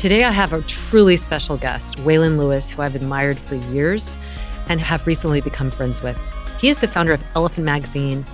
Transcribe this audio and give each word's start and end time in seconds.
Today, 0.00 0.24
I 0.24 0.30
have 0.30 0.54
a 0.54 0.62
truly 0.62 1.18
special 1.18 1.58
guest, 1.58 1.98
Waylon 1.98 2.38
Lewis, 2.38 2.70
who 2.70 2.80
I've 2.80 2.94
admired 2.94 3.38
for 3.38 3.56
years 3.56 4.10
and 4.70 4.80
have 4.80 5.06
recently 5.06 5.42
become 5.42 5.70
friends 5.70 6.00
with. 6.00 6.18
He 6.58 6.70
is 6.70 6.78
the 6.78 6.88
founder 6.88 7.12
of 7.12 7.22
Elephant 7.34 7.66
Magazine, 7.66 8.24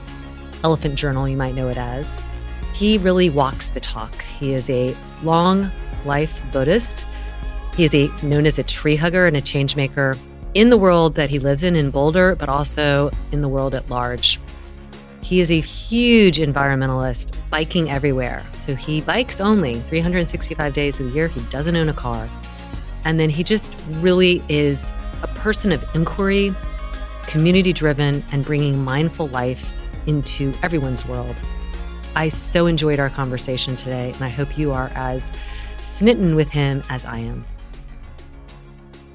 Elephant 0.62 0.95
Journal, 0.95 1.28
you 1.28 1.36
might 1.36 1.56
know 1.56 1.67
it 1.67 1.77
as. 1.77 2.23
He 2.73 2.98
really 2.98 3.31
walks 3.31 3.70
the 3.70 3.81
talk. 3.81 4.14
He 4.39 4.53
is 4.53 4.70
a 4.70 4.97
long 5.25 5.73
life 6.05 6.41
Buddhist. 6.53 7.05
He 7.77 7.83
is 7.83 7.92
a 7.97 8.12
known 8.25 8.47
as 8.47 8.61
a 8.61 8.62
tree 8.62 8.95
hugger 8.95 9.27
and 9.27 9.36
a 9.36 9.41
change 9.41 9.75
maker 9.75 10.17
in 10.55 10.70
the 10.70 10.78
world 10.78 11.14
that 11.14 11.30
he 11.30 11.41
lives 11.41 11.64
in 11.64 11.75
in 11.75 11.91
Boulder, 11.91 12.36
but 12.36 12.48
also 12.48 13.11
in 13.33 13.41
the 13.41 13.48
world 13.48 13.75
at 13.75 13.91
large. 13.91 14.39
He 15.27 15.41
is 15.41 15.50
a 15.50 15.58
huge 15.58 16.38
environmentalist, 16.38 17.36
biking 17.50 17.91
everywhere. 17.91 18.46
So 18.64 18.77
he 18.77 19.00
bikes 19.00 19.41
only 19.41 19.80
365 19.80 20.72
days 20.72 20.98
the 20.98 21.08
year. 21.08 21.27
He 21.27 21.41
doesn't 21.50 21.74
own 21.74 21.88
a 21.88 21.92
car. 21.92 22.28
And 23.02 23.18
then 23.18 23.28
he 23.28 23.42
just 23.42 23.74
really 23.94 24.41
is 24.48 24.88
a 25.22 25.27
person 25.27 25.72
of 25.72 25.84
inquiry, 25.96 26.55
community 27.24 27.72
driven, 27.72 28.24
and 28.30 28.44
bringing 28.44 28.84
mindful 28.84 29.27
life 29.30 29.72
into 30.06 30.52
everyone's 30.62 31.05
world. 31.05 31.34
I 32.14 32.28
so 32.28 32.68
enjoyed 32.68 33.00
our 33.00 33.11
conversation 33.11 33.74
today, 33.74 34.12
and 34.12 34.22
I 34.22 34.28
hope 34.28 34.56
you 34.56 34.70
are 34.70 34.92
as 34.94 35.28
smitten 35.80 36.36
with 36.36 36.50
him 36.50 36.84
as 36.88 37.05
I 37.05 37.18
am. 37.18 37.44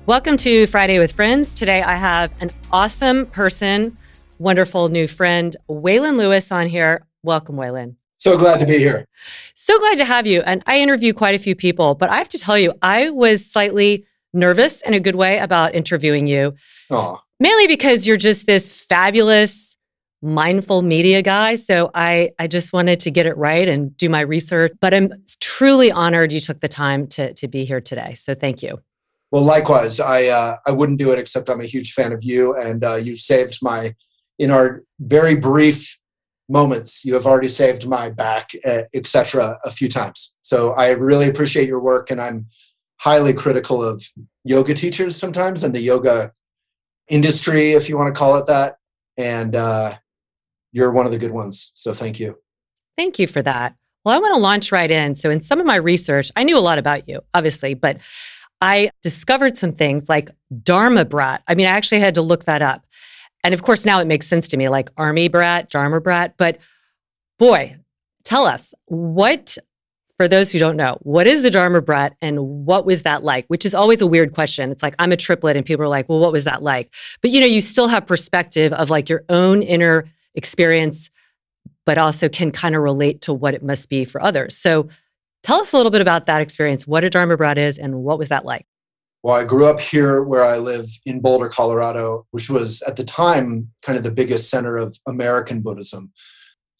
Welcome 0.08 0.36
to 0.38 0.68
Friday 0.68 1.00
with 1.00 1.14
Friends. 1.14 1.56
Today 1.56 1.81
I 1.81 1.96
have 1.96 2.34
an 2.42 2.52
awesome 2.70 3.28
person 3.28 3.98
wonderful 4.42 4.89
new 4.89 5.08
friend, 5.08 5.56
Waylon 5.70 6.17
Lewis, 6.17 6.52
on 6.52 6.67
here. 6.67 7.06
Welcome, 7.23 7.56
Waylon. 7.56 7.95
So 8.17 8.38
glad 8.38 8.59
to 8.59 8.66
be 8.66 8.80
here. 8.80 9.08
So 9.53 9.78
glad 9.80 9.97
to 9.97 10.06
have 10.06 10.25
you. 10.25 10.42
And 10.42 10.64
I 10.66 10.80
interview 10.80 11.14
quite 11.14 11.35
a 11.35 11.40
few 11.40 11.56
people, 11.56 11.96
but 11.96 12.09
I 12.09 12.18
have 12.18 12.28
to 12.29 12.40
tell 12.40 12.57
you, 12.57 12.74
I 12.81 13.12
was 13.12 13.46
slightly 13.46 14.06
nervous 14.34 14.81
in 14.81 14.94
a 14.94 15.00
good 15.00 15.16
way 15.16 15.38
about 15.38 15.75
interviewing 15.75 16.28
you. 16.28 16.56
Aww. 16.90 17.19
Mainly 17.40 17.68
because 17.68 18.06
you're 18.06 18.18
just 18.18 18.47
this 18.47 18.69
fabulous, 18.69 19.75
mindful 20.22 20.81
media 20.81 21.22
guy. 21.22 21.56
So 21.56 21.91
I, 21.94 22.31
I 22.38 22.47
just 22.47 22.74
wanted 22.74 23.00
to 23.01 23.12
get 23.12 23.25
it 23.25 23.38
right 23.38 23.68
and 23.68 23.96
do 23.97 24.09
my 24.09 24.22
research. 24.22 24.74
But 24.81 24.94
I'm 24.94 25.13
truly 25.40 25.91
honored 25.91 26.31
you 26.31 26.40
took 26.40 26.62
the 26.62 26.68
time 26.68 27.07
to, 27.07 27.34
to 27.34 27.47
be 27.47 27.66
here 27.66 27.81
today. 27.81 28.16
So 28.16 28.35
thank 28.35 28.62
you. 28.62 28.80
Well, 29.31 29.44
likewise, 29.44 30.00
I 30.01 30.25
uh, 30.25 30.57
I 30.68 30.72
wouldn't 30.72 31.00
do 31.00 31.12
it 31.12 31.18
except 31.18 31.50
I'm 31.50 31.62
a 31.62 31.66
huge 31.66 31.94
fan 31.94 32.12
of 32.12 32.22
you, 32.22 32.53
and 32.53 32.84
uh, 32.84 32.96
you 32.96 33.16
saved 33.16 33.59
my 33.62 33.96
in 34.41 34.50
our 34.50 34.84
very 35.00 35.35
brief 35.35 36.00
moments 36.50 37.06
you 37.06 37.13
have 37.13 37.28
already 37.28 37.47
saved 37.47 37.88
my 37.88 38.09
back 38.09 38.50
eh, 38.66 38.84
etc 38.94 39.57
a 39.63 39.72
few 39.72 39.88
times. 39.88 40.34
So 40.41 40.72
i 40.72 40.90
really 40.90 41.29
appreciate 41.29 41.68
your 41.68 41.79
work 41.79 42.12
and 42.12 42.19
i'm 42.19 42.47
highly 42.97 43.34
critical 43.34 43.84
of 43.84 44.03
yoga 44.44 44.74
teachers 44.74 45.16
sometimes 45.16 45.63
and 45.63 45.74
the 45.74 45.80
yoga 45.80 46.31
industry 47.07 47.72
if 47.72 47.88
you 47.88 47.97
want 47.97 48.13
to 48.13 48.19
call 48.19 48.35
it 48.35 48.47
that 48.47 48.78
and 49.18 49.56
uh, 49.56 49.96
you're 50.72 50.91
one 50.91 51.06
of 51.06 51.12
the 51.12 51.19
good 51.19 51.31
ones 51.31 51.72
so 51.75 51.94
thank 51.94 52.19
you. 52.19 52.38
Thank 52.97 53.19
you 53.19 53.28
for 53.28 53.44
that. 53.44 53.75
Well 54.03 54.16
i 54.16 54.19
want 54.19 54.34
to 54.34 54.41
launch 54.41 54.72
right 54.72 54.90
in. 54.90 55.16
So 55.16 55.30
in 55.30 55.40
some 55.40 55.59
of 55.59 55.68
my 55.68 55.78
research 55.78 56.31
i 56.35 56.44
knew 56.44 56.57
a 56.57 56.68
lot 56.69 56.80
about 56.80 57.07
you 57.07 57.22
obviously 57.35 57.75
but 57.75 57.97
i 58.59 58.90
discovered 59.03 59.56
some 59.56 59.74
things 59.74 60.09
like 60.09 60.31
dharma 60.63 61.06
brat. 61.06 61.44
I 61.47 61.53
mean 61.53 61.68
i 61.68 61.78
actually 61.78 62.01
had 62.01 62.16
to 62.16 62.24
look 62.24 62.46
that 62.46 62.63
up 62.63 62.81
and 63.44 63.53
of 63.53 63.63
course, 63.63 63.85
now 63.85 64.00
it 64.00 64.06
makes 64.06 64.28
sense 64.28 64.47
to 64.50 64.57
me 64.57 64.69
like 64.69 64.90
army 64.97 65.28
brat, 65.28 65.69
Dharma 65.69 66.00
brat. 66.00 66.35
But 66.38 66.59
boy, 67.40 67.75
tell 68.24 68.46
us 68.46 68.74
what, 68.85 69.57
for 70.18 70.28
those 70.28 70.52
who 70.52 70.59
don't 70.59 70.78
know, 70.78 70.97
what 71.02 71.25
is 71.25 71.44
a 71.44 71.50
Dharma 71.50 71.81
brat 71.81 72.16
and 72.22 72.40
what 72.66 72.85
was 72.85 73.03
that 73.03 73.24
like? 73.24 73.46
Which 73.47 73.66
is 73.66 73.74
always 73.74 74.01
a 74.01 74.07
weird 74.07 74.34
question. 74.34 74.72
It's 74.72 74.84
like, 74.84 74.96
I'm 75.00 75.12
a 75.12 75.18
triplet, 75.18 75.57
and 75.57 75.66
people 75.66 75.84
are 75.84 75.90
like, 75.90 76.07
well, 76.07 76.19
what 76.19 76.31
was 76.31 76.44
that 76.44 76.62
like? 76.62 76.94
But 77.22 77.31
you 77.31 77.40
know, 77.40 77.47
you 77.47 77.62
still 77.62 77.88
have 77.88 78.06
perspective 78.06 78.72
of 78.74 78.90
like 78.90 79.09
your 79.09 79.24
own 79.30 79.63
inner 79.63 80.06
experience, 80.35 81.09
but 81.85 81.97
also 81.97 82.30
can 82.30 82.51
kind 82.51 82.75
of 82.75 82.84
relate 82.84 83.22
to 83.22 83.34
what 83.34 83.56
it 83.56 83.63
must 83.63 83.90
be 83.90 84.06
for 84.06 84.22
others. 84.22 84.56
So 84.56 84.88
tell 85.41 85.62
us 85.62 85.74
a 85.74 85.78
little 85.78 85.91
bit 85.91 86.01
about 86.01 86.28
that 86.28 86.41
experience, 86.41 86.85
what 86.85 87.03
a 87.03 87.09
Dharma 87.09 87.35
brat 87.38 87.57
is, 87.57 87.80
and 87.80 88.03
what 88.03 88.19
was 88.19 88.30
that 88.30 88.46
like? 88.46 88.68
Well, 89.24 89.36
I 89.36 89.44
grew 89.44 89.68
up 89.68 89.80
here 89.80 90.24
where 90.24 90.44
I 90.44 90.58
live 90.58 90.90
in 91.06 91.20
Boulder, 91.20 91.48
Colorado, 91.48 92.26
which 92.32 92.50
was 92.50 92.82
at 92.84 92.96
the 92.96 93.04
time 93.04 93.70
kind 93.84 93.96
of 93.98 94.04
the 94.04 94.12
biggest 94.12 94.50
center 94.50 94.78
of 94.78 94.98
American 95.08 95.62
Buddhism. 95.62 96.12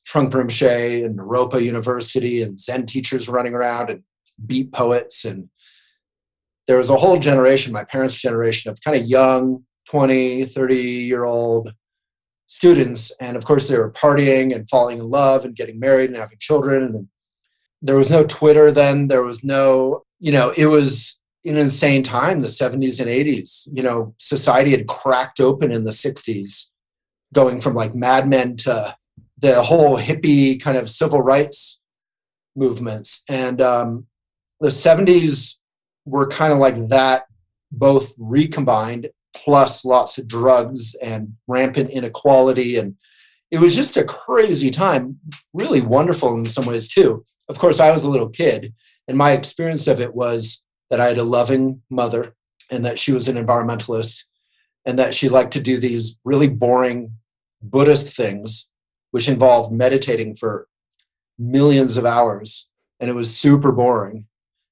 Trungpa 0.10 0.32
Rinpoche 0.32 1.06
and 1.06 1.20
Naropa 1.20 1.62
University 1.62 2.42
and 2.42 2.60
Zen 2.60 2.88
teachers 2.88 3.30
running 3.30 3.54
around 3.54 3.92
and 3.92 4.04
beat 4.44 4.72
poets. 4.72 5.24
And 5.24 5.50
there 6.68 6.80
was 6.80 6.90
a 6.90 6.96
whole 6.96 7.20
generation, 7.20 7.72
my 7.72 7.84
parents' 7.84 8.20
generation, 8.20 8.72
of 8.72 8.82
kind 8.82 9.00
of 9.00 9.06
young, 9.06 9.64
20, 9.90 10.46
30 10.46 10.76
year 10.76 11.26
old 11.26 11.72
students. 12.48 13.12
And 13.22 13.38
of 13.38 13.46
course, 13.46 13.68
they 13.68 13.78
were 13.78 13.92
partying 13.92 14.56
and 14.56 14.68
falling 14.68 14.98
in 14.98 15.08
love 15.08 15.46
and 15.46 15.56
getting 15.56 15.80
married 15.80 16.10
and 16.10 16.18
having 16.18 16.40
children. 16.40 16.84
And 16.84 17.08
there 17.84 17.96
was 17.96 18.10
no 18.10 18.26
Twitter 18.26 18.72
then. 18.72 19.08
There 19.08 19.24
was 19.24 19.44
no, 19.44 20.06
you 20.20 20.32
know, 20.32 20.50
it 20.58 20.66
was 20.66 21.20
an 21.46 21.58
insane 21.58 22.04
time, 22.04 22.42
the 22.42 22.48
70s 22.48 23.00
and 23.00 23.10
80s. 23.10 23.68
You 23.72 23.84
know, 23.84 24.16
society 24.20 24.72
had 24.72 24.88
cracked 24.88 25.40
open 25.40 25.72
in 25.72 25.84
the 25.84 25.92
60s, 25.92 26.68
going 27.34 27.62
from 27.62 27.74
like 27.74 27.96
Mad 27.96 28.28
Men 28.28 28.58
to 28.58 28.96
the 29.40 29.62
whole 29.64 29.98
hippie 29.98 30.62
kind 30.62 30.78
of 30.78 30.90
civil 30.90 31.22
rights 31.22 31.80
movements. 32.56 33.24
And 33.28 33.62
um, 33.62 34.06
the 34.60 34.68
70s 34.68 35.58
were 36.06 36.28
kind 36.28 36.54
of 36.54 36.60
like 36.60 36.90
that, 36.90 37.24
both 37.72 38.14
recombined, 38.18 39.10
plus 39.36 39.84
lots 39.86 40.18
of 40.18 40.28
drugs 40.28 40.96
and 40.96 41.34
rampant 41.48 41.90
inequality. 41.90 42.78
And 42.78 42.96
it 43.50 43.60
was 43.60 43.76
just 43.76 43.98
a 43.98 44.04
crazy 44.04 44.70
time, 44.70 45.20
really 45.54 45.82
wonderful 45.82 46.34
in 46.36 46.46
some 46.46 46.66
ways, 46.66 46.88
too. 46.88 47.26
Of 47.50 47.58
course, 47.58 47.80
I 47.80 47.92
was 47.92 48.04
a 48.04 48.10
little 48.10 48.30
kid, 48.30 48.74
and 49.08 49.18
my 49.18 49.32
experience 49.32 49.88
of 49.88 50.00
it 50.00 50.14
was 50.16 50.64
that 50.92 51.00
I 51.00 51.08
had 51.08 51.18
a 51.18 51.24
loving 51.24 51.82
mother 51.90 52.36
and 52.70 52.86
that 52.86 53.00
she 53.00 53.14
was 53.14 53.28
an 53.28 53.38
environmentalist 53.38 54.26
and 54.86 55.00
that 55.00 55.14
she 55.14 55.30
liked 55.30 55.54
to 55.54 55.62
do 55.62 55.78
these 55.78 56.18
really 56.26 56.50
boring 56.50 57.14
Buddhist 57.64 58.16
things, 58.16 58.70
which 59.12 59.30
involved 59.30 59.72
meditating 59.72 60.36
for 60.36 60.68
millions 61.40 61.98
of 61.98 62.06
hours. 62.06 62.68
And 63.00 63.10
it 63.10 63.14
was 63.14 63.36
super 63.36 63.72
boring. 63.72 64.28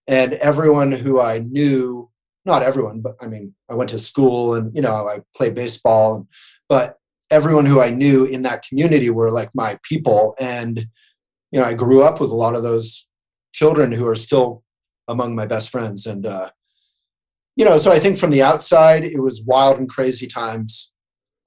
And 0.07 0.33
everyone 0.33 0.91
who 0.91 1.21
I 1.21 1.39
knew, 1.39 2.09
not 2.45 2.63
everyone, 2.63 2.99
but 2.99 3.15
I 3.21 3.27
mean, 3.27 3.55
I 3.69 3.75
went 3.75 3.91
to 3.91 3.99
school 3.99 4.55
and, 4.55 4.75
you 4.75 4.81
know, 4.81 5.07
I 5.07 5.21
played 5.37 5.55
baseball, 5.55 6.27
but 6.67 6.97
everyone 7.31 7.65
who 7.65 7.79
I 7.79 7.91
knew 7.91 8.25
in 8.25 8.41
that 8.41 8.65
community 8.67 9.09
were 9.09 9.31
like 9.31 9.51
my 9.53 9.79
people. 9.83 10.35
And, 10.39 10.87
you 11.51 11.59
know, 11.59 11.65
I 11.65 11.75
grew 11.75 12.03
up 12.03 12.19
with 12.19 12.31
a 12.31 12.35
lot 12.35 12.55
of 12.55 12.63
those 12.63 13.07
children 13.53 13.91
who 13.91 14.05
are 14.07 14.15
still 14.15 14.63
among 15.09 15.35
my 15.35 15.45
best 15.45 15.69
friends. 15.69 16.05
And, 16.05 16.25
uh, 16.25 16.51
you 17.57 17.65
know, 17.65 17.77
so 17.77 17.91
I 17.91 17.99
think 17.99 18.17
from 18.17 18.29
the 18.29 18.41
outside, 18.41 19.03
it 19.03 19.21
was 19.21 19.43
wild 19.43 19.77
and 19.77 19.89
crazy 19.89 20.27
times. 20.27 20.93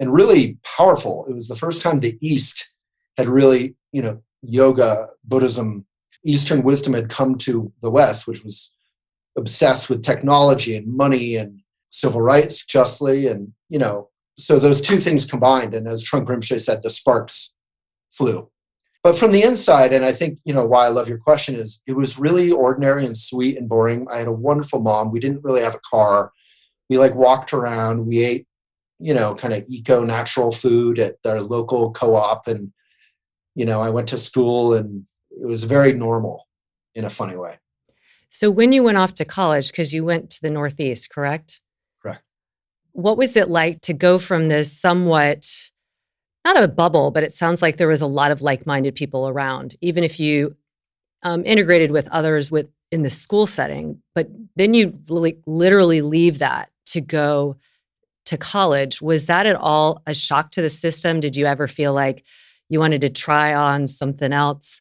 and 0.03 0.13
really 0.13 0.59
powerful. 0.77 1.25
It 1.29 1.35
was 1.35 1.47
the 1.47 1.57
first 1.57 1.81
time 1.81 2.01
the 2.01 2.19
East 2.21 2.69
had 3.17 3.29
really, 3.29 3.77
you 3.93 4.03
know, 4.03 4.21
yoga, 4.43 5.09
Buddhism, 5.25 5.87
Eastern 6.27 6.65
wisdom 6.65 6.93
had 6.93 7.09
come 7.09 7.37
to 7.39 7.73
the 7.83 7.91
West, 7.91 8.27
which 8.27 8.43
was 8.45 8.73
obsessed 9.39 9.89
with 9.89 10.03
technology 10.03 10.77
and 10.77 10.87
money 10.89 11.37
and 11.37 11.61
civil 11.91 12.21
rights 12.21 12.65
justly. 12.65 13.29
And, 13.29 13.53
you 13.69 13.79
know, 13.79 14.09
so 14.39 14.59
those 14.59 14.81
two 14.81 14.97
things 14.97 15.25
combined. 15.25 15.73
And 15.73 15.87
as 15.87 16.05
Trungpa 16.05 16.27
Rinpoche 16.27 16.61
said, 16.61 16.83
the 16.83 16.91
sparks 16.91 17.53
flew. 18.11 18.51
But 19.03 19.19
from 19.19 19.33
the 19.33 19.43
inside, 19.43 19.93
and 19.93 20.05
I 20.05 20.13
think, 20.13 20.39
you 20.45 20.55
know, 20.55 20.65
why 20.65 20.87
I 20.87 20.91
love 20.91 21.09
your 21.09 21.19
question 21.19 21.57
is 21.57 21.81
it 21.87 21.97
was 21.97 22.19
really 22.19 22.53
ordinary 22.53 23.05
and 23.05 23.17
sweet 23.17 23.59
and 23.59 23.69
boring. 23.69 24.07
I 24.09 24.19
had 24.19 24.29
a 24.29 24.33
wonderful 24.33 24.81
mom. 24.81 25.11
We 25.11 25.19
didn't 25.19 25.43
really 25.43 25.63
have 25.63 25.75
a 25.75 25.81
car. 25.91 26.31
We 26.89 26.99
like 26.99 27.15
walked 27.15 27.53
around. 27.53 28.07
We 28.07 28.23
ate, 28.23 28.47
you 29.01 29.13
know, 29.13 29.35
kind 29.35 29.55
of 29.55 29.65
eco 29.69 30.05
natural 30.05 30.53
food 30.53 31.01
at 31.01 31.17
our 31.27 31.41
local 31.41 31.91
co 31.91 32.15
op. 32.15 32.47
And, 32.47 32.73
you 33.57 33.67
know, 33.67 33.83
I 33.83 33.91
went 33.91 34.09
to 34.09 34.19
school 34.19 34.75
and 34.75 35.05
it 35.31 35.47
was 35.47 35.65
very 35.65 35.93
normal 35.93 36.47
in 36.95 37.05
a 37.05 37.11
funny 37.11 37.37
way. 37.37 37.59
So 38.31 38.51
when 38.51 38.73
you 38.73 38.85
went 38.85 38.99
off 38.99 39.15
to 39.15 39.25
college, 39.25 39.73
because 39.73 39.93
you 39.93 40.05
went 40.05 40.31
to 40.31 40.41
the 40.43 40.51
Northeast, 40.51 41.11
correct? 41.11 41.61
Correct. 42.01 42.23
What 42.93 43.19
was 43.19 43.37
it 43.37 43.51
like 43.51 43.81
to 43.83 43.93
go 43.93 44.19
from 44.19 44.49
this 44.49 44.73
somewhat, 44.79 45.47
not 46.45 46.63
a 46.63 46.69
bubble, 46.69 47.11
but 47.11 47.23
it 47.23 47.35
sounds 47.35 47.63
like 47.63 47.77
there 47.77 47.89
was 47.89 48.01
a 48.01 48.07
lot 48.07 48.31
of 48.31 48.43
like 48.43 48.67
minded 48.67 48.95
people 48.95 49.29
around, 49.29 49.77
even 49.81 50.05
if 50.05 50.19
you 50.19 50.57
um, 51.23 51.45
integrated 51.45 51.91
with 51.91 52.09
others 52.09 52.51
with 52.51 52.69
in 52.91 53.03
the 53.03 53.11
school 53.11 53.47
setting, 53.47 54.03
but 54.15 54.29
then 54.57 54.75
you 54.75 54.99
li- 55.09 55.39
literally 55.47 56.03
leave 56.03 56.39
that 56.41 56.69
to 56.87 57.01
go 57.01 57.57
to 58.27 58.37
college. 58.37 59.01
Was 59.01 59.27
that 59.27 59.47
at 59.47 59.57
all 59.57 60.03
a 60.07 60.15
shock 60.15 60.51
to 60.53 60.63
the 60.63 60.71
system? 60.71 61.19
Did 61.21 61.35
you 61.35 61.47
ever 61.47 61.67
feel 61.67 61.95
like 61.95 62.25
you 62.69 62.79
wanted 62.79 63.01
to 63.01 63.11
try 63.11 63.55
on 63.55 63.89
something 63.89 64.33
else? 64.33 64.81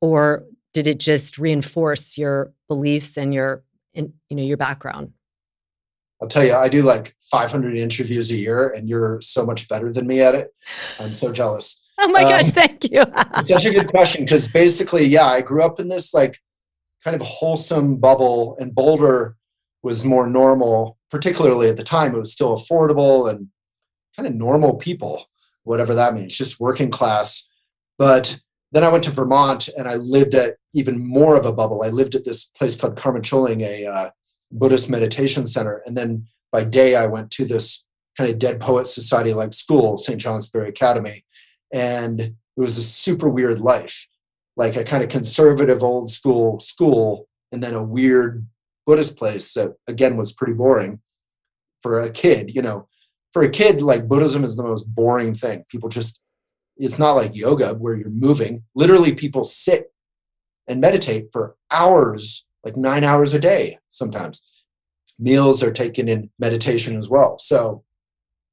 Or 0.00 0.44
did 0.74 0.86
it 0.86 0.98
just 0.98 1.38
reinforce 1.38 2.18
your 2.18 2.52
beliefs 2.68 3.16
and 3.16 3.32
your 3.32 3.62
in, 3.94 4.12
you 4.28 4.36
know 4.36 4.42
your 4.42 4.58
background 4.58 5.12
i'll 6.20 6.28
tell 6.28 6.44
you 6.44 6.54
i 6.54 6.68
do 6.68 6.82
like 6.82 7.14
500 7.30 7.76
interviews 7.76 8.30
a 8.30 8.36
year 8.36 8.70
and 8.70 8.88
you're 8.88 9.20
so 9.20 9.44
much 9.44 9.68
better 9.68 9.92
than 9.92 10.06
me 10.06 10.20
at 10.20 10.36
it. 10.36 10.54
I'm 11.00 11.16
so 11.18 11.32
jealous. 11.32 11.80
Oh 11.98 12.08
my 12.08 12.24
um, 12.24 12.28
gosh 12.28 12.50
thank 12.50 12.84
you. 12.84 13.02
such 13.42 13.64
a 13.64 13.70
good 13.70 13.88
question 13.88 14.24
because 14.26 14.48
basically 14.48 15.06
yeah 15.06 15.24
i 15.24 15.40
grew 15.40 15.62
up 15.62 15.80
in 15.80 15.88
this 15.88 16.12
like 16.12 16.38
kind 17.02 17.16
of 17.16 17.22
wholesome 17.22 17.96
bubble 17.96 18.54
and 18.60 18.74
boulder 18.74 19.34
was 19.82 20.04
more 20.04 20.28
normal 20.28 20.98
particularly 21.10 21.70
at 21.70 21.78
the 21.78 21.82
time 21.82 22.14
it 22.14 22.18
was 22.18 22.30
still 22.30 22.54
affordable 22.54 23.30
and 23.30 23.48
kind 24.14 24.28
of 24.28 24.34
normal 24.34 24.74
people 24.74 25.24
whatever 25.66 25.94
that 25.94 26.14
means 26.14 26.36
just 26.36 26.60
working 26.60 26.90
class. 26.90 27.46
But 27.98 28.40
then 28.72 28.84
I 28.84 28.88
went 28.88 29.04
to 29.04 29.10
Vermont 29.10 29.68
and 29.76 29.88
I 29.88 29.96
lived 29.96 30.34
at 30.34 30.56
even 30.74 30.98
more 30.98 31.34
of 31.36 31.44
a 31.44 31.52
bubble. 31.52 31.82
I 31.82 31.88
lived 31.88 32.14
at 32.14 32.24
this 32.24 32.44
place 32.44 32.76
called 32.76 32.96
Karma 32.96 33.20
Choling, 33.20 33.62
a 33.62 33.86
uh, 33.86 34.10
Buddhist 34.58 34.88
meditation 34.88 35.46
center. 35.46 35.82
And 35.86 35.96
then 35.96 36.26
by 36.52 36.64
day, 36.64 36.94
I 36.94 37.06
went 37.06 37.30
to 37.32 37.44
this 37.44 37.84
kind 38.16 38.30
of 38.30 38.38
Dead 38.38 38.60
Poets 38.60 38.94
Society 38.94 39.32
like 39.32 39.54
school, 39.54 39.96
St. 39.96 40.20
Johnsbury 40.20 40.68
Academy. 40.68 41.24
And 41.72 42.20
it 42.20 42.34
was 42.56 42.78
a 42.78 42.82
super 42.82 43.28
weird 43.28 43.60
life, 43.60 44.06
like 44.56 44.76
a 44.76 44.84
kind 44.84 45.02
of 45.02 45.10
conservative 45.10 45.82
old 45.82 46.08
school 46.08 46.58
school, 46.60 47.28
and 47.52 47.62
then 47.62 47.74
a 47.74 47.82
weird 47.82 48.46
Buddhist 48.86 49.16
place 49.16 49.52
that, 49.54 49.74
again, 49.86 50.16
was 50.16 50.32
pretty 50.32 50.54
boring 50.54 51.00
for 51.82 52.00
a 52.00 52.10
kid. 52.10 52.54
You 52.54 52.62
know, 52.62 52.88
for 53.32 53.42
a 53.42 53.50
kid, 53.50 53.82
like 53.82 54.08
Buddhism 54.08 54.44
is 54.44 54.56
the 54.56 54.62
most 54.62 54.84
boring 54.84 55.34
thing. 55.34 55.64
People 55.68 55.88
just 55.88 56.22
it's 56.78 56.98
not 56.98 57.12
like 57.12 57.34
yoga 57.34 57.74
where 57.74 57.94
you're 57.94 58.10
moving. 58.10 58.62
Literally, 58.74 59.14
people 59.14 59.44
sit 59.44 59.92
and 60.68 60.80
meditate 60.80 61.28
for 61.32 61.56
hours, 61.70 62.44
like 62.66 62.76
nine 62.76 63.04
hours 63.04 63.32
a 63.32 63.38
day 63.38 63.78
sometimes. 63.90 64.42
Meals 65.20 65.62
are 65.62 65.72
taken 65.72 66.08
in 66.08 66.30
meditation 66.40 66.98
as 66.98 67.08
well. 67.08 67.38
So, 67.38 67.84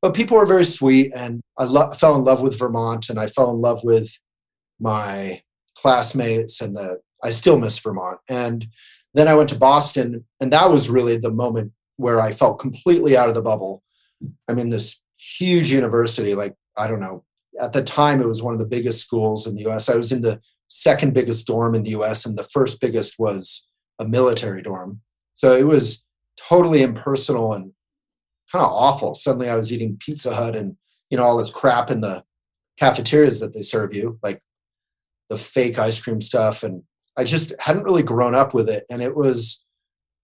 but 0.03 0.13
people 0.13 0.37
are 0.37 0.45
very 0.45 0.65
sweet, 0.65 1.11
and 1.15 1.41
I 1.57 1.63
lo- 1.63 1.91
fell 1.91 2.15
in 2.15 2.23
love 2.23 2.41
with 2.41 2.59
Vermont, 2.59 3.09
and 3.09 3.19
I 3.19 3.25
fell 3.25 3.49
in 3.49 3.59
love 3.59 3.83
with 3.83 4.09
my 4.79 5.41
classmates, 5.75 6.61
and 6.61 6.77
the 6.77 7.01
I 7.23 7.31
still 7.31 7.57
miss 7.57 7.79
Vermont. 7.79 8.19
And 8.29 8.67
then 9.15 9.27
I 9.27 9.33
went 9.33 9.49
to 9.49 9.57
Boston, 9.57 10.25
and 10.39 10.53
that 10.53 10.69
was 10.69 10.91
really 10.91 11.17
the 11.17 11.31
moment 11.31 11.71
where 11.97 12.21
I 12.21 12.33
felt 12.33 12.59
completely 12.59 13.17
out 13.17 13.29
of 13.29 13.35
the 13.35 13.41
bubble. 13.41 13.81
I'm 14.47 14.59
in 14.59 14.69
this 14.69 15.01
huge 15.17 15.71
university, 15.71 16.35
like 16.35 16.53
I 16.77 16.87
don't 16.87 16.99
know, 16.99 17.23
at 17.59 17.73
the 17.73 17.83
time 17.83 18.21
it 18.21 18.27
was 18.27 18.43
one 18.43 18.53
of 18.53 18.59
the 18.59 18.73
biggest 18.75 19.01
schools 19.01 19.47
in 19.47 19.55
the 19.55 19.67
US. 19.69 19.89
I 19.89 19.95
was 19.95 20.11
in 20.11 20.21
the 20.21 20.39
second 20.67 21.13
biggest 21.15 21.47
dorm 21.47 21.73
in 21.73 21.83
the 21.83 21.95
US, 22.01 22.27
and 22.27 22.37
the 22.37 22.43
first 22.43 22.79
biggest 22.79 23.17
was 23.17 23.67
a 23.99 24.05
military 24.05 24.61
dorm. 24.61 25.01
So 25.35 25.53
it 25.53 25.67
was 25.67 26.03
totally 26.37 26.81
impersonal 26.81 27.53
and 27.53 27.71
kind 28.51 28.63
of 28.63 28.71
awful. 28.71 29.15
Suddenly 29.15 29.49
I 29.49 29.55
was 29.55 29.71
eating 29.71 29.97
Pizza 29.99 30.33
Hut 30.33 30.55
and 30.55 30.75
you 31.09 31.17
know 31.17 31.23
all 31.23 31.37
this 31.37 31.51
crap 31.51 31.91
in 31.91 32.01
the 32.01 32.23
cafeterias 32.79 33.39
that 33.39 33.53
they 33.53 33.63
serve 33.63 33.95
you, 33.95 34.19
like 34.23 34.41
the 35.29 35.37
fake 35.37 35.79
ice 35.79 35.99
cream 35.99 36.21
stuff. 36.21 36.63
And 36.63 36.83
I 37.17 37.23
just 37.23 37.53
hadn't 37.59 37.83
really 37.83 38.03
grown 38.03 38.35
up 38.35 38.53
with 38.53 38.69
it. 38.69 38.85
And 38.89 39.01
it 39.01 39.15
was 39.15 39.63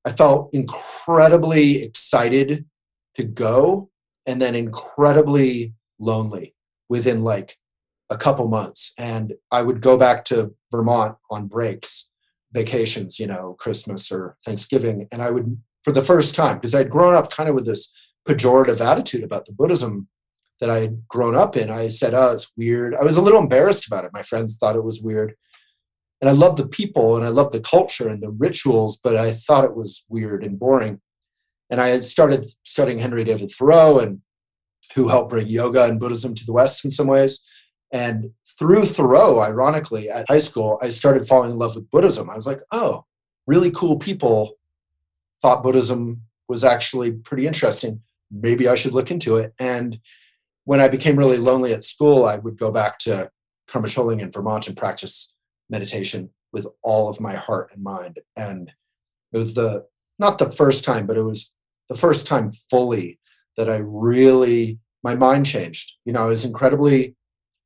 I 0.06 0.12
felt 0.12 0.50
incredibly 0.54 1.84
excited 1.84 2.66
to 3.16 3.24
go 3.24 3.90
and 4.26 4.42
then 4.42 4.56
incredibly 4.56 5.74
lonely 6.00 6.56
within 6.88 7.24
like 7.24 7.58
a 8.10 8.18
couple 8.18 8.48
months. 8.48 8.94
And 8.98 9.34
I 9.52 9.62
would 9.62 9.82
go 9.82 9.98
back 9.98 10.26
to 10.26 10.56
Vermont 10.72 11.18
on 11.30 11.48
breaks, 11.48 12.09
vacations, 12.52 13.20
you 13.20 13.28
know, 13.28 13.56
Christmas 13.60 14.12
or 14.12 14.38
Thanksgiving. 14.46 15.08
And 15.12 15.22
I 15.22 15.32
would, 15.32 15.62
for 15.84 15.92
the 15.92 16.04
first 16.04 16.36
time, 16.36 16.58
because 16.58 16.76
I'd 16.76 16.90
grown 16.90 17.16
up 17.16 17.32
kind 17.32 17.50
of 17.50 17.56
with 17.56 17.66
this 17.66 17.92
pejorative 18.28 18.82
attitude 18.82 19.24
about 19.24 19.46
the 19.46 19.54
Buddhism 19.54 20.08
that 20.60 20.70
I 20.70 20.80
had 20.80 21.08
grown 21.08 21.36
up 21.36 21.56
in. 21.56 21.70
I 21.70 21.88
said, 21.88 22.14
oh, 22.14 22.32
it's 22.32 22.52
weird. 22.58 22.94
I 22.94 23.04
was 23.04 23.18
a 23.18 23.22
little 23.22 23.40
embarrassed 23.40 23.88
about 23.88 24.04
it. 24.04 24.12
My 24.14 24.24
friends 24.24 24.58
thought 24.58 24.76
it 24.76 24.84
was 24.84 25.02
weird. 25.02 25.36
And 26.22 26.30
I 26.30 26.34
loved 26.34 26.58
the 26.58 26.68
people 26.68 27.16
and 27.16 27.26
I 27.26 27.30
loved 27.30 27.54
the 27.54 27.62
culture 27.62 28.10
and 28.10 28.22
the 28.22 28.30
rituals, 28.30 29.00
but 29.02 29.16
I 29.16 29.32
thought 29.32 29.64
it 29.64 29.76
was 29.76 30.04
weird 30.10 30.44
and 30.44 30.60
boring. 30.60 31.00
And 31.70 31.80
I 31.80 31.88
had 31.88 32.04
started 32.04 32.46
studying 32.64 33.00
Henry 33.00 33.24
David 33.24 33.52
Thoreau 33.58 34.00
and 34.00 34.20
who 34.96 35.08
helped 35.08 35.30
bring 35.30 35.48
yoga 35.48 35.86
and 35.86 36.00
Buddhism 36.00 36.36
to 36.36 36.46
the 36.46 36.52
West 36.52 36.84
in 36.84 36.92
some 36.92 37.08
ways. 37.08 37.42
And 37.92 38.32
through 38.58 38.86
Thoreau, 38.86 39.42
ironically, 39.42 40.10
at 40.10 40.26
high 40.30 40.40
school, 40.40 40.78
I 40.82 40.90
started 40.90 41.28
falling 41.28 41.52
in 41.52 41.58
love 41.58 41.76
with 41.76 41.90
Buddhism. 41.90 42.30
I 42.30 42.36
was 42.36 42.46
like, 42.46 42.62
oh, 42.72 43.06
really 43.48 43.72
cool 43.72 43.98
people 43.98 44.54
thought 45.42 45.64
Buddhism 45.64 46.22
was 46.48 46.64
actually 46.64 47.14
pretty 47.14 47.48
interesting. 47.48 48.02
Maybe 48.32 48.68
I 48.68 48.76
should 48.76 48.94
look 48.94 49.12
into 49.12 49.38
it. 49.38 49.54
And 49.60 50.00
when 50.66 50.82
I 50.82 50.88
became 50.88 51.18
really 51.18 51.38
lonely 51.38 51.74
at 51.74 51.84
school, 51.84 52.26
I 52.26 52.38
would 52.38 52.58
go 52.58 52.72
back 52.72 53.00
to 53.00 53.32
Karma 53.68 53.88
Choling 53.88 54.20
in 54.20 54.32
Vermont 54.32 54.68
and 54.68 54.78
practice 54.78 55.34
meditation 55.70 56.30
with 56.52 56.68
all 56.84 57.10
of 57.10 57.20
my 57.20 57.36
heart 57.36 57.72
and 57.74 57.84
mind. 57.84 58.20
And 58.36 58.72
it 59.32 59.38
was 59.38 59.54
the 59.54 59.86
not 60.18 60.38
the 60.38 60.52
first 60.52 60.84
time, 60.84 61.08
but 61.08 61.18
it 61.18 61.24
was 61.24 61.54
the 61.88 61.96
first 61.96 62.28
time 62.28 62.52
fully 62.70 63.20
that 63.58 63.70
I 63.70 63.78
really, 63.78 64.80
my 65.04 65.16
mind 65.16 65.46
changed. 65.46 65.94
You 66.06 66.14
know, 66.14 66.24
I 66.24 66.28
was 66.28 66.46
incredibly 66.46 67.16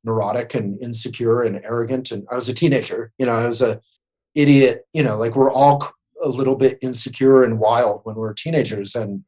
neurotic 0.04 0.54
and 0.54 0.82
insecure 0.82 1.42
and 1.42 1.60
arrogant. 1.64 2.10
And 2.10 2.26
I 2.30 2.34
was 2.34 2.48
a 2.48 2.54
teenager, 2.54 3.12
you 3.18 3.26
know, 3.26 3.32
I 3.32 3.46
was 3.46 3.62
a 3.62 3.80
idiot, 4.34 4.86
you 4.92 5.02
know, 5.02 5.16
like 5.16 5.36
we're 5.36 5.52
all 5.52 5.88
a 6.22 6.28
little 6.28 6.56
bit 6.56 6.78
insecure 6.80 7.42
and 7.42 7.58
wild 7.58 8.00
when 8.04 8.16
we're 8.16 8.32
teenagers. 8.32 8.94
And 8.94 9.24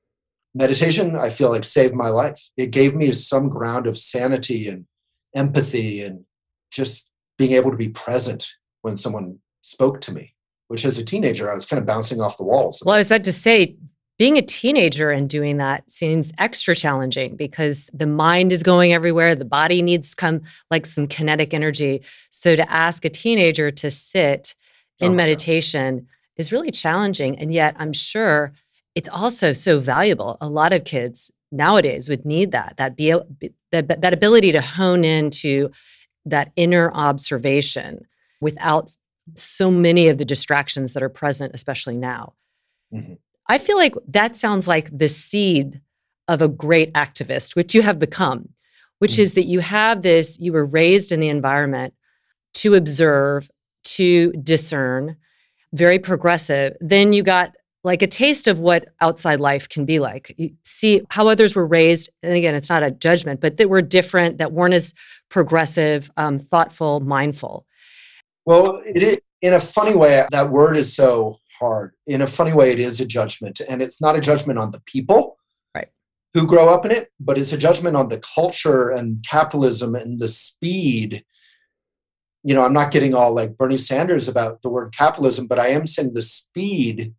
meditation, 0.54 1.16
I 1.16 1.30
feel 1.30 1.50
like 1.50 1.64
saved 1.64 1.94
my 1.94 2.08
life. 2.08 2.50
It 2.56 2.70
gave 2.70 2.94
me 2.94 3.12
some 3.12 3.48
ground 3.48 3.86
of 3.86 3.98
sanity 3.98 4.68
and 4.68 4.86
empathy 5.34 6.02
and 6.02 6.24
just 6.70 7.10
being 7.38 7.52
able 7.52 7.70
to 7.70 7.76
be 7.76 7.88
present 7.88 8.46
when 8.82 8.96
someone 8.96 9.38
spoke 9.62 10.00
to 10.02 10.12
me 10.12 10.34
which 10.68 10.84
as 10.84 10.98
a 10.98 11.04
teenager 11.04 11.50
I 11.50 11.54
was 11.54 11.66
kind 11.66 11.80
of 11.80 11.86
bouncing 11.86 12.20
off 12.20 12.36
the 12.36 12.44
walls. 12.44 12.82
Well, 12.84 12.94
I 12.94 12.98
was 12.98 13.08
about 13.08 13.24
to 13.24 13.32
say 13.32 13.76
being 14.18 14.38
a 14.38 14.42
teenager 14.42 15.10
and 15.10 15.28
doing 15.28 15.58
that 15.58 15.90
seems 15.90 16.32
extra 16.38 16.74
challenging 16.74 17.36
because 17.36 17.90
the 17.92 18.06
mind 18.06 18.52
is 18.52 18.62
going 18.62 18.92
everywhere 18.92 19.34
the 19.34 19.44
body 19.44 19.82
needs 19.82 20.14
come 20.14 20.40
like 20.70 20.86
some 20.86 21.06
kinetic 21.06 21.52
energy 21.52 22.02
so 22.30 22.56
to 22.56 22.70
ask 22.70 23.04
a 23.04 23.10
teenager 23.10 23.70
to 23.70 23.90
sit 23.90 24.54
in 24.98 25.12
oh, 25.12 25.14
meditation 25.14 25.96
yeah. 25.96 26.40
is 26.40 26.52
really 26.52 26.70
challenging 26.70 27.38
and 27.38 27.52
yet 27.52 27.74
i'm 27.78 27.92
sure 27.92 28.52
it's 28.94 29.08
also 29.10 29.52
so 29.52 29.80
valuable 29.80 30.38
a 30.40 30.48
lot 30.48 30.72
of 30.72 30.84
kids 30.84 31.30
nowadays 31.52 32.08
would 32.08 32.24
need 32.24 32.52
that 32.52 32.74
that 32.78 32.96
be 32.96 33.14
that, 33.72 34.00
that 34.00 34.12
ability 34.12 34.52
to 34.52 34.60
hone 34.60 35.04
into 35.04 35.70
that 36.24 36.50
inner 36.56 36.90
observation 36.92 38.04
without 38.40 38.90
so 39.34 39.70
many 39.70 40.08
of 40.08 40.18
the 40.18 40.24
distractions 40.24 40.92
that 40.92 41.02
are 41.02 41.08
present 41.08 41.54
especially 41.54 41.96
now 41.96 42.32
mm-hmm. 42.92 43.14
I 43.48 43.58
feel 43.58 43.76
like 43.76 43.94
that 44.08 44.36
sounds 44.36 44.66
like 44.66 44.96
the 44.96 45.08
seed 45.08 45.80
of 46.28 46.42
a 46.42 46.48
great 46.48 46.92
activist, 46.94 47.54
which 47.54 47.74
you 47.74 47.82
have 47.82 47.98
become. 47.98 48.48
which 48.98 49.16
Mm. 49.16 49.24
is 49.24 49.34
that 49.34 49.44
you 49.46 49.60
have 49.60 50.00
this, 50.00 50.38
you 50.40 50.54
were 50.54 50.64
raised 50.64 51.12
in 51.12 51.20
the 51.20 51.28
environment 51.28 51.92
to 52.54 52.74
observe, 52.74 53.50
to 53.84 54.32
discern, 54.42 55.16
very 55.74 55.98
progressive. 55.98 56.74
Then 56.80 57.12
you 57.12 57.22
got 57.22 57.54
like 57.84 58.00
a 58.00 58.06
taste 58.06 58.48
of 58.48 58.58
what 58.58 58.88
outside 59.02 59.38
life 59.38 59.68
can 59.68 59.84
be 59.84 59.98
like. 59.98 60.34
You 60.38 60.50
see 60.64 61.02
how 61.10 61.28
others 61.28 61.54
were 61.54 61.66
raised. 61.66 62.08
And 62.22 62.32
again, 62.32 62.54
it's 62.54 62.70
not 62.70 62.82
a 62.82 62.90
judgment, 62.90 63.42
but 63.42 63.58
that 63.58 63.68
were 63.68 63.82
different, 63.82 64.38
that 64.38 64.52
weren't 64.52 64.72
as 64.72 64.94
progressive, 65.28 66.10
um, 66.16 66.38
thoughtful, 66.38 67.00
mindful. 67.00 67.66
Well, 68.46 68.80
it, 68.86 69.22
in 69.42 69.52
a 69.52 69.60
funny 69.60 69.94
way, 69.94 70.24
that 70.32 70.50
word 70.50 70.78
is 70.78 70.96
so 70.96 71.38
hard. 71.58 71.92
In 72.06 72.20
a 72.22 72.26
funny 72.26 72.52
way, 72.52 72.72
it 72.72 72.78
is 72.78 73.00
a 73.00 73.06
judgment, 73.06 73.60
and 73.68 73.82
it's 73.82 74.00
not 74.00 74.16
a 74.16 74.20
judgment 74.20 74.58
on 74.58 74.70
the 74.70 74.80
people 74.86 75.38
Right. 75.74 75.88
who 76.34 76.46
grow 76.46 76.72
up 76.72 76.84
in 76.84 76.90
it, 76.90 77.10
but 77.20 77.38
it's 77.38 77.52
a 77.52 77.58
judgment 77.58 77.96
on 77.96 78.08
the 78.08 78.18
culture 78.18 78.90
and 78.90 79.24
capitalism 79.28 79.94
and 79.94 80.20
the 80.20 80.28
speed. 80.28 81.24
You 82.42 82.54
know, 82.54 82.64
I'm 82.64 82.72
not 82.72 82.92
getting 82.92 83.14
all 83.14 83.34
like 83.34 83.56
Bernie 83.56 83.76
Sanders 83.76 84.28
about 84.28 84.62
the 84.62 84.68
word 84.68 84.94
capitalism, 84.96 85.46
but 85.46 85.58
I 85.58 85.68
am 85.68 85.86
saying 85.86 86.14
the 86.14 86.22
speed. 86.22 87.14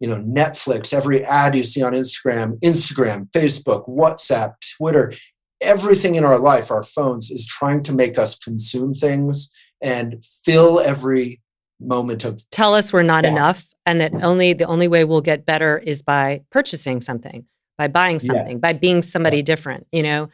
You 0.00 0.08
know, 0.08 0.20
Netflix, 0.20 0.92
every 0.92 1.24
ad 1.24 1.54
you 1.54 1.64
see 1.64 1.82
on 1.82 1.92
Instagram, 1.92 2.58
Instagram, 2.60 3.30
Facebook, 3.30 3.88
WhatsApp, 3.88 4.54
Twitter, 4.76 5.14
everything 5.60 6.14
in 6.14 6.24
our 6.24 6.38
life, 6.38 6.70
our 6.70 6.82
phones, 6.82 7.30
is 7.30 7.46
trying 7.46 7.82
to 7.84 7.94
make 7.94 8.18
us 8.18 8.36
consume 8.36 8.94
things 8.94 9.50
and 9.80 10.24
fill 10.44 10.80
every 10.80 11.40
moment 11.80 12.24
of 12.24 12.42
Tell 12.50 12.74
us 12.74 12.92
we're 12.92 13.02
not 13.02 13.24
Yeah. 13.24 13.30
enough 13.30 13.66
and 13.86 14.00
that 14.00 14.12
only 14.22 14.52
the 14.52 14.64
only 14.64 14.88
way 14.88 15.04
we'll 15.04 15.20
get 15.20 15.44
better 15.44 15.78
is 15.78 16.02
by 16.02 16.42
purchasing 16.50 17.00
something, 17.00 17.44
by 17.78 17.88
buying 17.88 18.20
Yeah. 18.20 18.34
something, 18.34 18.58
by 18.60 18.72
being 18.72 19.02
somebody 19.02 19.42
different, 19.42 19.86
you 19.92 20.02
know? 20.02 20.28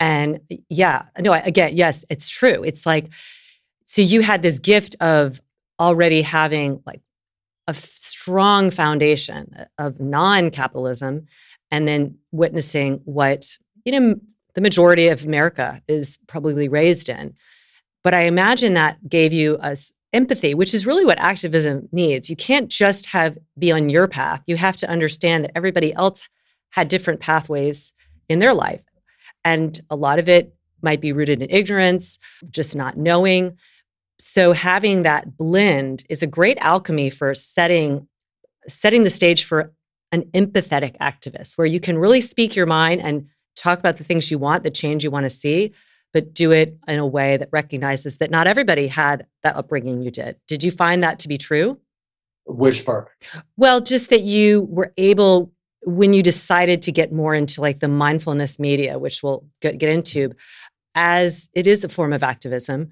And 0.00 0.40
yeah, 0.68 1.04
no, 1.20 1.32
I, 1.32 1.38
again, 1.40 1.76
yes, 1.76 2.04
it's 2.08 2.28
true. 2.28 2.62
It's 2.64 2.84
like, 2.86 3.08
so 3.86 4.02
you 4.02 4.22
had 4.22 4.42
this 4.42 4.58
gift 4.58 4.96
of 5.00 5.40
already 5.78 6.22
having 6.22 6.82
like 6.86 7.00
a 7.68 7.74
strong 7.74 8.70
foundation 8.70 9.54
uh, 9.58 9.64
of 9.78 10.00
non-capitalism 10.00 11.26
and 11.70 11.88
then 11.88 12.16
witnessing 12.32 13.00
what, 13.04 13.56
you 13.84 13.92
know, 13.92 14.14
the 14.54 14.60
majority 14.60 15.08
of 15.08 15.24
America 15.24 15.80
is 15.88 16.18
probably 16.26 16.68
raised 16.68 17.08
in. 17.08 17.34
But 18.04 18.14
I 18.14 18.22
imagine 18.22 18.74
that 18.74 19.08
gave 19.08 19.32
you 19.32 19.58
a 19.60 19.76
empathy, 20.12 20.54
which 20.54 20.74
is 20.74 20.86
really 20.86 21.04
what 21.04 21.18
activism 21.18 21.88
needs. 21.92 22.28
You 22.28 22.36
can't 22.36 22.68
just 22.68 23.06
have 23.06 23.38
be 23.58 23.72
on 23.72 23.88
your 23.88 24.08
path. 24.08 24.42
You 24.46 24.56
have 24.56 24.76
to 24.78 24.88
understand 24.88 25.44
that 25.44 25.52
everybody 25.54 25.92
else 25.94 26.28
had 26.70 26.88
different 26.88 27.20
pathways 27.20 27.92
in 28.28 28.38
their 28.38 28.54
life. 28.54 28.82
And 29.44 29.80
a 29.90 29.96
lot 29.96 30.18
of 30.18 30.28
it 30.28 30.54
might 30.82 31.00
be 31.00 31.12
rooted 31.12 31.42
in 31.42 31.50
ignorance, 31.50 32.18
just 32.50 32.76
not 32.76 32.96
knowing. 32.96 33.56
So 34.18 34.52
having 34.52 35.02
that 35.02 35.36
blend 35.36 36.04
is 36.08 36.22
a 36.22 36.26
great 36.26 36.58
alchemy 36.60 37.10
for 37.10 37.34
setting 37.34 38.06
setting 38.68 39.02
the 39.02 39.10
stage 39.10 39.42
for 39.42 39.72
an 40.12 40.22
empathetic 40.34 40.96
activist 40.98 41.54
where 41.58 41.66
you 41.66 41.80
can 41.80 41.98
really 41.98 42.20
speak 42.20 42.54
your 42.54 42.66
mind 42.66 43.00
and 43.00 43.26
talk 43.56 43.78
about 43.78 43.96
the 43.96 44.04
things 44.04 44.30
you 44.30 44.38
want, 44.38 44.62
the 44.62 44.70
change 44.70 45.02
you 45.02 45.10
want 45.10 45.24
to 45.24 45.30
see, 45.30 45.72
but 46.12 46.34
do 46.34 46.50
it 46.50 46.76
in 46.86 46.98
a 46.98 47.06
way 47.06 47.36
that 47.36 47.48
recognizes 47.52 48.18
that 48.18 48.30
not 48.30 48.46
everybody 48.46 48.86
had 48.86 49.26
that 49.42 49.56
upbringing 49.56 50.02
you 50.02 50.10
did. 50.10 50.36
Did 50.46 50.62
you 50.62 50.70
find 50.70 51.02
that 51.02 51.18
to 51.20 51.28
be 51.28 51.38
true? 51.38 51.78
which 52.44 52.84
part. 52.84 53.08
Well, 53.56 53.80
just 53.80 54.10
that 54.10 54.22
you 54.22 54.62
were 54.62 54.92
able 54.96 55.52
when 55.84 56.12
you 56.12 56.22
decided 56.24 56.82
to 56.82 56.92
get 56.92 57.12
more 57.12 57.34
into 57.36 57.60
like 57.60 57.78
the 57.78 57.86
mindfulness 57.88 58.58
media, 58.58 58.98
which 58.98 59.22
we'll 59.22 59.44
get, 59.60 59.78
get 59.78 59.90
into, 59.90 60.32
as 60.96 61.48
it 61.54 61.66
is 61.68 61.84
a 61.84 61.88
form 61.88 62.12
of 62.12 62.22
activism, 62.24 62.90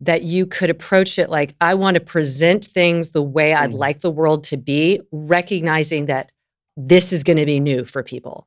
that 0.00 0.22
you 0.22 0.46
could 0.46 0.70
approach 0.70 1.18
it 1.18 1.28
like, 1.28 1.54
I 1.60 1.74
want 1.74 1.96
to 1.96 2.00
present 2.00 2.66
things 2.66 3.10
the 3.10 3.22
way 3.22 3.52
I'd 3.52 3.70
Mm. 3.72 3.78
like 3.78 4.00
the 4.00 4.10
world 4.12 4.44
to 4.44 4.56
be, 4.56 5.00
recognizing 5.10 6.06
that 6.06 6.30
this 6.76 7.12
is 7.12 7.24
going 7.24 7.36
to 7.38 7.46
be 7.46 7.58
new 7.58 7.84
for 7.84 8.02
people. 8.04 8.46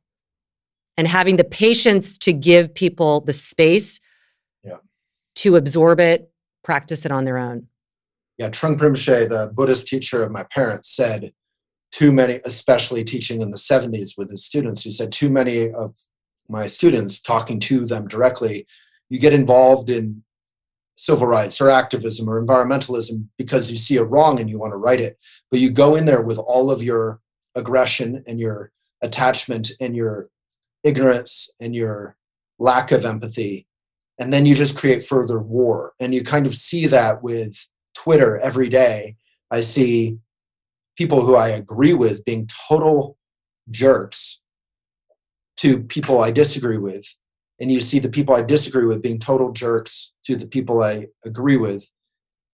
And 0.95 1.07
having 1.07 1.35
the 1.35 1.43
patience 1.43 2.17
to 2.19 2.31
give 2.33 2.73
people 2.73 3.21
the 3.21 3.33
space. 3.33 3.99
To 5.37 5.55
absorb 5.55 5.99
it, 5.99 6.31
practice 6.63 7.05
it 7.05 7.11
on 7.11 7.25
their 7.25 7.37
own. 7.37 7.67
Yeah, 8.37 8.49
Trungpa 8.49 8.79
Rinpoche, 8.79 9.29
the 9.29 9.51
Buddhist 9.53 9.87
teacher 9.87 10.23
of 10.23 10.31
my 10.31 10.45
parents, 10.53 10.95
said 10.95 11.31
too 11.91 12.11
many, 12.11 12.39
especially 12.45 13.03
teaching 13.03 13.41
in 13.41 13.51
the 13.51 13.57
70s 13.57 14.11
with 14.17 14.29
his 14.29 14.45
students, 14.45 14.83
he 14.83 14.91
said 14.91 15.11
too 15.11 15.29
many 15.29 15.71
of 15.71 15.95
my 16.49 16.67
students 16.67 17.21
talking 17.21 17.59
to 17.61 17.85
them 17.85 18.07
directly, 18.07 18.67
you 19.09 19.19
get 19.19 19.33
involved 19.33 19.89
in 19.89 20.23
civil 20.95 21.27
rights 21.27 21.61
or 21.61 21.69
activism 21.69 22.27
or 22.27 22.43
environmentalism 22.43 23.27
because 23.37 23.69
you 23.69 23.77
see 23.77 23.97
a 23.97 24.03
wrong 24.03 24.39
and 24.39 24.49
you 24.49 24.57
want 24.57 24.73
to 24.73 24.77
right 24.77 24.99
it. 24.99 25.17
But 25.51 25.59
you 25.59 25.69
go 25.69 25.95
in 25.95 26.05
there 26.05 26.21
with 26.21 26.39
all 26.39 26.71
of 26.71 26.81
your 26.81 27.19
aggression 27.55 28.23
and 28.27 28.39
your 28.39 28.71
attachment 29.01 29.71
and 29.79 29.95
your 29.95 30.29
ignorance 30.83 31.49
and 31.59 31.75
your 31.75 32.17
lack 32.59 32.91
of 32.91 33.05
empathy. 33.05 33.67
And 34.19 34.33
then 34.33 34.45
you 34.45 34.55
just 34.55 34.75
create 34.77 35.05
further 35.05 35.39
war. 35.39 35.93
And 35.99 36.13
you 36.13 36.23
kind 36.23 36.47
of 36.47 36.55
see 36.55 36.87
that 36.87 37.21
with 37.21 37.55
Twitter 37.95 38.37
every 38.39 38.69
day. 38.69 39.15
I 39.51 39.61
see 39.61 40.17
people 40.97 41.21
who 41.21 41.35
I 41.35 41.49
agree 41.49 41.93
with 41.93 42.25
being 42.25 42.49
total 42.67 43.17
jerks 43.69 44.41
to 45.57 45.79
people 45.79 46.21
I 46.21 46.31
disagree 46.31 46.77
with. 46.77 47.05
And 47.59 47.71
you 47.71 47.79
see 47.79 47.99
the 47.99 48.09
people 48.09 48.35
I 48.35 48.43
disagree 48.43 48.85
with 48.85 49.01
being 49.01 49.19
total 49.19 49.51
jerks 49.51 50.13
to 50.25 50.35
the 50.35 50.45
people 50.45 50.83
I 50.83 51.07
agree 51.25 51.57
with. 51.57 51.89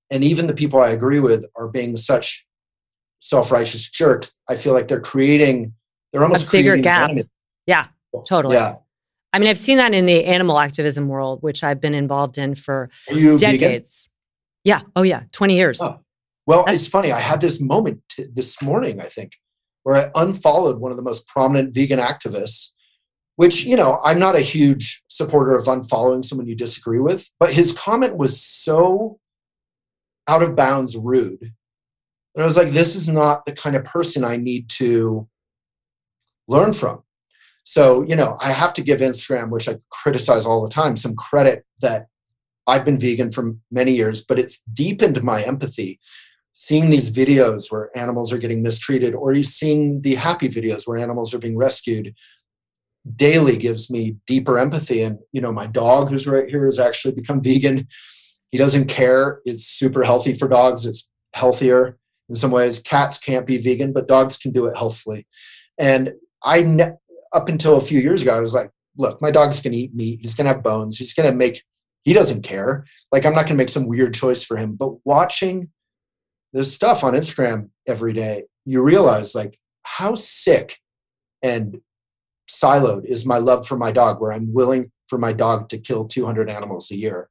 And 0.10 0.24
even 0.24 0.48
the 0.48 0.54
people 0.54 0.82
I 0.82 0.90
agree 0.90 1.20
with 1.20 1.46
are 1.56 1.68
being 1.68 1.98
such 1.98 2.46
self 3.20 3.52
righteous 3.52 3.90
jerks. 3.90 4.34
I 4.50 4.56
feel 4.56 4.74
like 4.74 4.88
they're 4.88 5.02
creating, 5.02 5.74
they're 6.12 6.24
almost 6.24 6.48
A 6.48 6.52
bigger 6.52 6.70
creating 6.72 6.84
gap. 6.84 7.10
enemy. 7.10 7.30
Yeah, 7.66 7.88
totally. 8.28 8.56
Yeah. 8.56 8.76
I 9.34 9.40
mean, 9.40 9.50
I've 9.50 9.58
seen 9.58 9.78
that 9.78 9.94
in 9.94 10.06
the 10.06 10.26
animal 10.26 10.60
activism 10.60 11.08
world, 11.08 11.42
which 11.42 11.64
I've 11.64 11.82
been 11.82 11.96
involved 11.96 12.38
in 12.38 12.54
for 12.54 12.90
you 13.10 13.38
vegan? 13.40 13.60
decades. 13.60 14.10
Yeah. 14.64 14.82
Oh, 14.96 15.02
yeah. 15.02 15.24
20 15.32 15.56
years. 15.56 15.82
Oh. 15.82 16.00
Well, 16.46 16.60
That's- 16.60 16.82
it's 16.82 16.88
funny. 16.88 17.12
I 17.12 17.20
had 17.20 17.42
this 17.42 17.60
moment 17.60 18.02
t- 18.10 18.28
this 18.32 18.62
morning, 18.62 19.02
I 19.02 19.06
think, 19.06 19.34
where 19.82 19.96
I 19.96 20.12
unfollowed 20.16 20.80
one 20.80 20.92
of 20.92 20.98
the 20.98 21.04
most 21.04 21.28
prominent 21.28 21.74
vegan 21.74 22.00
activists, 22.00 22.70
which, 23.36 23.66
you 23.66 23.76
know, 23.76 24.00
I'm 24.04 24.20
not 24.20 24.36
a 24.36 24.42
huge 24.42 25.02
supporter 25.08 25.56
of 25.56 25.66
unfollowing 25.66 26.24
someone 26.24 26.48
you 26.48 26.56
disagree 26.56 27.00
with, 27.00 27.30
but 27.40 27.52
his 27.52 27.74
comment 27.74 28.16
was 28.16 28.40
so 28.42 29.20
out 30.28 30.44
of 30.44 30.56
bounds 30.56 30.96
rude. 30.96 31.42
And 32.36 32.42
I 32.42 32.44
was 32.44 32.58
like, 32.58 32.70
this 32.70 32.96
is 32.96 33.10
not 33.10 33.46
the 33.46 33.52
kind 33.52 33.76
of 33.76 33.84
person 33.84 34.24
I 34.24 34.38
need 34.38 34.70
to 34.72 35.28
learn 36.48 36.74
from. 36.74 37.04
So, 37.64 38.04
you 38.04 38.16
know, 38.16 38.38
I 38.42 38.52
have 38.52 38.74
to 38.74 38.82
give 38.82 39.00
Instagram, 39.00 39.50
which 39.50 39.70
I 39.70 39.78
criticize 39.90 40.46
all 40.46 40.62
the 40.62 40.70
time, 40.70 40.98
some 40.98 41.16
credit 41.16 41.66
that 41.82 42.08
I've 42.68 42.86
been 42.86 43.00
vegan 43.00 43.32
for 43.32 43.56
many 43.72 43.94
years, 43.94 44.24
but 44.24 44.40
it's 44.40 44.62
deepened 44.74 45.24
my 45.24 45.44
empathy. 45.44 46.00
Seeing 46.54 46.90
these 46.90 47.10
videos 47.10 47.72
where 47.72 47.90
animals 47.98 48.32
are 48.32 48.38
getting 48.38 48.62
mistreated, 48.62 49.16
or 49.16 49.34
you 49.34 49.44
seeing 49.44 50.02
the 50.02 50.16
happy 50.16 50.48
videos 50.48 50.88
where 50.88 51.00
animals 51.00 51.34
are 51.34 51.40
being 51.40 51.58
rescued, 51.58 52.14
daily 53.16 53.58
gives 53.58 53.90
me 53.90 54.18
deeper 54.28 54.60
empathy. 54.60 55.02
And 55.02 55.18
you 55.32 55.42
know, 55.42 55.52
my 55.52 55.66
dog, 55.66 56.10
who's 56.10 56.28
right 56.28 56.48
here, 56.48 56.66
has 56.66 56.80
actually 56.80 57.16
become 57.16 57.42
vegan. 57.42 57.88
He 58.52 58.58
doesn't 58.60 58.86
care. 58.86 59.42
It's 59.46 59.66
super 59.66 60.04
healthy 60.04 60.36
for 60.36 60.48
dogs. 60.48 60.86
It's 60.86 61.10
healthier 61.34 61.98
in 62.30 62.36
some 62.36 62.52
ways. 62.52 62.80
Cats 62.80 63.18
can't 63.18 63.48
be 63.48 63.58
vegan, 63.58 63.92
but 63.92 64.08
dogs 64.08 64.38
can 64.38 64.52
do 64.52 64.68
it 64.68 64.78
healthfully. 64.78 65.26
And 65.80 66.14
I, 66.44 66.62
ne- 66.62 66.94
up 67.34 67.50
until 67.50 67.78
a 67.78 67.82
few 67.82 68.00
years 68.00 68.22
ago, 68.22 68.38
I 68.38 68.42
was 68.42 68.54
like, 68.54 68.70
look, 68.98 69.22
my 69.22 69.32
dog's 69.32 69.60
going 69.60 69.74
to 69.74 69.80
eat 69.80 69.96
meat. 69.96 70.20
He's 70.22 70.36
going 70.36 70.46
to 70.46 70.54
have 70.54 70.64
bones. 70.64 70.98
He's 70.98 71.14
going 71.14 71.30
to 71.30 71.36
make 71.36 71.64
he 72.04 72.14
doesn't 72.14 72.44
care. 72.44 72.86
Like 73.12 73.26
I'm 73.26 73.34
not 73.34 73.46
going 73.46 73.58
to 73.58 73.62
make 73.62 73.70
some 73.70 73.88
weird 73.88 74.14
choice 74.14 74.44
for 74.44 74.58
him. 74.58 74.76
But 74.76 75.06
watching 75.06 75.70
this 76.52 76.74
stuff 76.74 77.04
on 77.04 77.14
Instagram 77.14 77.70
every 77.88 78.14
day, 78.14 78.44
you 78.66 78.82
realize 78.82 79.34
like 79.34 79.58
how 79.84 80.16
sick 80.16 80.78
and 81.42 81.80
siloed 82.50 83.06
is 83.06 83.26
my 83.26 83.38
love 83.38 83.68
for 83.68 83.78
my 83.78 83.92
dog, 83.92 84.22
where 84.22 84.32
I'm 84.32 84.54
willing 84.54 84.92
for 85.08 85.18
my 85.18 85.34
dog 85.34 85.70
to 85.70 85.78
kill 85.78 86.06
200 86.06 86.50
animals 86.50 86.92
a 86.92 86.96
year. 86.96 87.30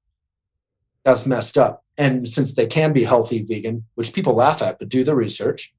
That's 1.04 1.26
messed 1.26 1.58
up. 1.58 1.84
And 1.98 2.28
since 2.28 2.54
they 2.54 2.66
can 2.66 2.92
be 2.92 3.04
healthy 3.04 3.42
vegan, 3.42 3.84
which 3.94 4.12
people 4.12 4.34
laugh 4.34 4.62
at, 4.62 4.78
but 4.78 4.88
do 4.88 5.04
the 5.04 5.14
research. 5.14 5.74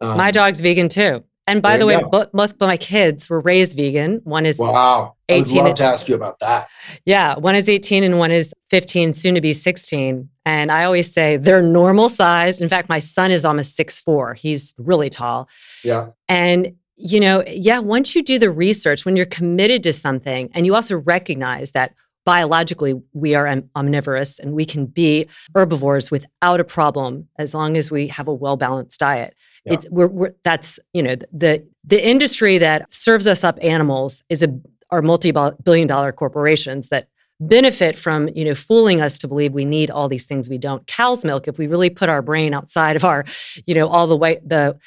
um, 0.00 0.16
My 0.16 0.30
dog's 0.30 0.60
vegan 0.60 0.88
too. 0.88 1.24
And 1.46 1.62
by 1.62 1.70
there 1.72 1.78
the 1.80 1.86
way, 1.86 2.02
both, 2.10 2.32
both 2.32 2.50
of 2.52 2.60
my 2.60 2.76
kids 2.76 3.30
were 3.30 3.40
raised 3.40 3.76
vegan. 3.76 4.20
One 4.24 4.44
is, 4.46 4.58
Wow. 4.58 5.14
I 5.28 5.34
would 5.38 5.46
18 5.46 5.56
love 5.56 5.66
and- 5.68 5.76
to 5.76 5.84
ask 5.84 6.08
you 6.08 6.14
about 6.16 6.38
that. 6.40 6.66
yeah, 7.04 7.36
one 7.38 7.54
is 7.54 7.68
18 7.68 8.02
and 8.02 8.18
one 8.18 8.30
is 8.32 8.52
15, 8.70 9.14
soon 9.14 9.34
to 9.36 9.40
be 9.40 9.54
16. 9.54 10.28
And 10.44 10.72
I 10.72 10.84
always 10.84 11.12
say 11.12 11.36
they're 11.36 11.62
normal 11.62 12.08
sized. 12.08 12.60
In 12.60 12.68
fact, 12.68 12.88
my 12.88 12.98
son 12.98 13.30
is 13.30 13.44
almost 13.44 13.76
six 13.76 14.00
four. 14.00 14.34
He's 14.34 14.74
really 14.78 15.08
tall. 15.10 15.48
Yeah. 15.84 16.08
And, 16.28 16.74
you 16.96 17.20
know, 17.20 17.44
yeah, 17.46 17.78
once 17.78 18.14
you 18.16 18.22
do 18.22 18.38
the 18.38 18.50
research, 18.50 19.04
when 19.04 19.16
you're 19.16 19.26
committed 19.26 19.82
to 19.84 19.92
something 19.92 20.50
and 20.54 20.66
you 20.66 20.74
also 20.74 20.96
recognize 20.98 21.72
that 21.72 21.94
biologically 22.24 23.00
we 23.12 23.36
are 23.36 23.62
omnivorous 23.76 24.40
and 24.40 24.52
we 24.52 24.64
can 24.64 24.86
be 24.86 25.28
herbivores 25.54 26.10
without 26.10 26.58
a 26.58 26.64
problem 26.64 27.28
as 27.38 27.54
long 27.54 27.76
as 27.76 27.88
we 27.90 28.08
have 28.08 28.26
a 28.26 28.34
well-balanced 28.34 28.98
diet. 28.98 29.34
Yeah. 29.66 29.74
It's 29.74 29.86
we're, 29.90 30.06
we're 30.06 30.34
that's 30.44 30.78
you 30.92 31.02
know 31.02 31.16
the 31.32 31.66
the 31.84 32.04
industry 32.04 32.58
that 32.58 32.92
serves 32.92 33.26
us 33.26 33.44
up 33.44 33.58
animals 33.60 34.22
is 34.28 34.42
a 34.42 34.48
are 34.90 35.02
multi-billion 35.02 35.88
dollar 35.88 36.12
corporations 36.12 36.88
that 36.88 37.08
benefit 37.40 37.98
from 37.98 38.28
you 38.34 38.44
know 38.44 38.54
fooling 38.54 39.00
us 39.00 39.18
to 39.18 39.28
believe 39.28 39.52
we 39.52 39.64
need 39.64 39.90
all 39.90 40.08
these 40.08 40.24
things 40.24 40.48
we 40.48 40.56
don't 40.56 40.86
cow's 40.86 41.24
milk 41.24 41.46
if 41.46 41.58
we 41.58 41.66
really 41.66 41.90
put 41.90 42.08
our 42.08 42.22
brain 42.22 42.54
outside 42.54 42.96
of 42.96 43.04
our 43.04 43.24
you 43.66 43.74
know 43.74 43.88
all 43.88 44.06
the 44.06 44.16
way 44.16 44.40
the 44.46 44.78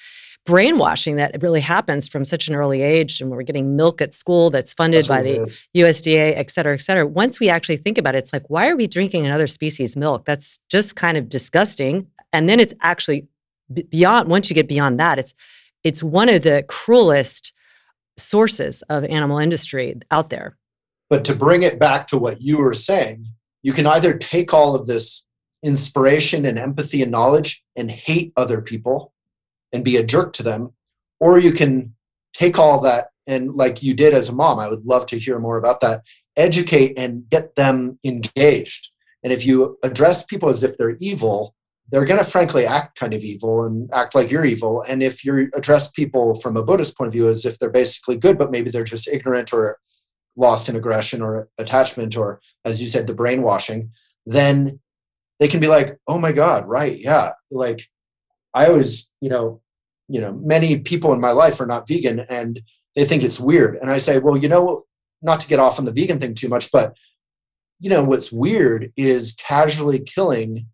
brainwashing 0.45 1.17
that 1.17 1.43
really 1.43 1.61
happens 1.61 2.07
from 2.07 2.25
such 2.25 2.47
an 2.47 2.55
early 2.55 2.81
age 2.81 3.21
and 3.21 3.29
we're 3.29 3.43
getting 3.43 3.75
milk 3.75 4.01
at 4.01 4.15
school 4.15 4.49
that's 4.49 4.73
funded 4.73 5.07
by 5.07 5.21
the 5.21 5.43
is. 5.43 5.59
usda 5.77 6.33
et 6.35 6.49
cetera 6.49 6.73
et 6.73 6.81
cetera 6.81 7.05
once 7.05 7.39
we 7.39 7.49
actually 7.49 7.77
think 7.77 7.99
about 7.99 8.15
it 8.15 8.19
it's 8.19 8.33
like 8.33 8.49
why 8.49 8.67
are 8.67 8.75
we 8.75 8.87
drinking 8.87 9.27
another 9.27 9.45
species 9.45 9.95
milk 9.95 10.25
that's 10.25 10.59
just 10.69 10.95
kind 10.95 11.17
of 11.17 11.29
disgusting 11.29 12.07
and 12.33 12.49
then 12.49 12.59
it's 12.59 12.73
actually 12.81 13.27
beyond 13.89 14.29
once 14.29 14.49
you 14.49 14.53
get 14.53 14.67
beyond 14.67 14.99
that 14.99 15.19
it's 15.19 15.33
it's 15.83 16.03
one 16.03 16.29
of 16.29 16.43
the 16.43 16.63
cruelest 16.67 17.53
sources 18.17 18.81
of 18.89 19.03
animal 19.05 19.37
industry 19.37 19.95
out 20.11 20.29
there 20.29 20.57
but 21.09 21.25
to 21.25 21.35
bring 21.35 21.63
it 21.63 21.79
back 21.79 22.07
to 22.07 22.17
what 22.17 22.39
you 22.39 22.59
were 22.59 22.73
saying, 22.73 23.25
you 23.63 23.73
can 23.73 23.87
either 23.87 24.13
take 24.13 24.53
all 24.53 24.75
of 24.75 24.85
this 24.85 25.25
inspiration 25.63 26.45
and 26.45 26.59
empathy 26.59 27.01
and 27.01 27.11
knowledge 27.11 27.63
and 27.75 27.89
hate 27.89 28.31
other 28.37 28.61
people 28.61 29.13
and 29.73 29.83
be 29.83 29.97
a 29.97 30.05
jerk 30.05 30.33
to 30.33 30.43
them, 30.43 30.71
or 31.19 31.39
you 31.39 31.51
can 31.51 31.93
take 32.33 32.57
all 32.57 32.79
that 32.81 33.07
and, 33.27 33.53
like 33.53 33.83
you 33.83 33.93
did 33.93 34.13
as 34.13 34.29
a 34.29 34.33
mom, 34.33 34.59
I 34.59 34.69
would 34.69 34.85
love 34.85 35.05
to 35.07 35.19
hear 35.19 35.39
more 35.39 35.57
about 35.57 35.81
that, 35.81 36.03
educate 36.37 36.97
and 36.97 37.27
get 37.29 37.55
them 37.55 37.99
engaged. 38.03 38.89
And 39.23 39.33
if 39.33 39.45
you 39.45 39.77
address 39.83 40.23
people 40.23 40.49
as 40.49 40.63
if 40.63 40.77
they're 40.77 40.97
evil, 40.99 41.53
they're 41.91 42.05
going 42.05 42.19
to 42.19 42.29
frankly 42.29 42.65
act 42.65 42.99
kind 42.99 43.13
of 43.13 43.23
evil 43.23 43.63
and 43.65 43.89
act 43.93 44.13
like 44.13 44.29
you're 44.29 44.45
evil. 44.45 44.83
And 44.87 45.01
if 45.01 45.25
you 45.25 45.49
address 45.55 45.89
people 45.89 46.39
from 46.39 46.55
a 46.55 46.63
Buddhist 46.63 46.95
point 46.97 47.07
of 47.07 47.13
view 47.13 47.27
as 47.27 47.45
if 47.45 47.57
they're 47.57 47.69
basically 47.69 48.17
good, 48.17 48.37
but 48.37 48.51
maybe 48.51 48.69
they're 48.69 48.83
just 48.83 49.07
ignorant 49.07 49.51
or 49.53 49.77
lost 50.39 50.69
in 50.69 50.75
aggression 50.75 51.21
or 51.21 51.49
attachment 51.57 52.15
or 52.15 52.39
as 52.63 52.81
you 52.81 52.87
said 52.87 53.05
the 53.05 53.13
brainwashing 53.13 53.91
then 54.25 54.79
they 55.39 55.47
can 55.47 55.59
be 55.59 55.67
like 55.67 55.97
oh 56.07 56.17
my 56.17 56.31
god 56.31 56.65
right 56.65 56.97
yeah 56.99 57.31
like 57.51 57.87
i 58.53 58.65
always 58.65 59.11
you 59.19 59.29
know 59.29 59.61
you 60.07 60.21
know 60.21 60.31
many 60.33 60.79
people 60.79 61.11
in 61.13 61.19
my 61.19 61.31
life 61.31 61.59
are 61.59 61.65
not 61.65 61.87
vegan 61.87 62.21
and 62.21 62.61
they 62.95 63.03
think 63.03 63.21
it's 63.21 63.39
weird 63.39 63.75
and 63.81 63.91
i 63.91 63.97
say 63.97 64.17
well 64.17 64.37
you 64.37 64.47
know 64.47 64.85
not 65.21 65.41
to 65.41 65.47
get 65.47 65.59
off 65.59 65.77
on 65.77 65.85
the 65.85 65.91
vegan 65.91 66.19
thing 66.19 66.33
too 66.33 66.47
much 66.47 66.71
but 66.71 66.95
you 67.81 67.89
know 67.89 68.03
what's 68.03 68.31
weird 68.31 68.93
is 68.95 69.35
casually 69.37 69.99
killing 69.99 70.67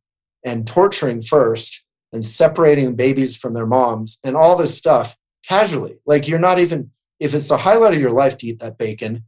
and 0.46 0.66
torturing 0.66 1.22
first 1.22 1.84
and 2.14 2.24
separating 2.24 2.96
babies 2.96 3.36
from 3.36 3.54
their 3.54 3.66
moms 3.66 4.20
and 4.24 4.38
all 4.38 4.56
this 4.56 4.78
stuff 4.78 5.18
casually 5.46 5.98
like 6.06 6.28
you're 6.28 6.40
not 6.40 6.60
even 6.60 6.90
if 7.20 7.34
it's 7.34 7.50
the 7.50 7.58
highlight 7.58 7.94
of 7.94 8.00
your 8.00 8.12
life 8.12 8.38
to 8.38 8.48
eat 8.48 8.60
that 8.60 8.78
bacon 8.78 9.24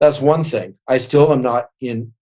that's 0.00 0.20
one 0.20 0.44
thing. 0.44 0.74
I 0.86 0.98
still 0.98 1.32
am 1.32 1.42
not 1.42 1.68
in 1.80 2.12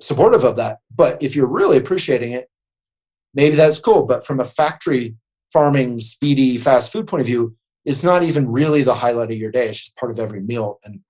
supportive 0.00 0.44
of 0.44 0.56
that. 0.56 0.78
But 0.94 1.22
if 1.22 1.34
you're 1.34 1.46
really 1.46 1.76
appreciating 1.76 2.32
it, 2.32 2.48
maybe 3.34 3.56
that's 3.56 3.78
cool. 3.78 4.04
But 4.04 4.26
from 4.26 4.40
a 4.40 4.44
factory 4.44 5.16
farming, 5.52 6.00
speedy, 6.00 6.58
fast 6.58 6.92
food 6.92 7.06
point 7.06 7.20
of 7.20 7.26
view, 7.26 7.56
it's 7.84 8.04
not 8.04 8.22
even 8.22 8.50
really 8.50 8.82
the 8.82 8.94
highlight 8.94 9.30
of 9.30 9.36
your 9.36 9.50
day. 9.50 9.68
It's 9.68 9.80
just 9.80 9.96
part 9.96 10.12
of 10.12 10.18
every 10.18 10.40
meal. 10.40 10.78
And 10.84 11.00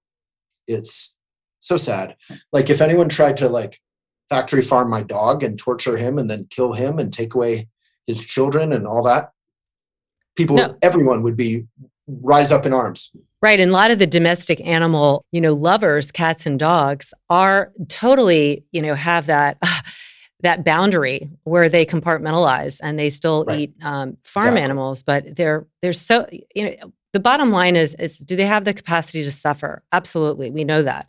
it's 0.66 1.14
so 1.60 1.76
sad. 1.76 2.16
Like 2.52 2.70
if 2.70 2.80
anyone 2.80 3.08
tried 3.08 3.36
to 3.38 3.48
like 3.48 3.78
factory 4.30 4.62
farm 4.62 4.90
my 4.90 5.02
dog 5.02 5.42
and 5.42 5.58
torture 5.58 5.96
him 5.96 6.18
and 6.18 6.28
then 6.28 6.46
kill 6.50 6.72
him 6.72 6.98
and 6.98 7.12
take 7.12 7.34
away 7.34 7.68
his 8.06 8.24
children 8.24 8.72
and 8.72 8.86
all 8.86 9.02
that, 9.04 9.30
people, 10.36 10.56
no. 10.56 10.76
everyone 10.82 11.22
would 11.22 11.36
be 11.36 11.66
rise 12.06 12.52
up 12.52 12.66
in 12.66 12.72
arms. 12.72 13.10
Right. 13.40 13.60
And 13.60 13.70
a 13.70 13.74
lot 13.74 13.90
of 13.90 13.98
the 13.98 14.06
domestic 14.06 14.60
animal, 14.60 15.24
you 15.32 15.40
know, 15.40 15.54
lovers, 15.54 16.10
cats 16.10 16.46
and 16.46 16.58
dogs, 16.58 17.12
are 17.28 17.72
totally, 17.88 18.64
you 18.72 18.82
know, 18.82 18.94
have 18.94 19.26
that. 19.26 19.58
that 20.40 20.62
boundary 20.62 21.30
where 21.44 21.70
they 21.70 21.86
compartmentalize 21.86 22.78
and 22.82 22.98
they 22.98 23.08
still 23.08 23.46
right. 23.46 23.60
eat 23.60 23.74
um, 23.80 24.14
farm 24.24 24.48
exactly. 24.48 24.62
animals, 24.62 25.02
but 25.02 25.36
they're 25.36 25.66
they're 25.80 25.94
so 25.94 26.28
you 26.54 26.64
know 26.64 26.92
the 27.14 27.20
bottom 27.20 27.50
line 27.50 27.76
is 27.76 27.94
is 27.94 28.18
do 28.18 28.36
they 28.36 28.44
have 28.44 28.66
the 28.66 28.74
capacity 28.74 29.24
to 29.24 29.32
suffer? 29.32 29.82
Absolutely, 29.90 30.50
we 30.50 30.62
know 30.62 30.82
that. 30.82 31.08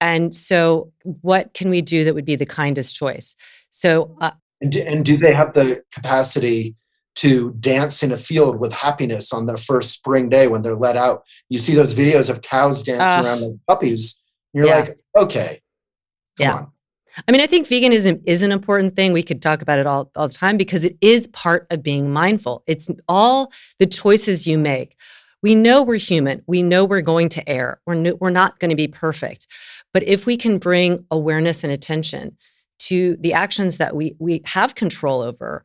And 0.00 0.34
so, 0.34 0.92
what 1.02 1.54
can 1.54 1.70
we 1.70 1.80
do 1.80 2.04
that 2.04 2.14
would 2.14 2.24
be 2.24 2.36
the 2.36 2.46
kindest 2.46 2.94
choice? 2.94 3.34
So, 3.70 4.16
uh, 4.20 4.32
and, 4.60 4.72
do, 4.72 4.80
and 4.80 5.04
do 5.04 5.16
they 5.16 5.32
have 5.32 5.52
the 5.52 5.82
capacity 5.92 6.74
to 7.16 7.52
dance 7.52 8.02
in 8.02 8.12
a 8.12 8.16
field 8.16 8.60
with 8.60 8.72
happiness 8.72 9.32
on 9.32 9.46
their 9.46 9.56
first 9.56 9.92
spring 9.92 10.28
day 10.28 10.46
when 10.46 10.62
they're 10.62 10.76
let 10.76 10.96
out. 10.96 11.24
You 11.48 11.58
see 11.58 11.74
those 11.74 11.94
videos 11.94 12.28
of 12.28 12.42
cows 12.42 12.82
dancing 12.82 13.06
uh, 13.06 13.22
around 13.24 13.40
like 13.40 13.56
puppies. 13.66 14.20
You're 14.52 14.66
yeah. 14.66 14.76
like, 14.76 14.98
okay, 15.16 15.62
yeah. 16.38 16.54
On. 16.54 16.72
I 17.26 17.32
mean, 17.32 17.40
I 17.40 17.46
think 17.46 17.66
veganism 17.66 18.20
is 18.26 18.42
an 18.42 18.52
important 18.52 18.94
thing. 18.94 19.14
We 19.14 19.22
could 19.22 19.40
talk 19.40 19.62
about 19.62 19.78
it 19.78 19.86
all, 19.86 20.10
all 20.14 20.28
the 20.28 20.34
time 20.34 20.58
because 20.58 20.84
it 20.84 20.98
is 21.00 21.26
part 21.28 21.66
of 21.70 21.82
being 21.82 22.12
mindful. 22.12 22.62
It's 22.66 22.88
all 23.08 23.50
the 23.78 23.86
choices 23.86 24.46
you 24.46 24.58
make. 24.58 24.96
We 25.42 25.54
know 25.54 25.82
we're 25.82 25.96
human. 25.96 26.42
We 26.46 26.62
know 26.62 26.84
we're 26.84 27.00
going 27.00 27.30
to 27.30 27.48
err. 27.48 27.80
We're, 27.86 28.14
we're 28.16 28.30
not 28.30 28.58
going 28.58 28.70
to 28.70 28.76
be 28.76 28.88
perfect. 28.88 29.46
But 29.92 30.02
if 30.04 30.26
we 30.26 30.36
can 30.36 30.58
bring 30.58 31.04
awareness 31.10 31.64
and 31.64 31.72
attention 31.72 32.36
to 32.78 33.16
the 33.20 33.32
actions 33.32 33.78
that 33.78 33.96
we, 33.96 34.14
we 34.18 34.42
have 34.44 34.74
control 34.74 35.22
over, 35.22 35.64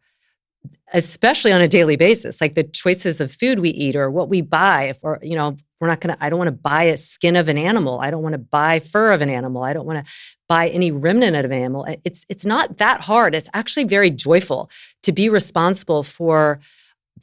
especially 0.94 1.52
on 1.52 1.62
a 1.62 1.68
daily 1.68 1.96
basis 1.96 2.42
like 2.42 2.56
the 2.56 2.64
choices 2.64 3.20
of 3.20 3.32
food 3.32 3.60
we 3.60 3.70
eat 3.70 3.96
or 3.96 4.12
what 4.12 4.30
we 4.30 4.42
buy 4.42 4.84
if 4.84 4.98
or 5.02 5.18
you 5.22 5.36
know 5.36 5.58
we're 5.80 5.88
not 5.88 6.00
to 6.02 6.16
i 6.24 6.30
don't 6.30 6.38
want 6.38 6.48
to 6.48 6.52
buy 6.52 6.84
a 6.84 6.98
skin 6.98 7.36
of 7.36 7.48
an 7.48 7.58
animal. 7.58 8.00
I 8.00 8.12
don't 8.12 8.22
want 8.22 8.34
to 8.34 8.40
buy 8.40 8.80
fur 8.80 9.12
of 9.12 9.22
an 9.22 9.30
animal. 9.30 9.64
I 9.64 9.74
don't 9.74 9.88
want 9.88 10.06
to 10.06 10.12
buy 10.48 10.70
any 10.70 10.92
remnant 10.92 11.36
of 11.36 11.46
an 11.46 11.54
animal. 11.54 11.88
It's 12.04 12.26
it's 12.30 12.46
not 12.46 12.78
that 12.78 13.02
hard. 13.02 13.34
It's 13.34 13.50
actually 13.54 13.86
very 13.86 14.12
joyful 14.12 14.70
to 15.04 15.12
be 15.12 15.28
responsible 15.28 16.04
for 16.04 16.60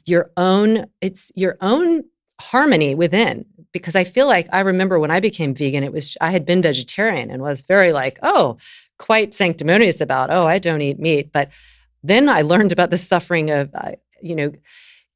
your 0.05 0.31
own 0.35 0.87
it's 0.99 1.31
your 1.35 1.57
own 1.61 2.03
harmony 2.39 2.95
within 2.95 3.45
because 3.71 3.95
i 3.95 4.03
feel 4.03 4.27
like 4.27 4.47
i 4.51 4.59
remember 4.59 4.97
when 4.99 5.11
i 5.11 5.19
became 5.19 5.53
vegan 5.53 5.83
it 5.83 5.91
was 5.91 6.15
i 6.21 6.31
had 6.31 6.45
been 6.45 6.61
vegetarian 6.61 7.29
and 7.29 7.41
was 7.41 7.61
very 7.61 7.91
like 7.91 8.17
oh 8.23 8.57
quite 8.97 9.33
sanctimonious 9.33 9.99
about 9.99 10.29
oh 10.31 10.47
i 10.47 10.57
don't 10.57 10.81
eat 10.81 10.99
meat 10.99 11.31
but 11.33 11.49
then 12.03 12.29
I 12.29 12.41
learned 12.41 12.71
about 12.71 12.91
the 12.91 12.97
suffering 12.97 13.49
of, 13.51 13.73
uh, 13.75 13.91
you 14.21 14.35
know, 14.35 14.51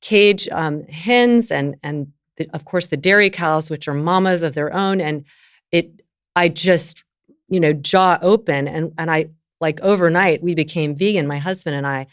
cage 0.02 0.50
um, 0.50 0.84
hens 0.88 1.52
and 1.52 1.76
and 1.84 2.12
the, 2.38 2.50
of 2.54 2.66
course 2.66 2.88
the 2.88 2.98
dairy 2.98 3.30
cows, 3.30 3.70
which 3.70 3.88
are 3.88 3.94
mamas 3.94 4.42
of 4.42 4.54
their 4.54 4.74
own, 4.74 5.00
and 5.00 5.26
it. 5.72 5.92
I 6.36 6.50
just, 6.50 7.04
you 7.48 7.60
know, 7.60 7.74
jaw 7.74 8.18
open, 8.22 8.68
and 8.68 8.92
and 8.98 9.10
I 9.10 9.28
like 9.62 9.80
overnight 9.82 10.44
we 10.44 10.56
became 10.56 10.96
vegan, 10.96 11.28
my 11.28 11.38
husband 11.38 11.76
and 11.76 11.88
I, 11.88 12.08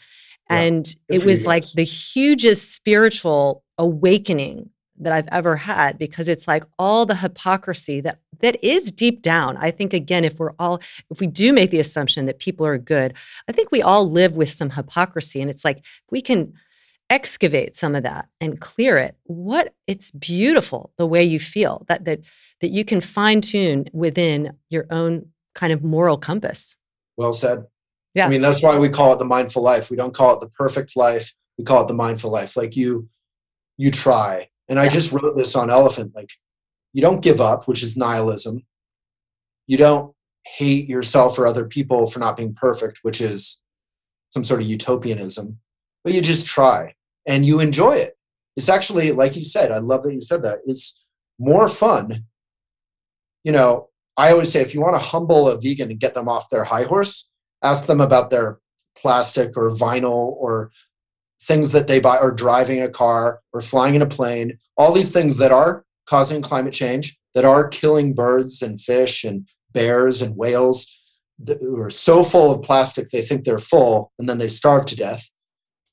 and 0.47 0.87
yeah, 1.09 1.17
it 1.17 1.25
was 1.25 1.45
like 1.45 1.65
the 1.73 1.83
hugest 1.83 2.73
spiritual 2.75 3.63
awakening 3.77 4.69
that 4.99 5.13
I've 5.13 5.27
ever 5.31 5.55
had 5.55 5.97
because 5.97 6.27
it's 6.27 6.47
like 6.47 6.63
all 6.77 7.05
the 7.05 7.15
hypocrisy 7.15 8.01
that 8.01 8.19
that 8.41 8.63
is 8.63 8.91
deep 8.91 9.21
down. 9.21 9.57
I 9.57 9.71
think 9.71 9.93
again 9.93 10.23
if 10.23 10.39
we're 10.39 10.53
all 10.59 10.81
if 11.09 11.19
we 11.19 11.27
do 11.27 11.53
make 11.53 11.71
the 11.71 11.79
assumption 11.79 12.25
that 12.25 12.39
people 12.39 12.65
are 12.65 12.77
good, 12.77 13.13
I 13.47 13.51
think 13.51 13.71
we 13.71 13.81
all 13.81 14.09
live 14.09 14.35
with 14.35 14.51
some 14.51 14.69
hypocrisy 14.69 15.41
and 15.41 15.49
it's 15.49 15.65
like 15.65 15.83
we 16.11 16.21
can 16.21 16.53
excavate 17.09 17.75
some 17.75 17.95
of 17.95 18.03
that 18.03 18.27
and 18.39 18.61
clear 18.61 18.97
it. 18.97 19.15
What 19.23 19.73
it's 19.87 20.11
beautiful 20.11 20.91
the 20.97 21.07
way 21.07 21.23
you 21.23 21.39
feel 21.39 21.85
that 21.87 22.05
that 22.05 22.21
that 22.61 22.69
you 22.69 22.85
can 22.85 23.01
fine 23.01 23.41
tune 23.41 23.85
within 23.93 24.53
your 24.69 24.85
own 24.91 25.27
kind 25.55 25.73
of 25.73 25.83
moral 25.83 26.17
compass. 26.17 26.75
Well 27.17 27.33
said. 27.33 27.65
Yeah. 28.13 28.27
I 28.27 28.29
mean 28.29 28.41
that's 28.41 28.61
why 28.61 28.77
we 28.77 28.89
call 28.89 29.13
it 29.13 29.19
the 29.19 29.25
mindful 29.25 29.63
life. 29.63 29.89
We 29.89 29.97
don't 29.97 30.13
call 30.13 30.35
it 30.35 30.41
the 30.41 30.49
perfect 30.49 30.95
life. 30.95 31.33
We 31.57 31.63
call 31.63 31.83
it 31.83 31.87
the 31.87 31.93
mindful 31.93 32.29
life. 32.29 32.55
Like 32.55 32.75
you 32.75 33.09
you 33.77 33.89
try 33.89 34.47
and 34.71 34.79
I 34.79 34.87
just 34.87 35.11
wrote 35.11 35.35
this 35.35 35.53
on 35.57 35.69
Elephant 35.69 36.15
like, 36.15 36.29
you 36.93 37.01
don't 37.01 37.21
give 37.21 37.41
up, 37.41 37.67
which 37.67 37.83
is 37.83 37.97
nihilism. 37.97 38.65
You 39.67 39.77
don't 39.77 40.15
hate 40.45 40.87
yourself 40.87 41.37
or 41.37 41.45
other 41.45 41.65
people 41.65 42.05
for 42.05 42.19
not 42.19 42.37
being 42.37 42.55
perfect, 42.55 42.99
which 43.01 43.19
is 43.19 43.59
some 44.29 44.45
sort 44.45 44.61
of 44.61 44.67
utopianism, 44.67 45.59
but 46.05 46.13
you 46.13 46.21
just 46.21 46.47
try 46.47 46.95
and 47.25 47.45
you 47.45 47.59
enjoy 47.59 47.97
it. 47.97 48.13
It's 48.55 48.69
actually, 48.69 49.11
like 49.11 49.35
you 49.35 49.43
said, 49.43 49.73
I 49.73 49.79
love 49.79 50.03
that 50.03 50.13
you 50.13 50.21
said 50.21 50.41
that. 50.43 50.59
It's 50.65 51.03
more 51.37 51.67
fun. 51.67 52.23
You 53.43 53.51
know, 53.51 53.89
I 54.15 54.31
always 54.31 54.53
say 54.53 54.61
if 54.61 54.73
you 54.73 54.79
want 54.79 54.95
to 54.95 55.05
humble 55.05 55.49
a 55.49 55.59
vegan 55.59 55.91
and 55.91 55.99
get 55.99 56.13
them 56.13 56.29
off 56.29 56.49
their 56.49 56.63
high 56.63 56.83
horse, 56.83 57.29
ask 57.61 57.87
them 57.87 57.99
about 57.99 58.29
their 58.29 58.59
plastic 58.97 59.57
or 59.57 59.69
vinyl 59.69 60.33
or 60.37 60.71
things 61.43 61.71
that 61.71 61.87
they 61.87 61.99
buy 61.99 62.17
or 62.17 62.31
driving 62.31 62.81
a 62.81 62.89
car 62.89 63.41
or 63.53 63.61
flying 63.61 63.95
in 63.95 64.01
a 64.01 64.07
plane, 64.07 64.57
all 64.77 64.91
these 64.91 65.11
things 65.11 65.37
that 65.37 65.51
are 65.51 65.83
causing 66.05 66.41
climate 66.41 66.73
change, 66.73 67.17
that 67.33 67.45
are 67.45 67.67
killing 67.67 68.13
birds 68.13 68.61
and 68.61 68.79
fish 68.79 69.23
and 69.23 69.47
bears 69.73 70.21
and 70.21 70.35
whales 70.35 70.97
who 71.47 71.79
are 71.79 71.89
so 71.89 72.23
full 72.23 72.51
of 72.51 72.61
plastic 72.61 73.09
they 73.09 73.21
think 73.21 73.43
they're 73.43 73.57
full 73.57 74.11
and 74.19 74.29
then 74.29 74.37
they 74.37 74.49
starve 74.49 74.85
to 74.85 74.95
death. 74.95 75.29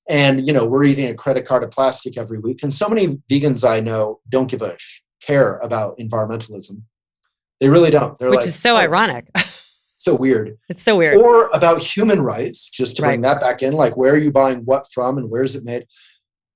And 0.08 0.46
you 0.46 0.52
know 0.52 0.64
we're 0.66 0.84
eating 0.84 1.06
a 1.06 1.14
credit 1.14 1.44
card 1.44 1.62
of 1.62 1.70
plastic 1.70 2.16
every 2.16 2.38
week 2.38 2.62
and 2.62 2.72
so 2.72 2.88
many 2.88 3.18
vegans 3.30 3.68
i 3.68 3.78
know 3.78 4.20
don't 4.26 4.50
give 4.50 4.62
a 4.62 4.74
sh- 4.78 5.02
care 5.20 5.56
about 5.58 5.98
environmentalism. 5.98 6.82
They 7.61 7.68
really 7.68 7.90
don't. 7.90 8.18
They're 8.18 8.30
which 8.30 8.38
like, 8.38 8.48
is 8.48 8.54
so 8.54 8.74
oh, 8.74 8.78
ironic 8.78 9.28
so 10.04 10.14
weird. 10.14 10.56
It's 10.68 10.82
so 10.82 10.96
weird. 10.96 11.20
Or 11.20 11.48
about 11.48 11.82
human 11.82 12.20
rights 12.22 12.68
just 12.70 12.96
to 12.96 13.02
bring 13.02 13.22
Right. 13.22 13.34
that 13.34 13.40
back 13.40 13.62
in 13.62 13.72
like 13.74 13.96
where 13.96 14.12
are 14.14 14.18
you 14.18 14.30
buying 14.32 14.61
what 14.64 14.87
from 14.92 15.18
and 15.18 15.28
where 15.30 15.42
is 15.42 15.56
it 15.56 15.64
made? 15.64 15.87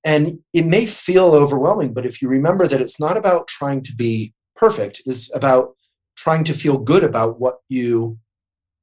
And 0.05 0.38
it 0.52 0.66
may 0.66 0.87
feel 0.87 1.26
overwhelming 1.35 1.92
but 1.94 2.07
if 2.07 2.20
you 2.22 2.28
remember 2.28 2.66
that 2.66 2.81
it's 2.81 2.98
not 3.00 3.16
about 3.16 3.46
trying 3.48 3.83
to 3.83 3.94
be 3.94 4.33
perfect 4.57 5.02
it's 5.07 5.35
about 5.35 5.74
trying 6.16 6.44
to 6.44 6.52
feel 6.52 6.76
good 6.78 7.02
about 7.05 7.40
what 7.40 7.57
you 7.68 8.18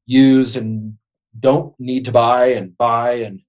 use 0.06 0.56
and 0.56 0.96
don't 1.40 1.74
need 1.80 2.06
to 2.06 2.12
buy 2.12 2.48
and 2.48 2.76
buy 2.78 3.12
and 3.14 3.40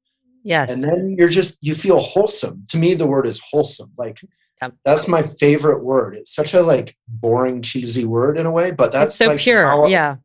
yes. 0.44 0.70
and 0.72 0.82
then 0.84 1.14
you're 1.18 1.28
just 1.28 1.58
you 1.60 1.74
feel 1.74 1.98
wholesome. 1.98 2.64
To 2.68 2.76
me 2.78 2.94
the 2.94 3.06
word 3.06 3.26
is 3.26 3.40
wholesome. 3.50 3.92
Like 3.96 4.20
Yep. 4.62 4.74
that's 4.84 5.08
my 5.08 5.22
favorite 5.22 5.82
word. 5.82 6.14
It's 6.14 6.34
such 6.34 6.52
a 6.52 6.62
like 6.62 6.94
boring 7.08 7.62
cheesy 7.62 8.04
word 8.04 8.38
in 8.38 8.44
a 8.46 8.50
way 8.50 8.70
but 8.72 8.92
that's 8.92 9.08
it's 9.12 9.16
so 9.16 9.26
like 9.28 9.38
pure. 9.38 9.88
yeah 9.88 10.16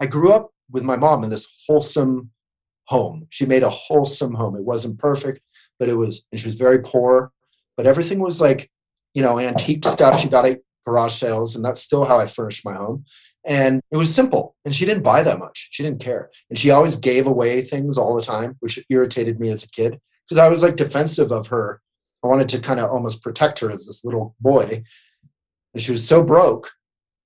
I 0.00 0.06
grew 0.06 0.32
up 0.32 0.50
with 0.70 0.82
my 0.82 0.96
mom 0.96 1.24
in 1.24 1.30
this 1.30 1.46
wholesome 1.66 2.30
home. 2.86 3.26
She 3.30 3.46
made 3.46 3.62
a 3.62 3.70
wholesome 3.70 4.34
home. 4.34 4.56
It 4.56 4.64
wasn't 4.64 4.98
perfect, 4.98 5.40
but 5.78 5.88
it 5.88 5.96
was, 5.96 6.24
and 6.30 6.40
she 6.40 6.48
was 6.48 6.56
very 6.56 6.80
poor, 6.80 7.32
but 7.76 7.86
everything 7.86 8.18
was 8.18 8.40
like, 8.40 8.70
you 9.14 9.22
know, 9.22 9.38
antique 9.38 9.84
stuff 9.84 10.20
she 10.20 10.28
got 10.28 10.44
at 10.44 10.60
garage 10.86 11.14
sales. 11.14 11.56
And 11.56 11.64
that's 11.64 11.80
still 11.80 12.04
how 12.04 12.18
I 12.18 12.26
furnished 12.26 12.64
my 12.64 12.74
home. 12.74 13.04
And 13.46 13.82
it 13.90 13.96
was 13.96 14.14
simple. 14.14 14.56
And 14.64 14.74
she 14.74 14.84
didn't 14.84 15.02
buy 15.02 15.22
that 15.22 15.38
much. 15.38 15.68
She 15.70 15.82
didn't 15.82 16.00
care. 16.00 16.30
And 16.48 16.58
she 16.58 16.70
always 16.70 16.96
gave 16.96 17.26
away 17.26 17.60
things 17.60 17.98
all 17.98 18.16
the 18.16 18.22
time, 18.22 18.56
which 18.60 18.82
irritated 18.88 19.38
me 19.38 19.50
as 19.50 19.62
a 19.62 19.68
kid 19.68 20.00
because 20.26 20.38
I 20.38 20.48
was 20.48 20.62
like 20.62 20.76
defensive 20.76 21.30
of 21.30 21.48
her. 21.48 21.80
I 22.22 22.26
wanted 22.26 22.48
to 22.50 22.58
kind 22.58 22.80
of 22.80 22.90
almost 22.90 23.22
protect 23.22 23.58
her 23.60 23.70
as 23.70 23.86
this 23.86 24.04
little 24.04 24.34
boy. 24.40 24.82
And 25.74 25.82
she 25.82 25.92
was 25.92 26.06
so 26.06 26.22
broke 26.22 26.70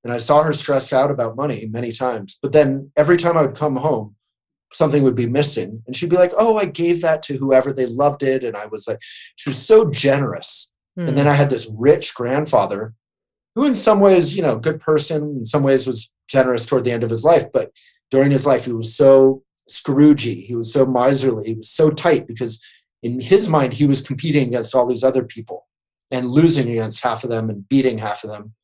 and 0.05 0.13
I 0.13 0.19
saw 0.19 0.43
her 0.43 0.53
stressed 0.53 0.93
out 0.93 1.11
about 1.11 1.37
money 1.37 1.69
many 1.71 1.93
times. 1.93 2.39
But 2.41 2.53
then 2.53 2.91
every 2.97 3.17
time 3.17 3.37
I 3.37 3.43
would 3.43 3.57
come 3.57 3.77
home, 3.77 4.17
something 4.73 5.03
would 5.03 5.17
be 5.17 5.29
missing. 5.29 5.83
And 5.87 5.97
she'd 5.97 6.11
be 6.11 6.17
like, 6.17 6.33
Oh, 6.37 6.57
I 6.57 6.67
gave 6.67 7.01
that 7.03 7.23
to 7.25 7.37
whoever 7.37 7.73
they 7.73 7.87
loved 7.87 8.23
it. 8.23 8.45
And 8.45 8.57
I 8.57 8.67
was 8.67 8.87
like, 8.87 8.99
she 9.37 9.51
was 9.51 9.59
so 9.59 9.91
generous. 9.91 10.73
Hmm. 10.97 11.09
And 11.09 11.19
then 11.19 11.27
I 11.27 11.35
had 11.35 11.51
this 11.51 11.69
rich 11.73 12.15
grandfather 12.15 12.95
who, 13.55 13.67
in 13.67 13.75
some 13.75 14.01
ways, 14.01 14.37
you 14.37 14.43
know, 14.43 14.57
good 14.57 14.81
person, 14.81 15.39
in 15.39 15.47
some 15.47 15.63
ways 15.63 15.87
was 15.87 16.11
generous 16.29 16.65
toward 16.65 16.85
the 16.85 16.93
end 16.93 17.03
of 17.03 17.11
his 17.11 17.25
life. 17.25 17.51
But 17.53 17.71
during 18.11 18.31
his 18.31 18.47
life, 18.47 18.67
he 18.67 18.73
was 18.73 18.95
so 18.95 19.43
Scroogey. 19.69 20.47
He 20.47 20.55
was 20.55 20.73
so 20.73 20.87
miserly. 20.87 21.49
He 21.49 21.55
was 21.55 21.71
so 21.71 21.91
tight 21.91 22.27
because 22.27 22.61
in 23.03 23.21
his 23.21 23.49
mind, 23.49 23.75
he 23.75 23.87
was 23.87 24.01
competing 24.01 24.49
against 24.49 24.75
all 24.75 24.87
these 24.87 25.05
other 25.05 25.25
people 25.25 25.67
and 26.11 26.29
losing 26.29 26.71
against 26.71 27.03
half 27.03 27.23
of 27.23 27.31
them 27.31 27.51
and 27.51 27.69
beating 27.69 27.99
half 27.99 28.25
of 28.25 28.31
them 28.31 28.55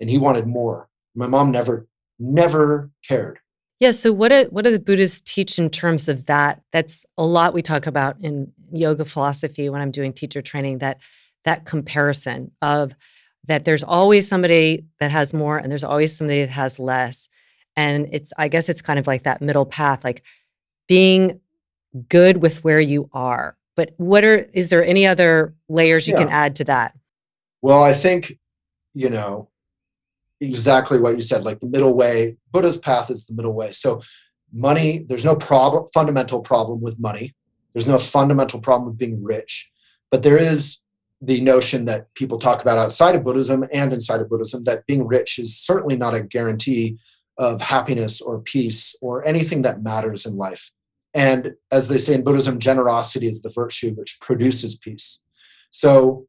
and 0.00 0.10
he 0.10 0.18
wanted 0.18 0.46
more. 0.46 0.88
My 1.14 1.26
mom 1.26 1.50
never, 1.50 1.86
never 2.18 2.90
cared. 3.06 3.38
Yeah. 3.78 3.92
So 3.92 4.12
what 4.12 4.28
do 4.28 4.46
what 4.50 4.64
do 4.64 4.72
the 4.72 4.78
Buddhists 4.78 5.22
teach 5.22 5.58
in 5.58 5.70
terms 5.70 6.08
of 6.08 6.26
that? 6.26 6.62
That's 6.72 7.06
a 7.16 7.24
lot 7.24 7.54
we 7.54 7.62
talk 7.62 7.86
about 7.86 8.16
in 8.20 8.52
yoga 8.72 9.04
philosophy 9.04 9.68
when 9.68 9.80
I'm 9.80 9.90
doing 9.90 10.12
teacher 10.12 10.42
training. 10.42 10.78
That 10.78 10.98
that 11.44 11.64
comparison 11.64 12.50
of 12.60 12.94
that 13.46 13.64
there's 13.64 13.82
always 13.82 14.28
somebody 14.28 14.84
that 15.00 15.10
has 15.10 15.32
more 15.32 15.56
and 15.56 15.70
there's 15.70 15.84
always 15.84 16.14
somebody 16.14 16.40
that 16.40 16.50
has 16.50 16.78
less, 16.78 17.30
and 17.74 18.06
it's 18.12 18.34
I 18.36 18.48
guess 18.48 18.68
it's 18.68 18.82
kind 18.82 18.98
of 18.98 19.06
like 19.06 19.24
that 19.24 19.40
middle 19.40 19.64
path, 19.64 20.04
like 20.04 20.22
being 20.86 21.40
good 22.08 22.38
with 22.38 22.62
where 22.62 22.80
you 22.80 23.08
are. 23.14 23.56
But 23.76 23.94
what 23.96 24.24
are 24.24 24.36
is 24.52 24.68
there 24.68 24.84
any 24.84 25.06
other 25.06 25.54
layers 25.70 26.06
you 26.06 26.14
can 26.14 26.28
add 26.28 26.56
to 26.56 26.64
that? 26.64 26.94
Well, 27.62 27.82
I 27.82 27.94
think, 27.94 28.38
you 28.92 29.08
know, 29.08 29.48
exactly 30.40 30.98
what 30.98 31.16
you 31.16 31.22
said, 31.22 31.44
like 31.44 31.60
the 31.60 31.66
middle 31.66 31.94
way. 31.96 32.36
Buddha's 32.52 32.78
path 32.78 33.10
is 33.10 33.26
the 33.26 33.34
middle 33.34 33.52
way. 33.52 33.72
So, 33.72 34.02
money, 34.52 35.04
there's 35.08 35.24
no 35.24 35.36
problem, 35.36 35.86
fundamental 35.94 36.40
problem 36.40 36.80
with 36.80 36.98
money. 36.98 37.34
There's 37.72 37.88
no 37.88 37.98
fundamental 37.98 38.60
problem 38.60 38.88
with 38.88 38.98
being 38.98 39.22
rich. 39.22 39.70
But 40.10 40.22
there 40.22 40.38
is 40.38 40.78
the 41.22 41.40
notion 41.40 41.84
that 41.84 42.12
people 42.14 42.38
talk 42.38 42.62
about 42.62 42.78
outside 42.78 43.14
of 43.14 43.24
Buddhism 43.24 43.64
and 43.72 43.92
inside 43.92 44.20
of 44.20 44.28
Buddhism 44.28 44.64
that 44.64 44.86
being 44.86 45.06
rich 45.06 45.38
is 45.38 45.56
certainly 45.56 45.96
not 45.96 46.14
a 46.14 46.22
guarantee 46.22 46.98
of 47.38 47.60
happiness 47.60 48.20
or 48.20 48.40
peace 48.40 48.96
or 49.00 49.26
anything 49.26 49.62
that 49.62 49.82
matters 49.82 50.26
in 50.26 50.36
life. 50.36 50.70
And 51.14 51.54
as 51.70 51.88
they 51.88 51.98
say 51.98 52.14
in 52.14 52.24
Buddhism, 52.24 52.58
generosity 52.58 53.26
is 53.26 53.42
the 53.42 53.50
virtue 53.50 53.92
which 53.94 54.18
produces 54.20 54.76
peace. 54.76 55.20
So, 55.70 56.26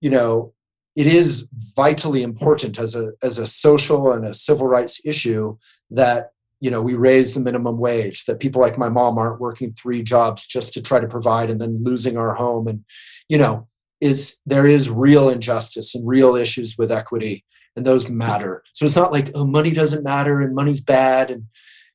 you 0.00 0.10
know, 0.10 0.52
it 0.96 1.06
is 1.06 1.46
vitally 1.76 2.22
important 2.22 2.78
as 2.78 2.94
a 2.94 3.12
as 3.22 3.38
a 3.38 3.46
social 3.46 4.12
and 4.12 4.24
a 4.24 4.34
civil 4.34 4.66
rights 4.66 5.00
issue 5.04 5.56
that 5.90 6.30
you 6.58 6.70
know 6.70 6.80
we 6.80 6.94
raise 6.94 7.34
the 7.34 7.40
minimum 7.40 7.78
wage 7.78 8.24
that 8.24 8.40
people 8.40 8.60
like 8.60 8.78
my 8.78 8.88
mom 8.88 9.18
aren't 9.18 9.40
working 9.40 9.70
three 9.70 10.02
jobs 10.02 10.46
just 10.46 10.72
to 10.72 10.82
try 10.82 10.98
to 10.98 11.06
provide 11.06 11.50
and 11.50 11.60
then 11.60 11.84
losing 11.84 12.16
our 12.16 12.34
home. 12.34 12.66
And 12.66 12.84
you 13.28 13.38
know 13.38 13.68
is 14.00 14.36
there 14.44 14.66
is 14.66 14.90
real 14.90 15.28
injustice 15.28 15.94
and 15.94 16.06
real 16.06 16.34
issues 16.34 16.76
with 16.76 16.92
equity 16.92 17.44
and 17.76 17.86
those 17.86 18.10
matter. 18.10 18.62
So 18.72 18.84
it's 18.86 18.96
not 18.96 19.12
like 19.12 19.30
oh 19.34 19.46
money 19.46 19.70
doesn't 19.70 20.04
matter 20.04 20.40
and 20.40 20.54
money's 20.54 20.80
bad 20.80 21.30
and 21.30 21.44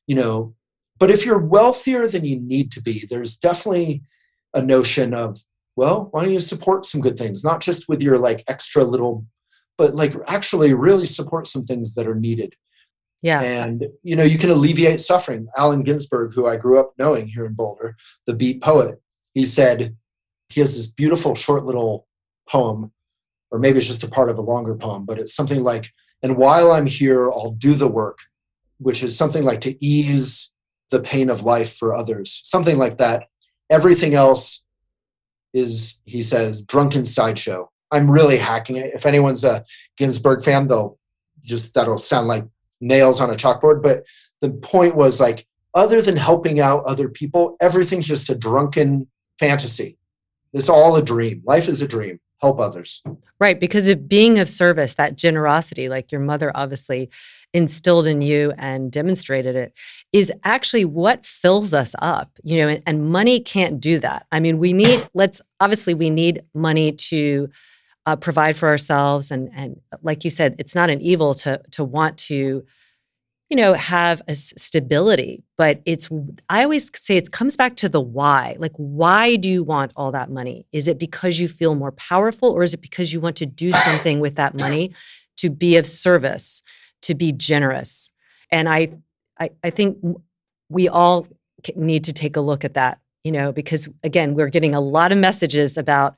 you 0.06 0.14
know 0.14 0.54
but 0.98 1.10
if 1.10 1.26
you're 1.26 1.44
wealthier 1.44 2.06
than 2.06 2.24
you 2.24 2.38
need 2.38 2.70
to 2.72 2.80
be 2.80 3.04
there's 3.10 3.36
definitely 3.36 4.02
a 4.54 4.62
notion 4.62 5.14
of 5.14 5.40
well 5.76 6.08
why 6.10 6.22
don't 6.22 6.32
you 6.32 6.40
support 6.40 6.86
some 6.86 7.00
good 7.00 7.18
things? 7.18 7.44
Not 7.44 7.60
just 7.60 7.88
with 7.88 8.02
your 8.02 8.18
like 8.18 8.44
extra 8.48 8.84
little 8.84 9.26
but 9.78 9.94
like 9.94 10.14
actually 10.26 10.74
really 10.74 11.06
support 11.06 11.46
some 11.46 11.64
things 11.64 11.94
that 11.94 12.06
are 12.06 12.14
needed. 12.14 12.54
Yeah. 13.22 13.40
and 13.40 13.86
you 14.02 14.16
know 14.16 14.24
you 14.24 14.38
can 14.38 14.50
alleviate 14.50 15.00
suffering. 15.00 15.46
Allen 15.56 15.82
ginsberg 15.84 16.34
who 16.34 16.46
i 16.46 16.56
grew 16.56 16.80
up 16.80 16.92
knowing 16.98 17.28
here 17.28 17.46
in 17.46 17.54
boulder 17.54 17.96
the 18.26 18.34
beat 18.34 18.60
poet 18.62 19.00
he 19.34 19.46
said 19.46 19.96
he 20.48 20.60
has 20.60 20.76
this 20.76 20.88
beautiful 20.88 21.34
short 21.34 21.64
little 21.64 22.06
poem 22.48 22.90
or 23.50 23.58
maybe 23.58 23.78
it's 23.78 23.86
just 23.86 24.02
a 24.02 24.08
part 24.08 24.28
of 24.28 24.38
a 24.38 24.42
longer 24.42 24.74
poem 24.74 25.04
but 25.04 25.18
it's 25.18 25.36
something 25.36 25.62
like 25.62 25.92
and 26.22 26.36
while 26.36 26.72
i'm 26.72 26.86
here 26.86 27.30
i'll 27.30 27.52
do 27.52 27.74
the 27.74 27.86
work 27.86 28.18
which 28.78 29.02
is 29.04 29.16
something 29.16 29.44
like 29.44 29.60
to 29.60 29.84
ease 29.84 30.50
the 30.90 31.00
pain 31.00 31.30
of 31.30 31.42
life 31.42 31.74
for 31.74 31.94
others 31.94 32.40
something 32.44 32.78
like 32.78 32.98
that. 32.98 33.28
Everything 33.70 34.14
else 34.14 34.62
is 35.52 36.00
he 36.04 36.22
says 36.22 36.62
drunken 36.62 37.04
sideshow. 37.04 37.70
I'm 37.90 38.10
really 38.10 38.38
hacking 38.38 38.76
it. 38.76 38.92
If 38.94 39.06
anyone's 39.06 39.44
a 39.44 39.64
ginsberg 39.96 40.42
fan 40.42 40.66
they'll 40.66 40.98
just 41.42 41.74
that'll 41.74 41.98
sound 41.98 42.28
like 42.28 42.44
nails 42.80 43.20
on 43.20 43.30
a 43.30 43.34
chalkboard 43.34 43.82
but 43.82 44.04
the 44.40 44.50
point 44.50 44.96
was 44.96 45.20
like 45.20 45.46
other 45.74 46.00
than 46.00 46.16
helping 46.16 46.60
out 46.60 46.84
other 46.84 47.08
people 47.08 47.56
everything's 47.60 48.08
just 48.08 48.30
a 48.30 48.34
drunken 48.34 49.06
fantasy. 49.38 49.98
It's 50.52 50.68
all 50.68 50.96
a 50.96 51.02
dream. 51.02 51.42
Life 51.44 51.68
is 51.68 51.82
a 51.82 51.88
dream 51.88 52.20
help 52.42 52.60
others 52.60 53.02
Right, 53.42 53.58
because 53.58 53.88
of 53.88 54.08
being 54.08 54.38
of 54.38 54.48
service, 54.48 54.94
that 54.94 55.16
generosity, 55.16 55.88
like 55.88 56.12
your 56.12 56.20
mother 56.20 56.52
obviously 56.54 57.10
instilled 57.52 58.06
in 58.06 58.22
you 58.22 58.52
and 58.56 58.92
demonstrated 58.92 59.56
it, 59.56 59.72
is 60.12 60.30
actually 60.44 60.84
what 60.84 61.26
fills 61.26 61.74
us 61.74 61.92
up, 61.98 62.30
you 62.44 62.56
know, 62.58 62.68
and, 62.68 62.84
and 62.86 63.10
money 63.10 63.40
can't 63.40 63.80
do 63.80 63.98
that. 63.98 64.26
I 64.30 64.38
mean, 64.38 64.58
we 64.58 64.72
need, 64.72 65.08
let's 65.14 65.40
obviously, 65.58 65.92
we 65.92 66.08
need 66.08 66.42
money 66.54 66.92
to 66.92 67.48
uh, 68.06 68.14
provide 68.14 68.56
for 68.56 68.68
ourselves. 68.68 69.32
And, 69.32 69.50
and 69.56 69.80
like 70.02 70.22
you 70.22 70.30
said, 70.30 70.54
it's 70.60 70.76
not 70.76 70.88
an 70.88 71.00
evil 71.00 71.34
to, 71.34 71.60
to 71.72 71.82
want 71.82 72.18
to, 72.18 72.64
you 73.52 73.56
know, 73.56 73.74
have 73.74 74.22
a 74.28 74.34
stability, 74.34 75.44
but 75.58 75.82
it's, 75.84 76.08
I 76.48 76.62
always 76.62 76.90
say 76.96 77.18
it 77.18 77.32
comes 77.32 77.54
back 77.54 77.76
to 77.76 77.88
the 77.90 78.00
why. 78.00 78.56
Like, 78.58 78.72
why 78.76 79.36
do 79.36 79.46
you 79.46 79.62
want 79.62 79.92
all 79.94 80.10
that 80.12 80.30
money? 80.30 80.64
Is 80.72 80.88
it 80.88 80.98
because 80.98 81.38
you 81.38 81.48
feel 81.48 81.74
more 81.74 81.92
powerful, 81.92 82.50
or 82.50 82.62
is 82.62 82.72
it 82.72 82.80
because 82.80 83.12
you 83.12 83.20
want 83.20 83.36
to 83.36 83.44
do 83.44 83.70
something 83.70 84.20
with 84.20 84.36
that 84.36 84.54
money 84.54 84.94
to 85.36 85.50
be 85.50 85.76
of 85.76 85.86
service, 85.86 86.62
to 87.02 87.14
be 87.14 87.30
generous? 87.30 88.10
And 88.50 88.70
I, 88.70 88.94
I, 89.38 89.50
I 89.62 89.68
think 89.68 89.98
we 90.70 90.88
all 90.88 91.26
need 91.76 92.04
to 92.04 92.14
take 92.14 92.36
a 92.36 92.40
look 92.40 92.64
at 92.64 92.72
that, 92.72 93.00
you 93.22 93.32
know, 93.32 93.52
because 93.52 93.86
again, 94.02 94.32
we're 94.32 94.48
getting 94.48 94.74
a 94.74 94.80
lot 94.80 95.12
of 95.12 95.18
messages 95.18 95.76
about 95.76 96.14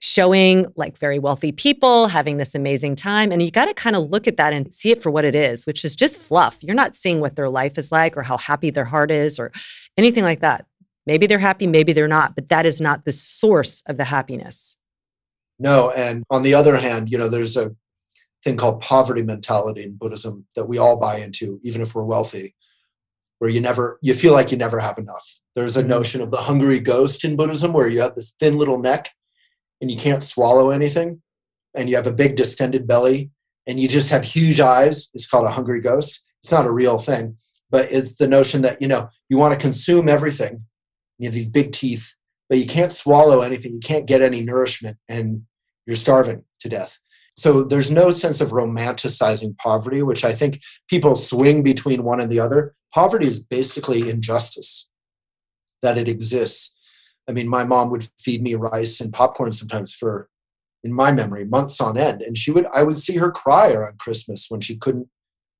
showing 0.00 0.66
like 0.76 0.98
very 0.98 1.18
wealthy 1.18 1.52
people 1.52 2.08
having 2.08 2.38
this 2.38 2.54
amazing 2.54 2.96
time. 2.96 3.30
And 3.30 3.42
you 3.42 3.50
got 3.50 3.66
to 3.66 3.74
kind 3.74 3.94
of 3.94 4.10
look 4.10 4.26
at 4.26 4.36
that 4.38 4.52
and 4.52 4.74
see 4.74 4.90
it 4.90 5.02
for 5.02 5.10
what 5.10 5.24
it 5.24 5.34
is, 5.34 5.66
which 5.66 5.84
is 5.84 5.94
just 5.94 6.18
fluff. 6.18 6.56
You're 6.60 6.74
not 6.74 6.96
seeing 6.96 7.20
what 7.20 7.36
their 7.36 7.48
life 7.48 7.78
is 7.78 7.92
like 7.92 8.16
or 8.16 8.22
how 8.22 8.38
happy 8.38 8.70
their 8.70 8.86
heart 8.86 9.10
is 9.10 9.38
or 9.38 9.52
anything 9.96 10.24
like 10.24 10.40
that. 10.40 10.66
Maybe 11.06 11.26
they're 11.26 11.38
happy, 11.38 11.66
maybe 11.66 11.92
they're 11.92 12.08
not, 12.08 12.34
but 12.34 12.48
that 12.48 12.66
is 12.66 12.80
not 12.80 13.04
the 13.04 13.12
source 13.12 13.82
of 13.86 13.96
the 13.96 14.04
happiness. 14.04 14.76
no 15.58 15.90
and 15.90 16.24
on 16.30 16.42
the 16.42 16.54
other 16.54 16.76
hand 16.78 17.10
you 17.10 17.18
know 17.18 17.28
there's 17.28 17.56
a 17.56 17.74
thing 18.42 18.56
called 18.56 18.80
poverty 18.80 19.22
mentality 19.22 19.82
in 19.82 19.96
Buddhism 19.96 20.46
that 20.56 20.66
we 20.66 20.78
all 20.78 20.96
buy 20.96 21.18
into, 21.18 21.60
even 21.62 21.82
if 21.82 21.94
we're 21.94 22.04
wealthy, 22.04 22.54
where 23.38 23.50
you 23.50 23.60
never 23.60 23.98
you 24.02 24.14
feel 24.14 24.32
like 24.32 24.50
you 24.50 24.56
never 24.56 24.78
have 24.78 24.98
enough. 24.98 25.38
There's 25.54 25.76
a 25.76 25.80
mm-hmm. 25.80 25.90
notion 25.90 26.20
of 26.20 26.30
the 26.30 26.38
hungry 26.38 26.80
ghost 26.80 27.24
in 27.24 27.36
Buddhism 27.36 27.72
where 27.72 27.88
you 27.88 28.00
have 28.00 28.14
this 28.14 28.34
thin 28.38 28.56
little 28.56 28.78
neck 28.78 29.10
and 29.80 29.90
you 29.90 29.96
can't 29.96 30.22
swallow 30.22 30.70
anything, 30.70 31.22
and 31.74 31.88
you 31.88 31.96
have 31.96 32.06
a 32.06 32.12
big 32.12 32.36
distended 32.36 32.86
belly, 32.86 33.30
and 33.66 33.80
you 33.80 33.88
just 33.88 34.10
have 34.10 34.24
huge 34.24 34.60
eyes. 34.60 35.10
It's 35.14 35.26
called 35.26 35.46
a 35.46 35.52
hungry 35.52 35.80
ghost. 35.80 36.22
It's 36.42 36.52
not 36.52 36.66
a 36.66 36.72
real 36.72 36.98
thing, 36.98 37.36
but 37.70 37.90
it's 37.90 38.14
the 38.14 38.28
notion 38.28 38.62
that 38.62 38.80
you 38.80 38.88
know 38.88 39.08
you 39.28 39.38
want 39.38 39.52
to 39.52 39.60
consume 39.60 40.08
everything. 40.08 40.64
You 41.18 41.26
have 41.26 41.34
these 41.34 41.48
big 41.50 41.72
teeth, 41.72 42.14
but 42.48 42.58
you 42.58 42.66
can't 42.66 42.92
swallow 42.92 43.42
anything. 43.42 43.74
You 43.74 43.80
can't 43.80 44.06
get 44.06 44.22
any 44.22 44.40
nourishment, 44.40 44.96
and 45.08 45.42
you're 45.86 45.96
starving 45.96 46.44
to 46.60 46.68
death. 46.68 46.98
So 47.36 47.62
there's 47.62 47.90
no 47.90 48.10
sense 48.10 48.40
of 48.40 48.50
romanticizing 48.50 49.56
poverty, 49.56 50.02
which 50.02 50.24
I 50.24 50.32
think 50.34 50.60
people 50.88 51.14
swing 51.14 51.62
between 51.62 52.04
one 52.04 52.20
and 52.20 52.30
the 52.30 52.40
other. 52.40 52.74
Poverty 52.92 53.26
is 53.26 53.40
basically 53.40 54.10
injustice 54.10 54.88
that 55.80 55.96
it 55.96 56.08
exists. 56.08 56.74
I 57.28 57.32
mean, 57.32 57.48
my 57.48 57.64
mom 57.64 57.90
would 57.90 58.08
feed 58.18 58.42
me 58.42 58.54
rice 58.54 59.00
and 59.00 59.12
popcorn 59.12 59.52
sometimes 59.52 59.94
for, 59.94 60.28
in 60.82 60.92
my 60.92 61.12
memory, 61.12 61.44
months 61.44 61.80
on 61.80 61.96
end. 61.96 62.22
And 62.22 62.36
she 62.36 62.50
would, 62.50 62.66
I 62.74 62.82
would 62.82 62.98
see 62.98 63.16
her 63.16 63.30
cry 63.30 63.72
around 63.72 63.98
Christmas 63.98 64.46
when 64.48 64.60
she 64.60 64.76
couldn't 64.76 65.08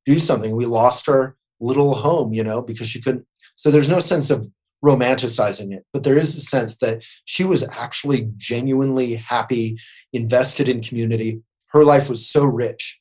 do 0.07 0.19
something. 0.19 0.57
We 0.57 0.67
lost 0.67 1.09
our 1.09 1.37
little 1.61 1.95
home, 1.95 2.33
you 2.33 2.43
know, 2.43 2.63
because 2.63 2.89
she 2.89 3.01
couldn't. 3.01 3.27
So 3.57 3.71
there's 3.71 3.89
no 3.89 4.01
sense 4.01 4.31
of 4.31 4.49
romanticizing 4.85 5.75
it, 5.75 5.85
but 5.93 6.05
there 6.05 6.17
is 6.17 6.37
a 6.37 6.41
sense 6.41 6.79
that 6.79 7.01
she 7.27 7.45
was 7.45 7.63
actually 7.79 8.31
genuinely 8.39 9.15
happy, 9.15 9.79
invested 10.13 10.69
in 10.69 10.81
community, 10.81 11.43
her 11.69 11.85
life 11.85 12.09
was 12.09 12.27
so 12.27 12.45
rich 12.45 13.01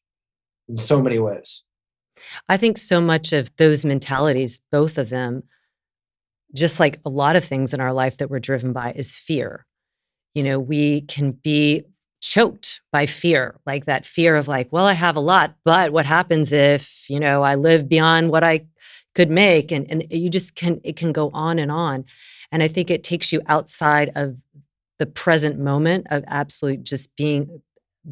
in 0.67 0.77
so 0.77 1.01
many 1.01 1.19
ways. 1.19 1.63
I 2.47 2.57
think 2.57 2.77
so 2.77 3.01
much 3.01 3.31
of 3.31 3.49
those 3.57 3.85
mentalities, 3.85 4.59
both 4.71 4.97
of 4.97 5.09
them, 5.09 5.43
just 6.53 6.79
like 6.79 6.99
a 7.05 7.09
lot 7.09 7.35
of 7.35 7.45
things 7.45 7.73
in 7.73 7.81
our 7.81 7.93
life 7.93 8.17
that 8.17 8.29
we're 8.29 8.39
driven 8.39 8.73
by, 8.73 8.93
is 8.93 9.13
fear. 9.13 9.65
You 10.33 10.43
know, 10.43 10.59
we 10.59 11.01
can 11.01 11.31
be 11.31 11.83
choked 12.21 12.81
by 12.91 13.05
fear, 13.05 13.59
like 13.65 13.85
that 13.85 14.05
fear 14.05 14.35
of 14.35 14.47
like, 14.47 14.71
well, 14.71 14.85
I 14.85 14.93
have 14.93 15.15
a 15.15 15.21
lot, 15.21 15.55
but 15.63 15.91
what 15.91 16.05
happens 16.05 16.51
if, 16.51 17.09
you 17.09 17.19
know, 17.19 17.43
I 17.43 17.55
live 17.55 17.87
beyond 17.87 18.29
what 18.29 18.43
I 18.43 18.65
could 19.15 19.29
make? 19.29 19.71
And 19.71 19.89
and 19.89 20.05
you 20.11 20.29
just 20.29 20.55
can 20.55 20.81
it 20.83 20.95
can 20.95 21.11
go 21.11 21.29
on 21.33 21.59
and 21.59 21.71
on. 21.71 22.05
And 22.51 22.61
I 22.63 22.67
think 22.67 22.89
it 22.89 23.03
takes 23.03 23.31
you 23.31 23.41
outside 23.47 24.11
of 24.15 24.37
the 24.97 25.05
present 25.05 25.59
moment 25.59 26.07
of 26.09 26.23
absolute 26.27 26.83
just 26.83 27.15
being 27.15 27.61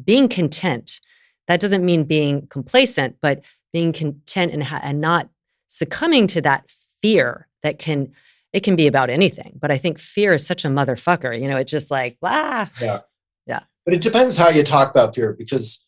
being 0.04 0.28
content. 0.28 1.00
That 1.46 1.60
doesn't 1.60 1.84
mean 1.84 2.04
being 2.04 2.46
complacent, 2.48 3.16
but 3.20 3.42
being 3.72 3.92
content 3.92 4.52
and, 4.52 4.62
ha- 4.62 4.80
and 4.82 5.00
not 5.00 5.28
succumbing 5.68 6.26
to 6.28 6.40
that 6.42 6.64
fear 7.02 7.46
that 7.62 7.78
can 7.78 8.12
it 8.52 8.62
can 8.62 8.76
be 8.76 8.86
about 8.86 9.10
anything. 9.10 9.58
But 9.60 9.70
I 9.70 9.78
think 9.78 9.98
fear 9.98 10.32
is 10.32 10.46
such 10.46 10.64
a 10.64 10.68
motherfucker. 10.68 11.38
You 11.40 11.48
know, 11.48 11.56
it's 11.56 11.70
just 11.70 11.90
like, 11.90 12.16
ah. 12.22 12.70
Yeah. 12.80 13.00
Yeah. 13.46 13.60
But 13.84 13.94
it 13.94 14.00
depends 14.00 14.36
how 14.36 14.48
you 14.48 14.62
talk 14.62 14.90
about 14.90 15.14
fear 15.14 15.34
because 15.38 15.84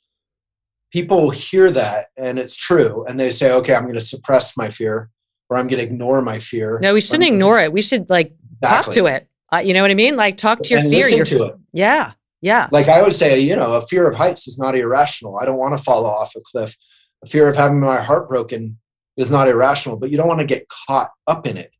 people 0.92 1.30
hear 1.30 1.70
that 1.70 2.06
and 2.16 2.38
it's 2.38 2.56
true 2.56 3.04
and 3.06 3.18
they 3.18 3.30
say, 3.30 3.52
okay, 3.52 3.74
I'm 3.74 3.82
going 3.82 3.94
to 3.94 4.00
suppress 4.00 4.56
my 4.56 4.68
fear 4.68 5.10
or 5.48 5.56
I'm 5.56 5.68
going 5.68 5.78
to 5.78 5.84
ignore 5.84 6.22
my 6.22 6.38
fear. 6.38 6.78
No, 6.82 6.94
we 6.94 7.00
shouldn't 7.00 7.28
ignore 7.28 7.58
it. 7.60 7.72
We 7.72 7.82
should 7.82 8.10
like 8.10 8.34
exactly. 8.62 8.92
talk 8.92 8.94
to 8.94 9.06
it. 9.06 9.28
Uh, 9.52 9.58
you 9.58 9.74
know 9.74 9.82
what 9.82 9.90
I 9.90 9.94
mean? 9.94 10.16
Like 10.16 10.36
talk 10.36 10.62
to 10.62 10.70
your 10.70 10.80
and 10.80 10.90
fear. 10.90 11.08
Your, 11.08 11.24
to 11.24 11.44
it. 11.44 11.54
Yeah. 11.72 12.12
Yeah. 12.40 12.68
Like 12.70 12.88
I 12.88 13.02
would 13.02 13.14
say, 13.14 13.40
you 13.40 13.56
know, 13.56 13.74
a 13.74 13.86
fear 13.86 14.08
of 14.08 14.14
heights 14.14 14.46
is 14.46 14.58
not 14.58 14.76
irrational. 14.76 15.38
I 15.38 15.44
don't 15.44 15.58
want 15.58 15.76
to 15.76 15.82
fall 15.82 16.06
off 16.06 16.34
a 16.36 16.40
cliff. 16.40 16.76
A 17.24 17.26
fear 17.26 17.48
of 17.48 17.56
having 17.56 17.80
my 17.80 18.00
heart 18.00 18.28
broken 18.28 18.78
is 19.16 19.30
not 19.30 19.48
irrational, 19.48 19.96
but 19.96 20.10
you 20.10 20.16
don't 20.16 20.28
want 20.28 20.40
to 20.40 20.46
get 20.46 20.66
caught 20.68 21.10
up 21.26 21.46
in 21.46 21.56
it 21.56 21.74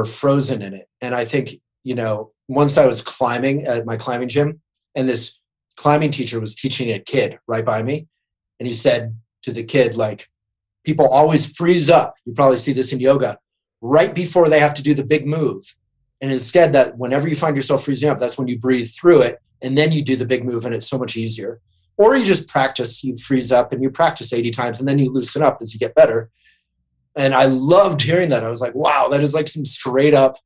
or 0.00 0.04
frozen 0.06 0.62
in 0.62 0.72
it. 0.72 0.88
And 1.02 1.14
I 1.14 1.24
think, 1.24 1.50
you 1.84 1.94
know, 1.94 2.32
once 2.48 2.78
I 2.78 2.86
was 2.86 3.02
climbing 3.02 3.66
at 3.66 3.84
my 3.84 3.96
climbing 3.96 4.30
gym 4.30 4.60
and 4.94 5.06
this 5.08 5.38
climbing 5.76 6.10
teacher 6.10 6.40
was 6.40 6.54
teaching 6.54 6.90
a 6.90 6.98
kid 6.98 7.38
right 7.46 7.64
by 7.64 7.82
me. 7.82 8.06
And 8.58 8.66
he 8.66 8.74
said 8.74 9.14
to 9.42 9.52
the 9.52 9.62
kid, 9.62 9.94
like, 9.94 10.28
people 10.84 11.08
always 11.08 11.46
freeze 11.46 11.90
up. 11.90 12.14
You 12.24 12.32
probably 12.32 12.56
see 12.56 12.72
this 12.72 12.92
in 12.92 13.00
yoga 13.00 13.38
right 13.82 14.14
before 14.14 14.48
they 14.48 14.60
have 14.60 14.74
to 14.74 14.82
do 14.82 14.94
the 14.94 15.04
big 15.04 15.26
move. 15.26 15.62
And 16.22 16.32
instead, 16.32 16.72
that 16.72 16.96
whenever 16.96 17.28
you 17.28 17.36
find 17.36 17.56
yourself 17.56 17.84
freezing 17.84 18.08
up, 18.08 18.18
that's 18.18 18.38
when 18.38 18.48
you 18.48 18.58
breathe 18.58 18.88
through 18.88 19.22
it 19.22 19.40
and 19.60 19.76
then 19.76 19.92
you 19.92 20.02
do 20.02 20.16
the 20.16 20.24
big 20.24 20.44
move 20.44 20.64
and 20.64 20.74
it's 20.74 20.88
so 20.88 20.98
much 20.98 21.16
easier. 21.16 21.60
Or 21.98 22.16
you 22.16 22.24
just 22.24 22.48
practice, 22.48 23.04
you 23.04 23.16
freeze 23.16 23.52
up 23.52 23.72
and 23.72 23.82
you 23.82 23.90
practice 23.90 24.32
80 24.32 24.52
times 24.52 24.78
and 24.78 24.88
then 24.88 24.98
you 24.98 25.10
loosen 25.10 25.42
up 25.42 25.58
as 25.60 25.74
you 25.74 25.80
get 25.80 25.94
better. 25.94 26.30
And 27.16 27.34
I 27.34 27.46
loved 27.46 28.00
hearing 28.00 28.30
that. 28.30 28.44
I 28.44 28.48
was 28.48 28.60
like, 28.60 28.74
wow, 28.74 29.08
that 29.08 29.20
is 29.20 29.34
like 29.34 29.48
some 29.48 29.64
straight 29.64 30.14
up 30.14 30.38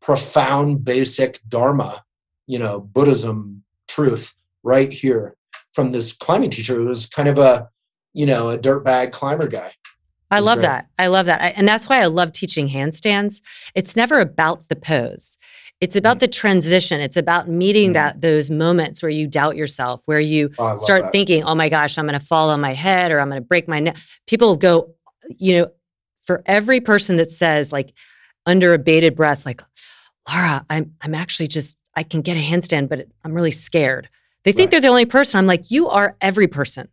profound 0.00 0.84
basic 0.84 1.40
dharma, 1.48 2.04
you 2.46 2.58
know, 2.58 2.80
Buddhism 2.80 3.64
truth 3.88 4.34
right 4.62 4.92
here 4.92 5.36
from 5.72 5.90
this 5.90 6.12
climbing 6.12 6.50
teacher 6.50 6.74
who 6.74 6.86
was 6.86 7.06
kind 7.06 7.28
of 7.28 7.38
a, 7.38 7.68
you 8.12 8.26
know, 8.26 8.50
a 8.50 8.58
dirtbag 8.58 9.12
climber 9.12 9.48
guy. 9.48 9.72
I 10.30 10.40
love 10.40 10.58
great. 10.58 10.66
that. 10.66 10.88
I 10.98 11.06
love 11.08 11.26
that. 11.26 11.40
I, 11.40 11.48
and 11.50 11.68
that's 11.68 11.88
why 11.88 12.00
I 12.00 12.06
love 12.06 12.32
teaching 12.32 12.68
handstands. 12.68 13.40
It's 13.74 13.96
never 13.96 14.20
about 14.20 14.68
the 14.68 14.76
pose. 14.76 15.38
It's 15.80 15.96
about 15.96 16.20
the 16.20 16.28
transition. 16.28 17.00
It's 17.00 17.16
about 17.16 17.48
meeting 17.48 17.90
mm. 17.90 17.94
that 17.94 18.20
those 18.20 18.50
moments 18.50 19.02
where 19.02 19.10
you 19.10 19.26
doubt 19.26 19.56
yourself, 19.56 20.02
where 20.06 20.20
you 20.20 20.50
oh, 20.58 20.78
start 20.78 21.04
that. 21.04 21.12
thinking, 21.12 21.44
"Oh 21.44 21.54
my 21.54 21.68
gosh, 21.68 21.98
I'm 21.98 22.06
going 22.06 22.18
to 22.18 22.24
fall 22.24 22.50
on 22.50 22.60
my 22.60 22.72
head 22.72 23.12
or 23.12 23.20
I'm 23.20 23.28
going 23.28 23.42
to 23.42 23.46
break 23.46 23.68
my 23.68 23.80
neck." 23.80 23.96
People 24.26 24.56
go, 24.56 24.94
you 25.28 25.58
know, 25.58 25.70
for 26.24 26.42
every 26.46 26.80
person 26.80 27.16
that 27.16 27.30
says 27.30 27.72
like 27.72 27.92
under 28.46 28.74
a 28.74 28.78
bated 28.78 29.14
breath 29.14 29.46
like, 29.46 29.62
"Laura, 30.28 30.64
I'm 30.68 30.94
I'm 31.00 31.14
actually 31.14 31.48
just 31.48 31.76
I 31.94 32.02
can 32.02 32.22
get 32.22 32.36
a 32.36 32.40
handstand, 32.40 32.88
but 32.88 33.06
I'm 33.24 33.34
really 33.34 33.50
scared." 33.50 34.08
They 34.44 34.52
think 34.52 34.66
right. 34.66 34.72
they're 34.72 34.80
the 34.82 34.88
only 34.88 35.06
person. 35.06 35.38
I'm 35.38 35.46
like, 35.46 35.70
"You 35.70 35.88
are 35.88 36.16
every 36.20 36.48
person." 36.48 36.88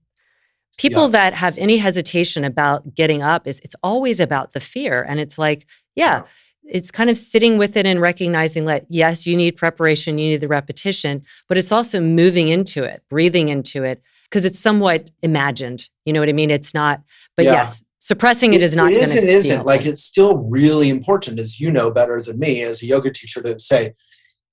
People 0.78 1.04
yeah. 1.04 1.10
that 1.10 1.34
have 1.36 1.58
any 1.58 1.78
hesitation 1.78 2.44
about 2.44 2.96
getting 2.96 3.22
up 3.22 3.46
is 3.46 3.60
it's 3.60 3.76
always 3.84 4.20
about 4.20 4.54
the 4.54 4.60
fear 4.60 5.04
and 5.04 5.20
it's 5.20 5.38
like, 5.38 5.68
yeah. 5.96 6.20
yeah 6.20 6.24
it's 6.72 6.92
kind 6.92 7.10
of 7.10 7.18
sitting 7.18 7.58
with 7.58 7.76
it 7.76 7.86
and 7.86 8.00
recognizing 8.02 8.66
that 8.66 8.86
yes, 8.90 9.26
you 9.26 9.36
need 9.36 9.58
preparation, 9.58 10.18
you 10.18 10.30
need 10.30 10.42
the 10.42 10.48
repetition, 10.48 11.24
but 11.48 11.58
it's 11.58 11.72
also 11.72 12.00
moving 12.00 12.48
into 12.48 12.84
it, 12.84 13.04
breathing 13.10 13.50
into 13.50 13.84
it, 13.84 14.02
because 14.30 14.46
it's 14.46 14.60
somewhat 14.60 15.10
imagined. 15.22 15.90
You 16.06 16.14
know 16.14 16.20
what 16.20 16.30
I 16.30 16.34
mean? 16.34 16.50
It's 16.52 16.74
not, 16.74 17.02
but 17.36 17.46
yeah. 17.46 17.54
yes, 17.54 17.84
suppressing 18.02 18.54
it 18.54 18.62
is 18.62 18.76
not. 18.76 18.92
It 18.92 19.10
is 19.10 19.16
and 19.16 19.30
isn't. 19.30 19.66
Like 19.66 19.86
it's 19.86 20.04
still 20.04 20.38
really 20.38 20.90
important, 20.90 21.40
as 21.40 21.60
you 21.60 21.72
know 21.72 21.90
better 21.90 22.22
than 22.22 22.38
me, 22.40 22.62
as 22.64 22.84
a 22.84 22.88
yoga 22.88 23.12
teacher, 23.12 23.42
to 23.44 23.58
say, 23.60 23.94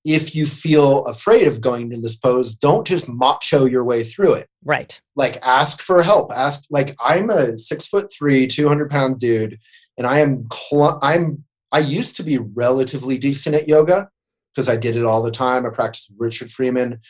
if 0.05 0.33
you 0.33 0.45
feel 0.45 1.03
afraid 1.05 1.47
of 1.47 1.59
going 1.59 1.89
to 1.89 1.99
this 1.99 2.15
pose, 2.15 2.55
don't 2.55 2.87
just 2.87 3.09
macho 3.09 3.65
your 3.65 3.83
way 3.83 4.03
through 4.03 4.35
it. 4.35 4.47
Right. 4.63 4.99
Like 5.15 5.37
ask 5.43 5.81
for 5.81 6.01
help. 6.01 6.31
Ask 6.33 6.63
like 6.69 6.95
I'm 7.01 7.29
a 7.29 7.59
six 7.59 7.87
foot 7.87 8.11
three, 8.17 8.47
two 8.47 8.67
hundred 8.67 8.89
pound 8.89 9.19
dude, 9.19 9.59
and 9.97 10.07
I 10.07 10.19
am 10.19 10.47
cl- 10.53 10.99
I'm 11.01 11.43
I 11.71 11.79
used 11.79 12.15
to 12.17 12.23
be 12.23 12.37
relatively 12.37 13.17
decent 13.17 13.55
at 13.55 13.67
yoga 13.67 14.09
because 14.55 14.69
I 14.69 14.75
did 14.75 14.95
it 14.95 15.05
all 15.05 15.21
the 15.21 15.31
time. 15.31 15.65
I 15.65 15.69
practiced 15.69 16.09
with 16.09 16.19
Richard 16.19 16.51
Freeman, 16.51 17.01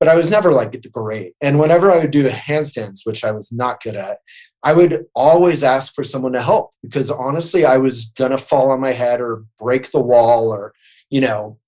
but 0.00 0.08
I 0.08 0.16
was 0.16 0.30
never 0.30 0.50
like 0.50 0.74
great. 0.90 1.34
And 1.40 1.60
whenever 1.60 1.90
I 1.90 1.98
would 1.98 2.10
do 2.10 2.28
handstands, 2.28 3.00
which 3.04 3.22
I 3.22 3.30
was 3.30 3.52
not 3.52 3.82
good 3.82 3.94
at, 3.94 4.18
I 4.62 4.72
would 4.72 5.04
always 5.14 5.62
ask 5.62 5.94
for 5.94 6.02
someone 6.02 6.32
to 6.32 6.42
help 6.42 6.72
because 6.82 7.10
honestly, 7.10 7.64
I 7.64 7.76
was 7.76 8.06
gonna 8.06 8.38
fall 8.38 8.72
on 8.72 8.80
my 8.80 8.92
head 8.92 9.20
or 9.20 9.44
break 9.58 9.92
the 9.92 10.00
wall 10.00 10.52
or, 10.52 10.72
you 11.10 11.20
know, 11.20 11.58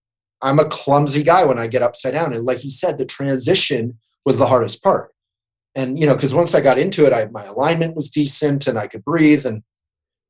I'm 0.40 0.58
a 0.58 0.64
clumsy 0.64 1.22
guy 1.22 1.44
when 1.44 1.58
I 1.58 1.68
get 1.68 1.82
upside 1.82 2.14
down. 2.14 2.32
And 2.34 2.44
like 2.44 2.64
you 2.64 2.70
said, 2.70 2.98
the 2.98 3.06
transition 3.06 3.98
was 4.24 4.38
the 4.38 4.46
hardest 4.46 4.82
part. 4.82 5.14
And, 5.74 5.98
you 5.98 6.06
know, 6.06 6.14
because 6.14 6.34
once 6.34 6.54
I 6.54 6.60
got 6.60 6.78
into 6.78 7.06
it, 7.06 7.12
I, 7.12 7.26
my 7.26 7.44
alignment 7.44 7.94
was 7.94 8.10
decent 8.10 8.66
and 8.66 8.78
I 8.78 8.88
could 8.88 9.04
breathe. 9.04 9.46
And 9.46 9.62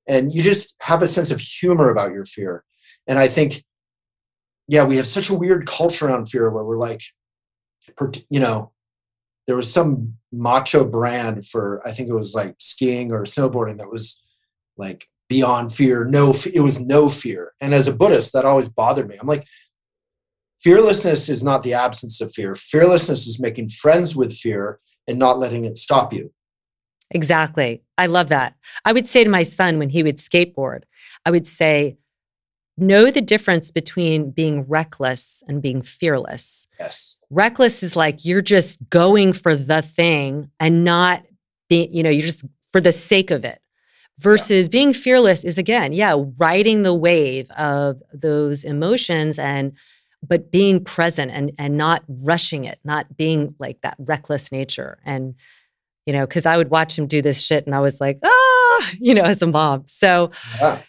and 0.06 0.32
you 0.32 0.42
just 0.42 0.74
have 0.80 1.02
a 1.02 1.06
sense 1.06 1.30
of 1.30 1.40
humor 1.40 1.90
about 1.90 2.12
your 2.12 2.24
fear 2.24 2.64
and 3.06 3.18
i 3.18 3.28
think 3.28 3.64
yeah 4.68 4.84
we 4.84 4.96
have 4.96 5.06
such 5.06 5.30
a 5.30 5.34
weird 5.34 5.66
culture 5.66 6.06
around 6.06 6.26
fear 6.26 6.50
where 6.50 6.64
we're 6.64 6.78
like 6.78 7.02
you 8.30 8.40
know 8.40 8.70
there 9.46 9.56
was 9.56 9.72
some 9.72 10.14
macho 10.32 10.84
brand 10.84 11.46
for 11.46 11.86
i 11.86 11.92
think 11.92 12.08
it 12.08 12.14
was 12.14 12.34
like 12.34 12.54
skiing 12.58 13.12
or 13.12 13.22
snowboarding 13.22 13.78
that 13.78 13.90
was 13.90 14.20
like 14.76 15.06
beyond 15.28 15.72
fear 15.72 16.04
no 16.04 16.34
it 16.52 16.60
was 16.60 16.80
no 16.80 17.08
fear 17.08 17.52
and 17.60 17.72
as 17.74 17.88
a 17.88 17.94
buddhist 17.94 18.32
that 18.32 18.44
always 18.44 18.68
bothered 18.68 19.08
me 19.08 19.16
i'm 19.20 19.26
like 19.26 19.46
fearlessness 20.60 21.28
is 21.28 21.42
not 21.42 21.62
the 21.62 21.74
absence 21.74 22.20
of 22.20 22.32
fear 22.32 22.54
fearlessness 22.54 23.26
is 23.26 23.40
making 23.40 23.68
friends 23.68 24.14
with 24.14 24.32
fear 24.32 24.78
and 25.08 25.18
not 25.18 25.38
letting 25.38 25.64
it 25.64 25.78
stop 25.78 26.12
you 26.12 26.30
Exactly. 27.14 27.82
I 27.98 28.06
love 28.06 28.30
that. 28.30 28.54
I 28.84 28.92
would 28.92 29.06
say 29.06 29.22
to 29.22 29.30
my 29.30 29.42
son 29.42 29.78
when 29.78 29.90
he 29.90 30.02
would 30.02 30.16
skateboard, 30.16 30.84
I 31.24 31.30
would 31.30 31.46
say, 31.46 31.98
know 32.76 33.10
the 33.10 33.20
difference 33.20 33.70
between 33.70 34.30
being 34.30 34.62
reckless 34.62 35.42
and 35.46 35.60
being 35.60 35.82
fearless. 35.82 36.66
Yes. 36.78 37.16
Reckless 37.30 37.82
is 37.82 37.96
like 37.96 38.24
you're 38.24 38.42
just 38.42 38.78
going 38.90 39.32
for 39.32 39.54
the 39.54 39.82
thing 39.82 40.50
and 40.58 40.84
not 40.84 41.22
being, 41.68 41.92
you 41.92 42.02
know, 42.02 42.10
you're 42.10 42.26
just 42.26 42.44
for 42.72 42.80
the 42.80 42.92
sake 42.92 43.30
of 43.30 43.44
it. 43.44 43.58
Versus 44.18 44.66
yeah. 44.66 44.70
being 44.70 44.92
fearless 44.92 45.42
is 45.42 45.58
again, 45.58 45.92
yeah, 45.92 46.14
riding 46.36 46.82
the 46.82 46.94
wave 46.94 47.50
of 47.52 48.02
those 48.12 48.62
emotions 48.62 49.38
and 49.38 49.72
but 50.22 50.52
being 50.52 50.84
present 50.84 51.32
and 51.32 51.50
and 51.58 51.76
not 51.76 52.04
rushing 52.06 52.64
it, 52.64 52.78
not 52.84 53.16
being 53.16 53.54
like 53.58 53.80
that 53.80 53.96
reckless 53.98 54.52
nature. 54.52 54.98
And 55.04 55.34
you 56.06 56.12
know, 56.12 56.26
because 56.26 56.46
I 56.46 56.56
would 56.56 56.70
watch 56.70 56.98
him 56.98 57.06
do 57.06 57.22
this 57.22 57.40
shit 57.40 57.64
and 57.66 57.74
I 57.74 57.80
was 57.80 58.00
like, 58.00 58.18
ah, 58.22 58.90
you 59.00 59.14
know, 59.14 59.22
as 59.22 59.42
a 59.42 59.46
mom. 59.46 59.84
So 59.86 60.30
yeah. 60.60 60.82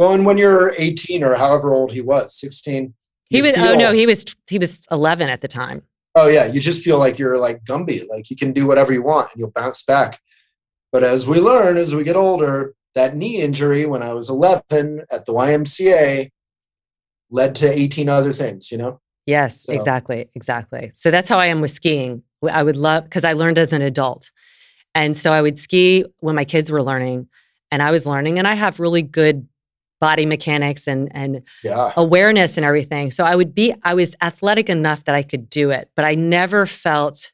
Well, 0.00 0.14
and 0.14 0.24
when 0.24 0.38
you're 0.38 0.74
18 0.78 1.22
or 1.22 1.34
however 1.34 1.74
old 1.74 1.92
he 1.92 2.00
was, 2.00 2.34
16. 2.36 2.94
He 3.28 3.42
was 3.42 3.52
oh, 3.52 3.54
feel, 3.56 3.66
oh 3.66 3.74
no, 3.74 3.92
he 3.92 4.06
was 4.06 4.24
he 4.46 4.58
was 4.58 4.80
11 4.90 5.28
at 5.28 5.42
the 5.42 5.46
time. 5.46 5.82
Oh 6.14 6.26
yeah, 6.26 6.46
you 6.46 6.58
just 6.58 6.82
feel 6.82 6.98
like 6.98 7.18
you're 7.18 7.36
like 7.36 7.64
Gumby, 7.64 8.08
like 8.08 8.30
you 8.30 8.36
can 8.36 8.54
do 8.54 8.66
whatever 8.66 8.94
you 8.94 9.02
want 9.02 9.30
and 9.30 9.38
you'll 9.38 9.50
bounce 9.50 9.82
back. 9.82 10.18
But 10.90 11.04
as 11.04 11.26
we 11.26 11.38
learn 11.38 11.76
as 11.76 11.94
we 11.94 12.02
get 12.02 12.16
older, 12.16 12.74
that 12.94 13.14
knee 13.14 13.42
injury 13.42 13.84
when 13.84 14.02
I 14.02 14.14
was 14.14 14.30
11 14.30 15.02
at 15.12 15.26
the 15.26 15.34
YMCA 15.34 16.30
led 17.30 17.54
to 17.56 17.70
18 17.70 18.08
other 18.08 18.32
things, 18.32 18.72
you 18.72 18.78
know? 18.78 19.02
Yes, 19.26 19.64
so. 19.64 19.74
exactly. 19.74 20.30
Exactly. 20.34 20.92
So 20.94 21.10
that's 21.10 21.28
how 21.28 21.38
I 21.38 21.48
am 21.48 21.60
with 21.60 21.72
skiing. 21.72 22.22
I 22.50 22.62
would 22.62 22.78
love, 22.78 23.04
because 23.04 23.24
I 23.24 23.34
learned 23.34 23.58
as 23.58 23.74
an 23.74 23.82
adult. 23.82 24.30
And 24.94 25.14
so 25.14 25.30
I 25.30 25.42
would 25.42 25.58
ski 25.58 26.06
when 26.20 26.34
my 26.34 26.46
kids 26.46 26.70
were 26.70 26.82
learning 26.82 27.28
and 27.70 27.82
I 27.82 27.90
was 27.90 28.06
learning, 28.06 28.38
and 28.38 28.48
I 28.48 28.54
have 28.54 28.80
really 28.80 29.02
good 29.02 29.46
body 30.00 30.26
mechanics 30.26 30.88
and 30.88 31.14
and 31.14 31.42
yeah. 31.62 31.92
awareness 31.96 32.56
and 32.56 32.64
everything. 32.64 33.10
So 33.10 33.24
I 33.24 33.36
would 33.36 33.54
be 33.54 33.74
I 33.82 33.94
was 33.94 34.14
athletic 34.20 34.68
enough 34.68 35.04
that 35.04 35.14
I 35.14 35.22
could 35.22 35.48
do 35.48 35.70
it, 35.70 35.90
but 35.94 36.04
I 36.04 36.14
never 36.14 36.66
felt 36.66 37.32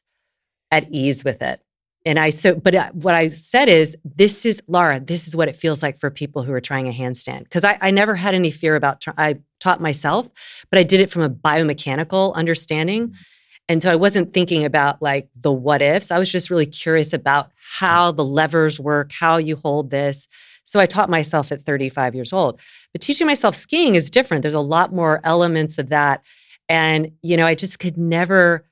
at 0.69 0.91
ease 0.91 1.23
with 1.23 1.41
it. 1.41 1.61
And 2.05 2.19
I 2.19 2.29
so 2.29 2.55
but 2.55 2.75
uh, 2.75 2.91
what 2.91 3.15
I 3.15 3.29
said 3.29 3.69
is 3.69 3.97
this 4.03 4.45
is 4.45 4.61
Laura, 4.67 4.99
this 4.99 5.27
is 5.27 5.35
what 5.35 5.47
it 5.47 5.55
feels 5.55 5.81
like 5.81 5.99
for 5.99 6.11
people 6.11 6.43
who 6.43 6.51
are 6.53 6.61
trying 6.61 6.87
a 6.87 6.91
handstand 6.91 7.43
because 7.43 7.63
I, 7.63 7.77
I 7.81 7.91
never 7.91 8.15
had 8.15 8.35
any 8.35 8.51
fear 8.51 8.75
about 8.75 9.01
try, 9.01 9.13
I 9.17 9.37
taught 9.59 9.81
myself, 9.81 10.29
but 10.69 10.77
I 10.77 10.83
did 10.83 10.99
it 10.99 11.09
from 11.09 11.23
a 11.23 11.29
biomechanical 11.29 12.33
understanding. 12.35 13.07
Mm-hmm. 13.07 13.21
And 13.69 13.83
so 13.83 13.91
I 13.91 13.95
wasn't 13.95 14.33
thinking 14.33 14.63
about 14.63 15.01
like 15.01 15.29
the 15.35 15.51
what 15.51 15.81
ifs. 15.81 16.11
I 16.11 16.19
was 16.19 16.31
just 16.31 16.49
really 16.49 16.65
curious 16.65 17.11
about 17.11 17.51
how 17.57 18.11
the 18.11 18.23
levers 18.23 18.79
work, 18.79 19.11
how 19.11 19.37
you 19.37 19.57
hold 19.57 19.89
this. 19.89 20.27
So 20.67 20.81
I 20.81 20.85
taught 20.85 21.09
myself 21.09 21.53
at 21.53 21.61
35 21.61 22.13
years 22.13 22.33
old. 22.33 22.59
But 22.91 23.01
teaching 23.01 23.25
myself 23.25 23.55
skiing 23.55 23.95
is 23.95 24.09
different. 24.09 24.41
There's 24.41 24.53
a 24.53 24.59
lot 24.59 24.93
more 24.93 25.21
elements 25.23 25.77
of 25.77 25.87
that. 25.89 26.21
And, 26.67 27.09
you 27.21 27.37
know, 27.37 27.45
I 27.45 27.55
just 27.55 27.79
could 27.79 27.97
never 27.97 28.65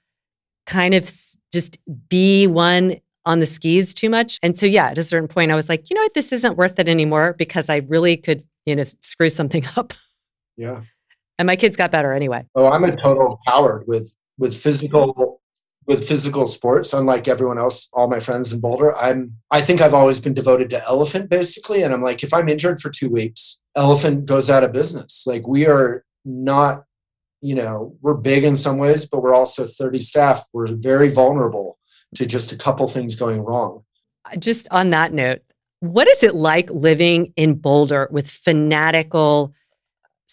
kind 0.66 0.94
of 0.94 1.10
just 1.54 1.78
be 2.10 2.48
one 2.48 2.98
on 3.26 3.40
the 3.40 3.46
skis 3.46 3.94
too 3.94 4.10
much. 4.10 4.40
And 4.44 4.60
so, 4.60 4.66
yeah, 4.66 4.88
at 4.90 4.98
a 4.98 5.04
certain 5.04 5.30
point, 5.30 5.54
I 5.54 5.56
was 5.56 5.70
like, 5.70 5.90
you 5.90 5.96
know 5.96 6.02
what, 6.02 6.14
this 6.14 6.34
isn't 6.34 6.58
worth 6.58 6.78
it 6.80 6.90
anymore 6.90 7.34
because 7.38 7.70
I 7.70 7.78
really 7.78 8.18
could, 8.18 8.44
you 8.66 8.76
know, 8.76 8.84
screw 9.02 9.30
something 9.30 9.66
up. 9.78 9.94
Yeah. 10.58 10.82
And 11.40 11.46
my 11.46 11.56
kids 11.56 11.78
got 11.78 11.92
better 11.92 12.12
anyway. 12.12 12.46
Oh, 12.56 12.66
I'm 12.72 12.84
a 12.84 12.94
total 12.98 13.40
coward 13.48 13.86
with 13.88 14.14
with 14.38 14.54
physical 14.54 15.42
with 15.88 16.08
physical 16.08 16.46
sports 16.48 16.94
unlike 16.94 17.28
everyone 17.28 17.60
else 17.60 17.90
all 17.94 18.10
my 18.10 18.20
friends 18.20 18.52
in 18.52 18.60
boulder 18.60 18.96
i'm 18.98 19.36
i 19.52 19.62
think 19.62 19.82
i've 19.82 19.94
always 19.94 20.20
been 20.20 20.34
devoted 20.34 20.70
to 20.70 20.84
elephant 20.86 21.30
basically. 21.30 21.84
And 21.84 21.94
i'm 21.94 22.02
like 22.02 22.24
if 22.24 22.34
i'm 22.34 22.50
injured 22.50 22.82
for 22.82 22.90
two 22.90 23.10
weeks 23.10 23.60
elephant 23.76 24.26
goes 24.26 24.50
out 24.50 24.64
of 24.64 24.72
business. 24.72 25.24
Like 25.26 25.48
we 25.48 25.68
are 25.68 26.04
not 26.24 26.86
you 27.42 27.54
know 27.54 27.96
we're 28.02 28.16
big 28.16 28.44
in 28.44 28.56
some 28.56 28.78
ways 28.78 29.06
but 29.06 29.22
we're 29.22 29.36
also 29.36 29.66
30 29.66 30.02
staff. 30.02 30.46
We're 30.54 30.74
very 30.74 31.10
vulnerable 31.10 31.78
to 32.16 32.26
just 32.26 32.52
a 32.52 32.58
couple 32.58 32.88
things 32.88 33.16
going 33.16 33.42
wrong. 33.42 33.84
Just 34.40 34.68
on 34.72 34.90
that 34.92 35.14
note 35.14 35.42
what 35.82 36.08
is 36.08 36.24
it 36.24 36.34
like 36.34 36.70
living 36.72 37.34
in 37.36 37.56
boulder 37.56 38.08
with 38.10 38.30
fanatical 38.30 39.54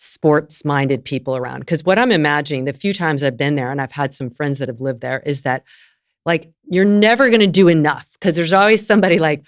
sports 0.05 0.65
minded 0.65 1.05
people 1.05 1.37
around. 1.37 1.61
Because 1.61 1.85
what 1.85 1.97
I'm 1.97 2.11
imagining, 2.11 2.65
the 2.65 2.73
few 2.73 2.93
times 2.93 3.23
I've 3.23 3.37
been 3.37 3.55
there 3.55 3.71
and 3.71 3.81
I've 3.81 3.93
had 3.93 4.13
some 4.15 4.31
friends 4.31 4.59
that 4.59 4.67
have 4.67 4.81
lived 4.81 5.01
there, 5.01 5.21
is 5.21 5.43
that 5.43 5.63
like 6.27 6.51
you're 6.69 6.85
never 6.85 7.29
going 7.29 7.41
to 7.41 7.47
do 7.47 7.69
enough 7.69 8.09
because 8.15 8.35
there's 8.35 8.53
always 8.53 8.85
somebody 8.85 9.21
like 9.21 9.45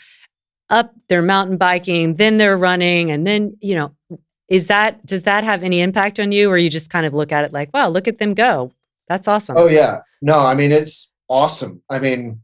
up, 0.71 0.95
they're 1.09 1.23
mountain 1.23 1.57
biking, 1.57 2.15
then 2.15 2.39
they're 2.39 2.57
running, 2.57 3.11
and 3.11 3.27
then, 3.27 3.57
you 3.61 3.75
know, 3.75 3.93
is 4.49 4.69
that, 4.69 5.05
does 5.05 5.25
that 5.25 5.43
have 5.43 5.65
any 5.65 5.81
impact 5.81 6.21
on 6.21 6.31
you 6.31 6.49
or 6.49 6.57
you 6.57 6.71
just 6.71 6.89
kind 6.89 7.05
of 7.05 7.13
look 7.13 7.33
at 7.33 7.45
it 7.45 7.53
like, 7.53 7.75
wow, 7.75 7.89
look 7.89 8.07
at 8.07 8.19
them 8.19 8.33
go? 8.33 8.71
That's 9.09 9.27
awesome. 9.27 9.57
Oh, 9.57 9.67
yeah. 9.67 10.01
No, 10.23 10.39
I 10.39 10.55
mean, 10.55 10.71
it's 10.71 11.13
awesome. 11.29 11.83
I 11.91 11.99
mean, 11.99 12.41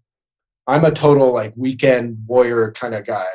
I'm 0.66 0.84
a 0.84 0.90
total 0.90 1.32
like 1.32 1.52
weekend 1.56 2.24
warrior 2.26 2.72
kind 2.72 2.94
of 2.94 3.06
guy 3.06 3.26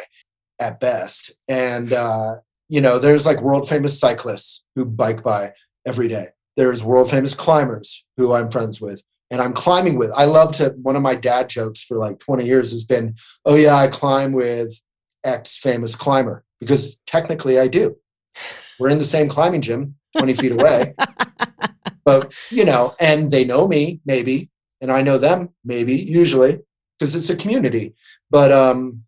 at 0.60 0.80
best. 0.80 1.32
And, 1.48 1.94
uh, 1.94 2.36
you 2.70 2.82
know, 2.82 3.00
there's 3.00 3.26
like 3.26 3.42
world 3.42 3.68
famous 3.70 4.00
cyclists 4.00 4.64
who 4.76 4.86
bike 4.86 5.24
by 5.24 5.54
every 5.86 6.08
day. 6.08 6.30
There's 6.58 6.84
world 6.84 7.10
famous 7.10 7.34
climbers 7.34 8.06
who 8.18 8.34
I'm 8.34 8.50
friends 8.50 8.80
with 8.82 9.04
and 9.32 9.42
I'm 9.42 9.54
climbing 9.54 9.98
with. 9.98 10.12
I 10.16 10.26
love 10.26 10.54
to, 10.54 10.70
one 10.82 10.96
of 10.96 11.02
my 11.02 11.16
dad 11.16 11.50
jokes 11.50 11.84
for 11.84 11.98
like 11.98 12.20
20 12.20 12.46
years 12.46 12.72
has 12.72 12.84
been, 12.84 13.16
oh, 13.46 13.56
yeah, 13.56 13.76
I 13.76 13.88
climb 13.88 14.32
with 14.32 14.82
X 15.24 15.58
famous 15.58 15.96
climber 15.96 16.44
because 16.60 16.98
technically 17.06 17.60
I 17.60 17.68
do. 17.68 17.98
We're 18.80 18.90
in 18.90 18.98
the 18.98 19.04
same 19.04 19.30
climbing 19.30 19.62
gym 19.62 19.96
20 20.18 20.34
feet 20.34 20.52
away. 20.52 20.94
But, 22.06 22.34
you 22.52 22.66
know, 22.66 22.94
and 23.00 23.32
they 23.32 23.44
know 23.44 23.68
me 23.68 24.00
maybe, 24.06 24.52
and 24.80 24.92
I 24.92 25.02
know 25.02 25.18
them 25.18 25.50
maybe, 25.64 25.96
usually, 25.96 26.60
because 27.00 27.16
it's 27.16 27.32
a 27.32 27.36
community. 27.36 27.96
But 28.30 28.52
um, 28.52 29.04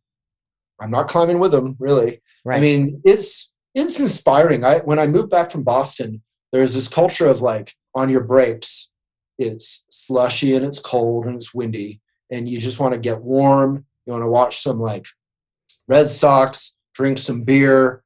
I'm 0.81 0.89
not 0.89 1.07
climbing 1.07 1.37
with 1.37 1.51
them 1.51 1.75
really. 1.79 2.23
Right. 2.47 2.59
I 2.59 2.61
mean, 2.61 3.01
it's 3.03 3.51
it's 3.75 3.99
inspiring. 3.99 4.63
I 4.63 4.77
when 4.77 4.99
I 4.99 5.05
moved 5.05 5.29
back 5.29 5.51
from 5.51 5.63
Boston, 5.63 6.23
there's 6.53 6.73
this 6.73 6.87
culture 6.87 7.27
of 7.27 7.41
like 7.41 7.73
on 7.93 8.09
your 8.09 8.23
breaks, 8.23 8.89
it's 9.37 9.83
slushy 9.91 10.55
and 10.55 10.65
it's 10.65 10.79
cold 10.79 11.25
and 11.25 11.35
it's 11.35 11.53
windy, 11.53 11.99
and 12.31 12.47
you 12.47 12.61
just 12.61 12.79
want 12.79 12.93
to 12.93 13.01
get 13.01 13.21
warm. 13.21 13.85
You 14.05 14.13
want 14.13 14.23
to 14.23 14.29
watch 14.29 14.59
some 14.59 14.79
like 14.79 15.05
Red 15.89 16.09
Sox, 16.09 16.73
drink 16.95 17.17
some 17.17 17.43
beer, 17.43 18.01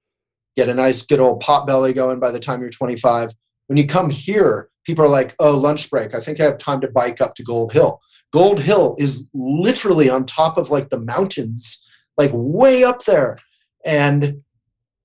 get 0.58 0.70
a 0.70 0.74
nice 0.74 1.04
good 1.04 1.20
old 1.20 1.42
pot 1.42 1.68
belly 1.68 1.94
going 1.94 2.20
by 2.20 2.32
the 2.32 2.40
time 2.40 2.62
you're 2.62 2.72
25. 2.72 3.36
When 3.68 3.78
you 3.78 3.86
come 3.86 4.10
here, 4.10 4.70
people 4.88 5.06
are 5.06 5.08
like, 5.08 5.36
oh, 5.38 5.56
lunch 5.56 5.88
break. 5.92 6.16
I 6.16 6.20
think 6.20 6.40
I 6.40 6.46
have 6.46 6.58
time 6.58 6.82
to 6.82 6.90
bike 6.90 7.22
up 7.22 7.36
to 7.36 7.44
Gold 7.44 7.74
Hill. 7.74 8.00
Gold 8.34 8.60
Hill 8.60 8.96
is 8.98 9.24
literally 9.36 10.10
on 10.10 10.26
top 10.26 10.58
of 10.58 10.72
like 10.72 10.90
the 10.90 11.00
mountains, 11.00 11.86
like 12.18 12.32
way 12.34 12.84
up 12.84 13.06
there 13.06 13.38
and 13.86 14.42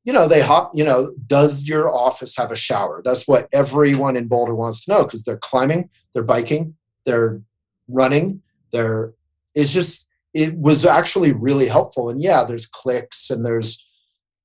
you 0.05 0.13
know 0.13 0.29
they 0.29 0.41
hop 0.41 0.71
you 0.75 0.85
know 0.85 1.13
does 1.27 1.65
your 1.69 1.93
office 1.93 2.37
have 2.37 2.51
a 2.51 2.57
shower? 2.57 3.03
That's 3.05 3.27
what 3.27 3.49
everyone 3.53 4.17
in 4.17 4.29
boulder 4.29 4.55
wants 4.55 4.85
to 4.85 4.93
know 4.93 5.05
because 5.05 5.23
they're 5.23 5.37
climbing 5.37 5.91
they're 6.15 6.23
biking 6.23 6.75
they're 7.05 7.43
running 7.89 8.43
they're 8.73 9.13
it's 9.55 9.73
just 9.73 10.07
it 10.35 10.55
was 10.57 10.85
actually 10.85 11.33
really 11.33 11.69
helpful. 11.69 12.09
And 12.09 12.23
yeah 12.23 12.45
there's 12.45 12.67
clicks 12.67 13.31
and 13.31 13.45
there's 13.45 13.85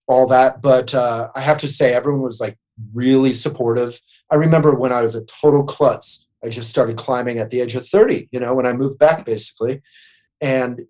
all 0.08 0.28
that 0.28 0.62
but 0.62 0.94
uh, 0.94 1.30
i 1.36 1.40
have 1.40 1.60
to 1.60 1.68
say 1.68 1.94
everyone 1.94 2.22
was 2.22 2.42
like 2.42 2.58
really 2.94 3.34
supportive. 3.34 4.00
I 4.30 4.36
remember 4.36 4.74
when 4.74 4.92
i 4.92 5.02
was 5.02 5.16
a 5.16 5.26
total 5.26 5.64
klutz 5.64 6.26
i 6.44 6.50
just 6.50 6.70
started 6.70 6.98
climbing 6.98 7.40
at 7.40 7.52
the 7.52 7.62
age 7.62 7.76
of 7.76 7.88
30 7.88 8.30
you 8.32 8.40
know 8.40 8.54
when 8.56 8.66
i 8.66 8.74
moved 8.74 8.98
back 8.98 9.26
basically. 9.26 9.82
And 10.42 10.88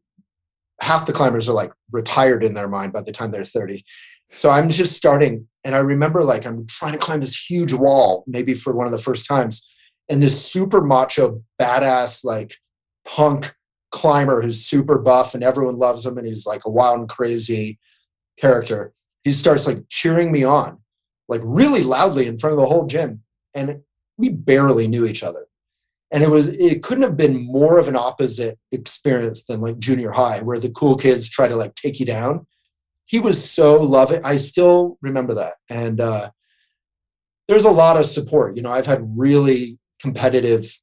half 0.82 1.06
the 1.06 1.14
climbers 1.14 1.48
are 1.48 1.54
like 1.54 1.72
retired 1.92 2.44
in 2.44 2.54
their 2.54 2.68
mind 2.68 2.92
by 2.92 3.02
the 3.02 3.12
time 3.12 3.32
they're 3.32 3.44
30. 3.44 3.86
So 4.32 4.50
I'm 4.50 4.70
just 4.70 4.96
starting. 4.96 5.48
And 5.64 5.76
I 5.76 5.80
remember 5.80 6.24
like 6.24 6.46
I'm 6.46 6.66
trying 6.66 6.94
to 6.94 6.98
climb 6.98 7.22
this 7.22 7.38
huge 7.50 7.72
wall, 7.72 8.24
maybe 8.28 8.54
for 8.54 8.74
one 8.74 8.88
of 8.88 8.92
the 8.92 8.98
first 8.98 9.28
times. 9.28 9.68
And 10.10 10.22
this 10.22 10.46
super 10.46 10.82
macho, 10.82 11.44
badass, 11.62 12.26
like 12.26 12.56
punk 13.06 13.54
climber 13.92 14.42
who's 14.42 14.66
super 14.66 14.98
buff 14.98 15.36
and 15.36 15.44
everyone 15.44 15.78
loves 15.78 16.06
him 16.06 16.18
and 16.18 16.26
he's 16.26 16.46
like 16.46 16.66
a 16.66 16.70
wild 16.70 17.00
and 17.00 17.10
crazy 17.10 17.80
character. 18.40 18.94
He 19.24 19.32
starts 19.32 19.68
like 19.68 19.84
cheering 19.90 20.32
me 20.32 20.44
on, 20.44 20.80
like 21.28 21.42
really 21.44 21.84
loudly 21.84 22.26
in 22.26 22.40
front 22.40 22.54
of 22.54 22.60
the 22.60 22.68
whole 22.68 22.88
gym. 22.88 23.22
And 23.54 23.82
we 24.18 24.30
barely 24.30 24.88
knew 24.88 25.06
each 25.06 25.24
other 25.24 25.46
and 26.12 26.24
it 26.24 26.30
was 26.30 26.48
it 26.48 26.84
couldn't 26.84 27.04
have 27.04 27.18
been 27.18 27.46
more 27.46 27.78
of 27.78 27.88
an 27.88 27.96
opposite 27.96 28.60
experience 28.72 29.46
than 29.46 29.62
like 29.62 29.80
junior 29.80 30.12
high 30.12 30.40
where 30.40 30.60
the 30.60 30.70
cool 30.72 30.98
kids 30.98 31.30
try 31.30 31.48
to 31.48 31.56
like 31.56 31.76
take 31.76 32.00
you 32.00 32.06
down. 32.06 32.46
He 33.06 33.20
was 33.20 33.44
so 33.44 33.82
loving 33.82 34.22
i 34.24 34.38
still 34.38 34.98
remember 35.02 35.34
that. 35.36 35.56
And 35.70 36.00
uh, 36.00 36.32
there's 37.48 37.66
a 37.66 37.72
lot 37.72 37.98
of 37.98 38.06
support 38.06 38.56
you 38.56 38.62
know 38.62 38.72
i've 38.72 38.86
had 38.86 39.02
really 39.18 39.78
competitive 40.00 40.80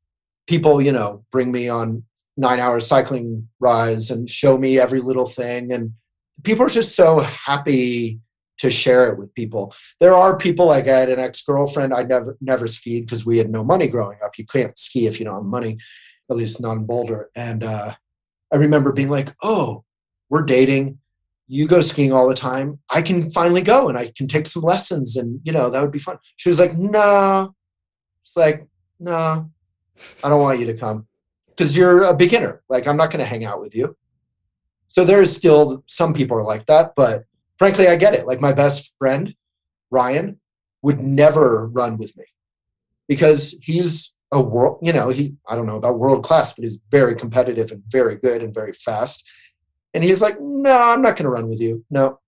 people 0.46 0.80
you 0.80 0.92
know 0.92 1.24
bring 1.30 1.50
me 1.50 1.68
on 1.68 2.04
nine 2.38 2.60
hour 2.60 2.78
cycling 2.80 3.48
rides 3.58 4.10
and 4.10 4.30
show 4.30 4.56
me 4.56 4.78
every 4.78 5.00
little 5.00 5.26
thing. 5.26 5.72
And 5.72 5.92
people 6.44 6.64
are 6.64 6.70
just 6.70 6.94
so 6.94 7.18
happy 7.18 8.20
to 8.58 8.70
share 8.70 9.10
it 9.10 9.18
with 9.18 9.34
people. 9.34 9.74
There 10.00 10.14
are 10.14 10.36
people 10.36 10.66
like 10.66 10.88
I 10.88 11.00
had 11.00 11.10
an 11.10 11.18
ex-girlfriend. 11.18 11.94
I 11.94 12.02
never 12.02 12.36
never 12.40 12.66
skied 12.66 13.06
because 13.06 13.24
we 13.24 13.38
had 13.38 13.50
no 13.50 13.64
money 13.64 13.88
growing 13.88 14.18
up. 14.24 14.38
You 14.38 14.44
can't 14.44 14.78
ski 14.78 15.06
if 15.06 15.18
you 15.18 15.24
don't 15.24 15.36
have 15.36 15.44
money, 15.44 15.78
at 16.30 16.36
least 16.36 16.60
not 16.60 16.76
in 16.76 16.84
Boulder. 16.84 17.30
And 17.34 17.64
uh, 17.64 17.94
I 18.52 18.56
remember 18.56 18.92
being 18.92 19.10
like, 19.10 19.34
"Oh, 19.42 19.84
we're 20.28 20.42
dating. 20.42 20.98
You 21.46 21.66
go 21.66 21.80
skiing 21.80 22.12
all 22.12 22.28
the 22.28 22.34
time. 22.34 22.78
I 22.90 23.00
can 23.00 23.30
finally 23.30 23.62
go 23.62 23.88
and 23.88 23.96
I 23.96 24.12
can 24.16 24.26
take 24.26 24.46
some 24.46 24.62
lessons, 24.62 25.16
and 25.16 25.40
you 25.44 25.52
know 25.52 25.70
that 25.70 25.80
would 25.80 25.92
be 25.92 25.98
fun." 25.98 26.18
She 26.36 26.48
was 26.48 26.58
like, 26.58 26.76
"Nah." 26.76 27.48
It's 28.24 28.36
like, 28.36 28.66
"Nah, 29.00 29.44
I 30.22 30.28
don't 30.28 30.42
want 30.42 30.60
you 30.60 30.66
to 30.66 30.74
come 30.74 31.06
because 31.48 31.76
you're 31.76 32.04
a 32.04 32.14
beginner. 32.14 32.62
Like, 32.68 32.86
I'm 32.86 32.96
not 32.96 33.10
going 33.10 33.20
to 33.20 33.30
hang 33.30 33.44
out 33.44 33.60
with 33.60 33.74
you." 33.74 33.96
So 34.88 35.04
there's 35.04 35.34
still 35.34 35.84
some 35.86 36.12
people 36.14 36.36
are 36.36 36.44
like 36.44 36.66
that, 36.66 36.94
but 36.96 37.24
frankly, 37.58 37.88
I 37.88 37.96
get 37.96 38.14
it. 38.14 38.26
Like 38.26 38.40
my 38.40 38.52
best 38.52 38.92
friend, 38.98 39.34
Ryan, 39.90 40.40
would 40.82 41.00
never 41.00 41.66
run 41.66 41.98
with 41.98 42.16
me 42.16 42.24
because 43.08 43.56
he's 43.62 44.14
a 44.32 44.40
world, 44.40 44.78
you 44.82 44.92
know, 44.92 45.08
he, 45.08 45.34
I 45.48 45.56
don't 45.56 45.66
know 45.66 45.76
about 45.76 45.98
world 45.98 46.22
class, 46.22 46.52
but 46.52 46.64
he's 46.64 46.78
very 46.90 47.14
competitive 47.14 47.72
and 47.72 47.82
very 47.88 48.16
good 48.16 48.42
and 48.42 48.54
very 48.54 48.72
fast. 48.72 49.24
And 49.94 50.04
he's 50.04 50.20
like, 50.20 50.38
no, 50.40 50.76
I'm 50.76 51.02
not 51.02 51.16
going 51.16 51.24
to 51.24 51.30
run 51.30 51.48
with 51.48 51.60
you. 51.60 51.84
No. 51.90 52.20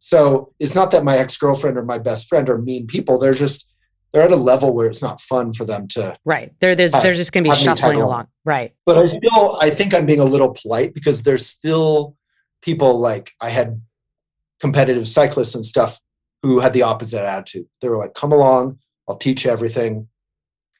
So 0.00 0.52
it's 0.58 0.74
not 0.74 0.90
that 0.90 1.04
my 1.04 1.18
ex 1.18 1.36
girlfriend 1.36 1.78
or 1.78 1.84
my 1.84 1.98
best 1.98 2.28
friend 2.28 2.48
are 2.48 2.58
mean 2.58 2.86
people. 2.86 3.18
They're 3.18 3.34
just, 3.34 3.70
they're 4.12 4.22
at 4.22 4.32
a 4.32 4.36
level 4.36 4.74
where 4.74 4.88
it's 4.88 5.02
not 5.02 5.20
fun 5.20 5.52
for 5.52 5.64
them 5.64 5.86
to. 5.88 6.16
Right. 6.24 6.52
They're, 6.58 6.74
there's, 6.74 6.92
they're 6.92 7.14
just 7.14 7.32
going 7.32 7.44
to 7.44 7.50
be 7.50 7.56
shuffling 7.56 8.00
along. 8.00 8.26
Right. 8.44 8.74
But 8.86 8.98
I 8.98 9.06
still, 9.06 9.58
I 9.60 9.70
think 9.70 9.94
I'm 9.94 10.06
being 10.06 10.20
a 10.20 10.24
little 10.24 10.52
polite 10.52 10.94
because 10.94 11.22
there's 11.22 11.46
still 11.46 12.16
people 12.60 12.98
like 12.98 13.30
I 13.40 13.50
had 13.50 13.80
competitive 14.60 15.08
cyclists 15.08 15.54
and 15.54 15.64
stuff 15.64 16.00
who 16.42 16.60
had 16.60 16.72
the 16.72 16.82
opposite 16.82 17.20
attitude. 17.20 17.66
They 17.80 17.88
were 17.88 17.98
like, 17.98 18.14
come 18.14 18.32
along, 18.32 18.78
I'll 19.08 19.16
teach 19.16 19.44
you 19.44 19.50
everything. 19.50 20.08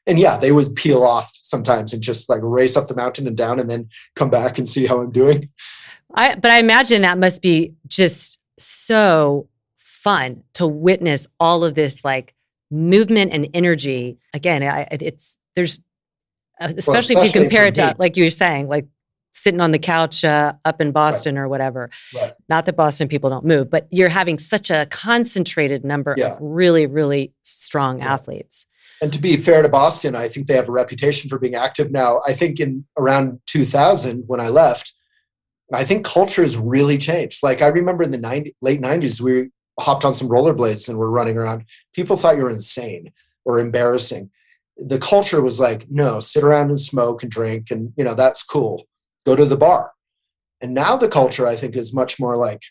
And 0.07 0.19
yeah, 0.19 0.37
they 0.37 0.53
would 0.53 0.75
peel 0.75 1.03
off 1.03 1.31
sometimes 1.43 1.93
and 1.93 2.03
just 2.03 2.29
like 2.29 2.41
race 2.43 2.77
up 2.77 2.89
the 2.89 2.95
mountain 2.95 3.27
and 3.27 3.37
down 3.37 3.61
and 3.61 3.71
then 3.71 3.89
come 4.17 4.31
back 4.31 4.59
and 4.59 4.69
see 4.69 4.87
how 4.87 5.01
I'm 5.01 5.13
doing. 5.13 5.51
I 6.15 6.35
but 6.35 6.51
I 6.51 6.59
imagine 6.59 7.03
that 7.03 7.19
must 7.19 7.43
be 7.43 7.75
just 7.87 8.39
so 8.59 9.49
fun 9.79 10.43
to 10.55 10.67
witness 10.67 11.27
all 11.39 11.63
of 11.65 11.75
this 11.75 12.05
like 12.05 12.35
movement 12.71 13.33
and 13.33 13.49
energy. 13.55 14.19
Again, 14.33 14.63
I, 14.63 14.89
it's 14.91 15.37
there's 15.55 15.79
especially, 16.59 16.75
well, 16.75 16.99
especially, 16.99 17.17
if 17.17 17.25
you 17.25 17.41
compare 17.41 17.67
it 17.67 17.75
to 17.77 17.95
like 17.99 18.17
you 18.17 18.25
were 18.25 18.31
saying, 18.31 18.69
like 18.69 18.87
sitting 19.33 19.61
on 19.61 19.73
the 19.73 19.79
couch 19.79 20.25
uh, 20.25 20.53
up 20.65 20.81
in 20.81 20.93
Boston 20.93 21.37
right. 21.37 21.43
or 21.43 21.49
whatever. 21.49 21.91
Right. 22.15 22.33
Not 22.49 22.67
that 22.67 22.77
Boston 22.77 23.09
people 23.09 23.31
don't 23.31 23.45
move, 23.45 23.71
but 23.71 23.87
you're 23.91 24.09
having 24.09 24.39
such 24.39 24.71
a 24.71 24.87
concentrated 24.91 25.85
number 25.85 26.15
yeah. 26.19 26.33
of 26.33 26.39
really, 26.41 26.87
really 26.87 27.33
strong 27.43 27.99
yeah. 27.99 28.13
athletes. 28.15 28.67
And 29.03 29.13
to 29.13 29.19
be 29.19 29.37
fair 29.39 29.63
to 29.63 29.69
Boston, 29.69 30.15
I 30.15 30.29
think 30.29 30.47
they 30.47 30.57
have 30.57 30.69
a 30.69 30.73
reputation 30.73 31.31
for 31.31 31.39
being 31.39 31.55
active 31.55 31.91
now. 31.91 32.21
I 32.27 32.35
think 32.35 32.61
in 32.61 32.85
around 32.99 33.41
2000, 33.47 34.25
when 34.27 34.41
I 34.41 34.49
left, 34.49 34.93
I 35.73 35.85
think 35.85 36.05
culture 36.05 36.43
has 36.43 36.59
really 36.59 36.99
changed. 36.99 37.43
Like 37.43 37.63
I 37.63 37.69
remember 37.69 38.03
in 38.03 38.11
the 38.11 38.19
90, 38.19 38.55
late 38.61 38.83
90s, 38.83 39.21
we 39.21 39.51
hopped 39.79 40.05
on 40.05 40.13
some 40.13 40.29
rollerblades 40.29 40.89
and 40.89 40.99
were 40.99 41.11
running 41.11 41.39
around. 41.39 41.65
People 41.95 42.17
thought 42.17 42.37
you 42.37 42.43
were 42.43 42.51
insane 42.51 43.13
or 43.47 43.59
embarrassing. 43.59 44.31
The 44.77 44.99
culture 44.99 45.41
was 45.41 45.61
like, 45.61 45.87
no, 45.89 46.21
sit 46.21 46.45
around 46.45 46.69
and 46.71 46.81
smoke 46.81 47.23
and 47.23 47.31
drink, 47.31 47.71
and 47.71 47.93
you 47.97 48.05
know 48.05 48.15
that's 48.15 48.43
cool 48.43 48.87
go 49.25 49.37
to 49.37 49.45
the 49.45 49.57
bar. 49.57 49.93
And 50.61 50.75
now 50.75 50.97
the 50.97 51.09
culture, 51.09 51.47
I 51.47 51.57
think, 51.57 51.77
is 51.77 51.95
much 51.95 52.21
more 52.21 52.37
like 52.37 52.63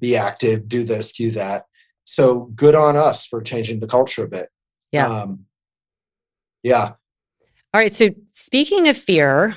be 0.00 0.16
active, 0.16 0.68
do 0.68 0.84
this, 0.84 1.12
do 1.12 1.30
that. 1.32 1.64
So 2.04 2.50
good 2.54 2.74
on 2.74 2.96
us 2.96 3.26
for 3.26 3.42
changing 3.42 3.80
the 3.80 3.86
culture 3.86 4.24
a 4.24 4.28
bit. 4.28 4.48
Yeah. 4.92 5.06
Um, 5.06 5.44
yeah. 6.62 6.92
All 7.74 7.80
right. 7.80 7.94
So 7.94 8.08
speaking 8.32 8.88
of 8.88 8.96
fear, 8.96 9.56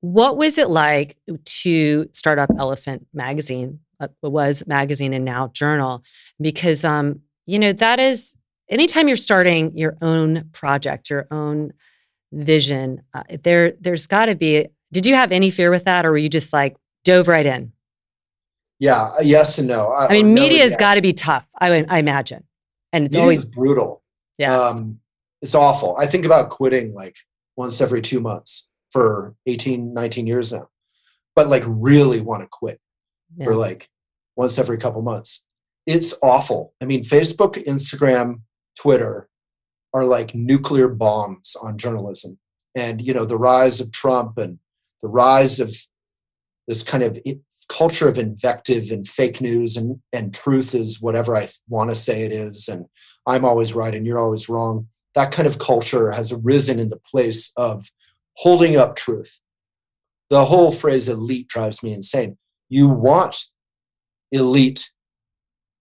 what 0.00 0.36
was 0.36 0.58
it 0.58 0.70
like 0.70 1.16
to 1.44 2.08
start 2.12 2.38
up 2.38 2.50
Elephant 2.56 3.06
Magazine? 3.12 3.80
Uh, 3.98 4.08
it 4.22 4.30
was 4.30 4.62
magazine 4.66 5.12
and 5.12 5.24
now 5.24 5.48
journal, 5.48 6.02
because 6.40 6.84
um, 6.84 7.20
you 7.46 7.58
know 7.58 7.72
that 7.72 7.98
is 7.98 8.36
anytime 8.68 9.08
you're 9.08 9.16
starting 9.16 9.76
your 9.76 9.96
own 10.02 10.50
project, 10.52 11.08
your 11.08 11.26
own 11.30 11.72
vision, 12.30 13.02
uh, 13.14 13.22
there 13.42 13.72
there's 13.80 14.06
got 14.06 14.26
to 14.26 14.34
be 14.34 14.66
did 14.92 15.06
you 15.06 15.14
have 15.14 15.32
any 15.32 15.50
fear 15.50 15.70
with 15.70 15.84
that, 15.84 16.06
or 16.06 16.10
were 16.10 16.18
you 16.18 16.28
just 16.28 16.52
like 16.52 16.76
dove 17.04 17.28
right 17.28 17.46
in? 17.46 17.72
Yeah, 18.78 19.02
uh, 19.02 19.20
yes 19.22 19.58
and 19.58 19.68
no. 19.68 19.88
I, 19.88 20.06
I 20.06 20.12
mean, 20.12 20.34
media 20.34 20.62
has 20.62 20.76
got 20.76 20.94
to 20.94 21.02
be 21.02 21.12
tough. 21.12 21.46
I, 21.58 21.84
I 21.88 21.98
imagine, 21.98 22.44
and 22.92 23.06
it's 23.06 23.16
always 23.16 23.44
brutal. 23.44 24.02
Yeah, 24.38 24.54
um, 24.56 25.00
it's 25.42 25.54
awful. 25.54 25.96
I 25.98 26.06
think 26.06 26.26
about 26.26 26.50
quitting 26.50 26.94
like 26.94 27.16
once 27.56 27.80
every 27.80 28.02
two 28.02 28.20
months 28.20 28.68
for 28.90 29.34
18, 29.46 29.92
19 29.92 30.26
years 30.26 30.52
now, 30.52 30.68
but 31.34 31.48
like 31.48 31.62
really 31.66 32.20
want 32.20 32.42
to 32.42 32.48
quit 32.50 32.80
yeah. 33.36 33.44
for 33.44 33.54
like 33.54 33.88
once 34.36 34.58
every 34.58 34.78
couple 34.78 35.02
months. 35.02 35.44
It's 35.86 36.14
awful. 36.22 36.74
I 36.82 36.84
mean, 36.84 37.04
Facebook, 37.04 37.64
Instagram, 37.66 38.40
Twitter 38.78 39.28
are 39.94 40.04
like 40.04 40.34
nuclear 40.34 40.88
bombs 40.88 41.56
on 41.60 41.78
journalism. 41.78 42.38
And 42.74 43.00
you 43.00 43.14
know, 43.14 43.24
the 43.24 43.38
rise 43.38 43.80
of 43.80 43.90
Trump 43.92 44.36
and 44.38 44.58
the 45.02 45.08
rise 45.08 45.60
of 45.60 45.74
this 46.68 46.82
kind 46.82 47.02
of 47.02 47.18
culture 47.68 48.08
of 48.08 48.18
invective 48.18 48.90
and 48.90 49.06
fake 49.06 49.40
news 49.40 49.76
and, 49.76 50.00
and 50.12 50.34
truth 50.34 50.74
is 50.74 51.00
whatever 51.00 51.36
I 51.36 51.48
want 51.68 51.90
to 51.90 51.96
say 51.96 52.22
it 52.22 52.32
is. 52.32 52.68
And 52.68 52.86
I'm 53.26 53.44
always 53.44 53.74
right 53.74 53.94
and 53.94 54.06
you're 54.06 54.18
always 54.18 54.48
wrong. 54.48 54.88
That 55.14 55.32
kind 55.32 55.46
of 55.46 55.58
culture 55.58 56.10
has 56.12 56.32
arisen 56.32 56.78
in 56.78 56.90
the 56.90 57.00
place 57.10 57.52
of 57.56 57.86
holding 58.34 58.76
up 58.76 58.96
truth. 58.96 59.40
The 60.30 60.44
whole 60.44 60.70
phrase 60.70 61.08
elite 61.08 61.48
drives 61.48 61.82
me 61.82 61.92
insane. 61.92 62.36
You 62.68 62.88
want 62.88 63.36
elite, 64.32 64.90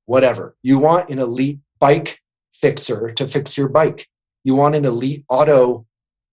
whatever. 0.05 0.55
You 0.61 0.77
want 0.77 1.09
an 1.09 1.19
elite 1.19 1.59
bike 1.79 2.19
fixer 2.53 3.11
to 3.11 3.27
fix 3.27 3.57
your 3.57 3.69
bike. 3.69 4.07
You 4.43 4.55
want 4.55 4.75
an 4.75 4.85
elite 4.85 5.25
auto 5.29 5.85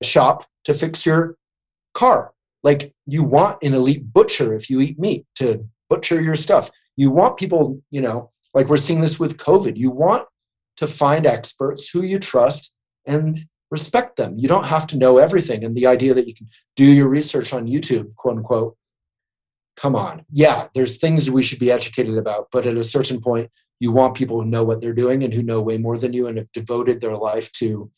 shop 0.03 0.47
to 0.65 0.75
fix 0.75 1.05
your 1.07 1.37
car. 1.95 2.32
Like 2.63 2.93
you 3.07 3.25
want 3.25 3.63
an 3.63 3.75
elite 3.75 4.13
butcher 4.13 4.55
if 4.55 4.71
you 4.71 4.81
eat 4.81 4.99
meat 4.99 5.27
to 5.37 5.67
butcher 5.89 6.21
your 6.21 6.37
stuff. 6.37 6.71
You 6.97 7.11
want 7.11 7.37
people, 7.37 7.81
you 7.91 8.01
know, 8.01 8.31
like 8.55 8.69
we're 8.69 8.77
seeing 8.77 9.01
this 9.01 9.19
with 9.19 9.39
COVID. 9.39 9.77
You 9.77 9.91
want 9.91 10.27
to 10.77 10.87
find 10.87 11.27
experts 11.27 11.91
who 11.91 12.03
you 12.03 12.19
trust 12.19 12.73
and 13.07 13.39
respect 13.71 14.17
them. 14.17 14.39
You 14.39 14.49
don't 14.49 14.67
have 14.67 14.87
to 14.89 14.99
know 14.99 15.19
everything. 15.19 15.65
And 15.65 15.75
the 15.75 15.87
idea 15.87 16.15
that 16.15 16.29
you 16.29 16.35
can 16.35 16.49
do 16.77 16.85
your 16.85 17.09
research 17.09 17.53
on 17.53 17.67
YouTube, 17.67 18.15
quote 18.17 18.37
unquote, 18.37 18.77
come 19.77 19.97
on. 19.97 20.25
Yeah, 20.31 20.69
there's 20.75 20.99
things 20.99 21.31
we 21.31 21.43
should 21.43 21.59
be 21.59 21.71
educated 21.71 22.19
about, 22.19 22.49
but 22.53 22.67
at 22.67 22.77
a 22.77 22.85
certain 22.85 23.21
point, 23.21 23.51
you 23.81 23.91
want 23.91 24.15
people 24.15 24.41
who 24.41 24.47
know 24.47 24.63
what 24.63 24.81
they're 24.81 24.93
doing 24.93 25.25
and 25.25 25.35
who 25.35 25.43
know 25.43 25.61
way 25.61 25.79
more 25.79 25.99
than 25.99 26.13
you 26.13 26.27
and 26.29 26.39
have 26.39 26.53
devoted 26.53 27.01
their 27.01 27.17
life 27.17 27.51
to 27.53 27.91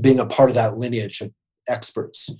being 0.00 0.18
a 0.18 0.26
part 0.26 0.48
of 0.48 0.54
that 0.56 0.78
lineage 0.78 1.20
of 1.20 1.30
experts. 1.68 2.30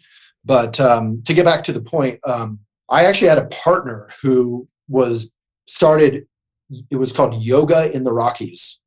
But 0.44 0.80
um, 0.80 1.22
to 1.26 1.34
get 1.34 1.44
back 1.44 1.62
to 1.64 1.72
the 1.72 1.80
point, 1.80 2.18
um, 2.24 2.60
I 2.88 3.04
actually 3.04 3.28
had 3.28 3.38
a 3.38 3.46
partner 3.46 4.08
who 4.22 4.68
was 4.88 5.30
started. 5.66 6.26
It 6.90 6.96
was 6.96 7.12
called 7.12 7.42
Yoga 7.42 7.92
in 7.92 8.04
the 8.04 8.12
Rockies. 8.12 8.80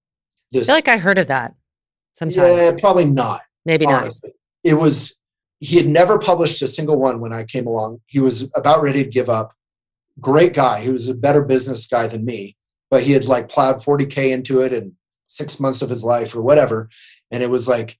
This, 0.52 0.68
I 0.68 0.74
feel 0.74 0.76
like 0.76 0.88
I 0.88 0.98
heard 0.98 1.18
of 1.18 1.28
that. 1.28 1.54
Sometime. 2.20 2.58
Yeah, 2.58 2.72
probably 2.80 3.06
not. 3.06 3.42
Maybe 3.66 3.86
honestly. 3.86 4.30
not. 4.30 4.72
It 4.72 4.76
was. 4.76 5.18
He 5.60 5.78
had 5.78 5.88
never 5.88 6.20
published 6.20 6.62
a 6.62 6.68
single 6.68 6.98
one 6.98 7.20
when 7.20 7.34
I 7.34 7.44
came 7.44 7.66
along. 7.66 8.02
He 8.08 8.20
was 8.20 8.50
about 8.56 8.82
ready 8.82 9.04
to 9.04 9.10
give 9.10 9.30
up. 9.30 9.54
Great 10.20 10.54
guy. 10.54 10.82
He 10.82 10.90
was 10.90 11.10
a 11.10 11.16
better 11.16 11.42
business 11.42 11.88
guy 11.88 12.08
than 12.08 12.26
me, 12.26 12.56
but 12.92 13.04
he 13.04 13.14
had 13.14 13.26
like 13.26 13.50
plowed 13.50 13.82
40k 13.82 14.32
into 14.32 14.62
it 14.62 14.74
in 14.74 14.94
six 15.28 15.60
months 15.60 15.82
of 15.82 15.90
his 15.90 16.04
life 16.04 16.36
or 16.36 16.42
whatever. 16.42 16.90
And 17.32 17.42
it 17.42 17.50
was 17.50 17.68
like 17.68 17.98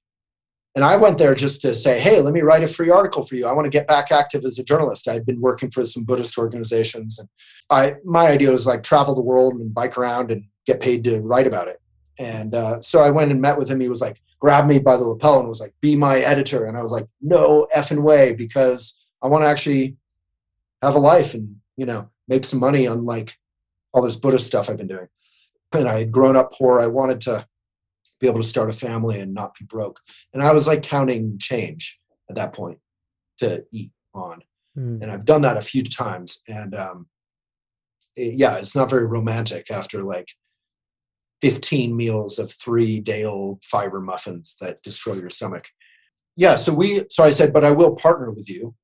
and 0.76 0.84
I 0.84 0.94
went 0.96 1.16
there 1.16 1.34
just 1.34 1.62
to 1.62 1.74
say, 1.74 1.98
hey, 1.98 2.20
let 2.20 2.34
me 2.34 2.42
write 2.42 2.62
a 2.62 2.68
free 2.68 2.90
article 2.90 3.22
for 3.22 3.34
you. 3.34 3.46
I 3.46 3.52
want 3.52 3.64
to 3.64 3.70
get 3.70 3.88
back 3.88 4.12
active 4.12 4.44
as 4.44 4.58
a 4.58 4.62
journalist. 4.62 5.08
I'd 5.08 5.24
been 5.24 5.40
working 5.40 5.70
for 5.70 5.86
some 5.86 6.04
Buddhist 6.04 6.36
organizations. 6.36 7.18
And 7.18 7.30
I, 7.70 7.94
my 8.04 8.26
idea 8.26 8.52
was 8.52 8.66
like 8.66 8.82
travel 8.82 9.14
the 9.14 9.22
world 9.22 9.54
and 9.54 9.72
bike 9.72 9.96
around 9.96 10.30
and 10.30 10.44
get 10.66 10.80
paid 10.80 11.02
to 11.04 11.20
write 11.20 11.46
about 11.46 11.68
it. 11.68 11.80
And 12.18 12.54
uh, 12.54 12.82
so 12.82 13.02
I 13.02 13.10
went 13.10 13.30
and 13.30 13.40
met 13.40 13.58
with 13.58 13.70
him. 13.70 13.80
He 13.80 13.88
was 13.88 14.02
like, 14.02 14.20
grabbed 14.38 14.68
me 14.68 14.78
by 14.78 14.98
the 14.98 15.04
lapel 15.04 15.38
and 15.38 15.48
was 15.48 15.62
like, 15.62 15.74
be 15.80 15.96
my 15.96 16.18
editor. 16.18 16.66
And 16.66 16.76
I 16.76 16.82
was 16.82 16.92
like, 16.92 17.08
no 17.22 17.66
effing 17.74 18.02
way, 18.02 18.34
because 18.34 18.98
I 19.22 19.28
want 19.28 19.44
to 19.44 19.48
actually 19.48 19.96
have 20.82 20.94
a 20.94 20.98
life 20.98 21.32
and, 21.32 21.56
you 21.78 21.86
know, 21.86 22.10
make 22.28 22.44
some 22.44 22.60
money 22.60 22.86
on 22.86 23.06
like 23.06 23.38
all 23.94 24.02
this 24.02 24.16
Buddhist 24.16 24.46
stuff 24.46 24.68
I've 24.68 24.76
been 24.76 24.88
doing. 24.88 25.08
And 25.72 25.88
I 25.88 26.00
had 26.00 26.12
grown 26.12 26.36
up 26.36 26.52
poor. 26.52 26.80
I 26.80 26.86
wanted 26.86 27.22
to 27.22 27.46
be 28.20 28.26
able 28.26 28.40
to 28.40 28.48
start 28.48 28.70
a 28.70 28.74
family 28.74 29.20
and 29.20 29.34
not 29.34 29.54
be 29.58 29.64
broke. 29.64 30.00
And 30.32 30.42
I 30.42 30.52
was 30.52 30.66
like 30.66 30.82
counting 30.82 31.38
change 31.38 31.98
at 32.30 32.36
that 32.36 32.52
point 32.52 32.78
to 33.38 33.64
eat 33.72 33.90
on. 34.14 34.40
Mm. 34.76 35.02
And 35.02 35.12
I've 35.12 35.24
done 35.24 35.42
that 35.42 35.56
a 35.56 35.62
few 35.62 35.82
times. 35.82 36.40
And 36.48 36.74
um, 36.74 37.06
it, 38.16 38.34
yeah, 38.34 38.56
it's 38.58 38.74
not 38.74 38.90
very 38.90 39.06
romantic 39.06 39.70
after 39.70 40.02
like 40.02 40.28
15 41.42 41.94
meals 41.94 42.38
of 42.38 42.52
three 42.52 43.00
day 43.00 43.24
old 43.24 43.62
fiber 43.62 44.00
muffins 44.00 44.56
that 44.60 44.82
destroy 44.82 45.14
your 45.14 45.30
stomach. 45.30 45.66
Yeah, 46.36 46.56
so 46.56 46.72
we 46.72 47.04
so 47.10 47.24
I 47.24 47.30
said, 47.30 47.52
but 47.52 47.64
I 47.64 47.70
will 47.70 47.94
partner 47.94 48.30
with 48.30 48.48
you 48.48 48.74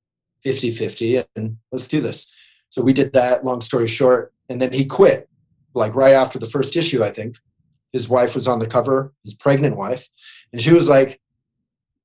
50-50 0.45 1.25
and 1.37 1.59
let's 1.71 1.89
do 1.89 2.01
this. 2.01 2.31
So 2.71 2.83
we 2.83 2.93
did 2.93 3.13
that, 3.13 3.45
long 3.45 3.61
story 3.61 3.87
short, 3.87 4.33
and 4.49 4.61
then 4.61 4.73
he 4.73 4.87
quit 4.87 5.29
like 5.75 5.95
right 5.95 6.15
after 6.15 6.39
the 6.39 6.47
first 6.47 6.77
issue, 6.77 7.03
I 7.05 7.11
think. 7.11 7.37
His 7.93 8.09
wife 8.09 8.35
was 8.35 8.49
on 8.49 8.59
the 8.59 8.67
cover, 8.67 9.13
his 9.23 9.35
pregnant 9.35 9.77
wife, 9.77 10.09
and 10.53 10.61
she 10.61 10.73
was 10.73 10.89
like, 10.89 11.21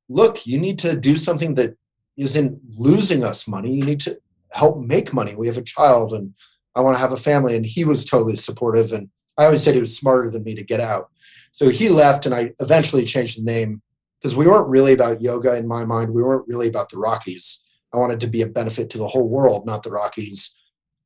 Look, 0.09 0.47
you 0.47 0.57
need 0.57 0.79
to 0.79 0.95
do 0.95 1.17
something 1.17 1.55
that 1.55 1.75
isn't 2.15 2.59
losing 2.77 3.23
us 3.23 3.47
money. 3.47 3.75
You 3.75 3.83
need 3.83 3.99
to 4.01 4.17
help 4.51 4.79
make 4.79 5.13
money. 5.13 5.35
We 5.35 5.47
have 5.47 5.57
a 5.57 5.61
child 5.61 6.13
and 6.13 6.33
I 6.77 6.81
want 6.81 6.95
to 6.95 6.99
have 6.99 7.11
a 7.11 7.17
family. 7.17 7.55
And 7.55 7.65
he 7.65 7.83
was 7.83 8.05
totally 8.05 8.35
supportive. 8.35 8.93
And 8.93 9.09
I 9.37 9.45
always 9.45 9.63
said 9.63 9.75
he 9.75 9.81
was 9.81 9.97
smarter 9.97 10.29
than 10.29 10.43
me 10.43 10.55
to 10.55 10.63
get 10.63 10.79
out. 10.79 11.09
So 11.51 11.69
he 11.69 11.89
left, 11.89 12.27
and 12.27 12.35
I 12.35 12.51
eventually 12.59 13.03
changed 13.03 13.39
the 13.39 13.43
name 13.43 13.81
because 14.19 14.35
we 14.35 14.47
weren't 14.47 14.67
really 14.67 14.93
about 14.93 15.21
yoga 15.21 15.55
in 15.55 15.67
my 15.67 15.85
mind. 15.85 16.13
We 16.13 16.21
weren't 16.21 16.47
really 16.47 16.67
about 16.67 16.89
the 16.89 16.99
Rockies. 16.99 17.63
I 17.93 17.97
wanted 17.97 18.19
to 18.19 18.27
be 18.27 18.43
a 18.43 18.47
benefit 18.47 18.91
to 18.91 18.99
the 18.99 19.07
whole 19.07 19.27
world, 19.27 19.65
not 19.65 19.81
the 19.81 19.89
Rockies. 19.89 20.53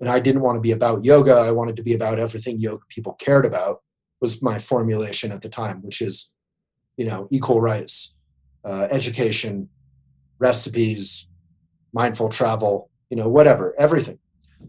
And 0.01 0.09
I 0.09 0.19
didn't 0.19 0.41
want 0.41 0.57
to 0.57 0.61
be 0.61 0.71
about 0.71 1.05
yoga. 1.05 1.35
I 1.35 1.51
wanted 1.51 1.77
to 1.77 1.83
be 1.83 1.93
about 1.93 2.19
everything 2.19 2.59
yoga 2.59 2.83
people 2.89 3.13
cared 3.13 3.45
about. 3.45 3.81
Was 4.21 4.41
my 4.41 4.59
formulation 4.59 5.31
at 5.31 5.41
the 5.41 5.49
time, 5.49 5.81
which 5.81 6.01
is, 6.01 6.29
you 6.95 7.05
know, 7.05 7.27
equal 7.31 7.59
rights, 7.59 8.13
uh, 8.63 8.87
education, 8.91 9.67
recipes, 10.37 11.27
mindful 11.93 12.29
travel, 12.29 12.89
you 13.09 13.17
know, 13.17 13.27
whatever, 13.27 13.73
everything. 13.77 14.19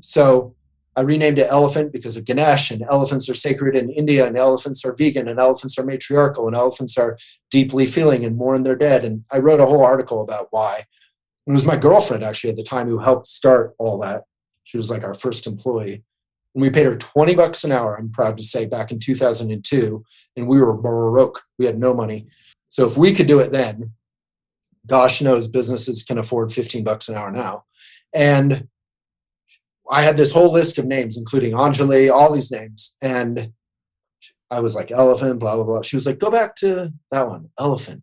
So 0.01 0.55
I 0.95 1.03
renamed 1.03 1.39
it 1.39 1.49
Elephant 1.49 1.93
because 1.93 2.17
of 2.17 2.25
Ganesh, 2.25 2.71
and 2.71 2.83
elephants 2.91 3.29
are 3.29 3.35
sacred 3.35 3.77
in 3.77 3.91
India, 3.91 4.27
and 4.27 4.37
elephants 4.37 4.85
are 4.85 4.95
vegan, 4.95 5.29
and 5.29 5.39
elephants 5.39 5.79
are 5.79 5.85
matriarchal, 5.85 6.47
and 6.47 6.57
elephants 6.57 6.99
are 6.99 7.17
deeply 7.51 7.87
feeling 7.87 8.25
and 8.25 8.37
mourn 8.37 8.63
their 8.63 8.77
dead. 8.77 9.05
And 9.05 9.25
I 9.31 9.39
wrote 9.39 9.61
a 9.61 9.67
whole 9.67 9.85
article 9.85 10.21
about 10.23 10.49
why. 10.51 10.85
It 11.47 11.53
was 11.53 11.65
my 11.65 11.77
girlfriend 11.77 12.23
actually 12.23 12.51
at 12.51 12.57
the 12.57 12.63
time 12.63 12.89
who 12.89 12.99
helped 12.99 13.27
start 13.27 13.75
all 13.79 13.99
that. 14.01 14.25
She 14.65 14.77
was 14.77 14.91
like 14.91 15.03
our 15.03 15.15
first 15.15 15.47
employee. 15.47 16.05
And 16.55 16.63
we 16.63 16.71
paid 16.71 16.87
her 16.87 16.97
20 16.97 17.35
bucks 17.35 17.65
an 17.65 17.73
hour, 17.73 17.97
I'm 17.97 18.11
proud 18.11 18.37
to 18.39 18.45
say, 18.45 18.67
back 18.67 18.91
in 18.91 18.99
2002. 18.99 20.05
And 20.37 20.49
we 20.49 20.61
were 20.61 20.75
broke. 20.75 21.43
We 21.59 21.67
had 21.67 21.79
no 21.79 21.95
money. 21.95 22.27
So 22.71 22.87
if 22.87 22.97
we 22.97 23.15
could 23.15 23.27
do 23.27 23.39
it 23.39 23.53
then, 23.53 23.93
gosh 24.87 25.21
knows 25.21 25.49
businesses 25.49 26.03
can 26.03 26.19
afford 26.19 26.53
15 26.53 26.85
bucks 26.85 27.09
an 27.09 27.17
hour 27.17 27.31
now. 27.31 27.65
And 28.15 28.69
I 29.91 30.03
had 30.03 30.17
this 30.17 30.33
whole 30.33 30.51
list 30.51 30.79
of 30.79 30.87
names, 30.87 31.17
including 31.17 31.53
Anjali, 31.53 32.11
all 32.11 32.33
these 32.33 32.51
names. 32.51 32.95
And 33.03 33.53
I 34.51 34.61
was 34.61 34.75
like, 34.75 34.91
elephant, 34.91 35.39
blah, 35.39 35.57
blah, 35.57 35.65
blah. 35.65 35.83
She 35.83 35.97
was 35.97 36.07
like, 36.07 36.19
go 36.19 36.31
back 36.31 36.55
to 36.57 36.93
that 37.11 37.29
one, 37.29 37.51
elephant. 37.59 38.03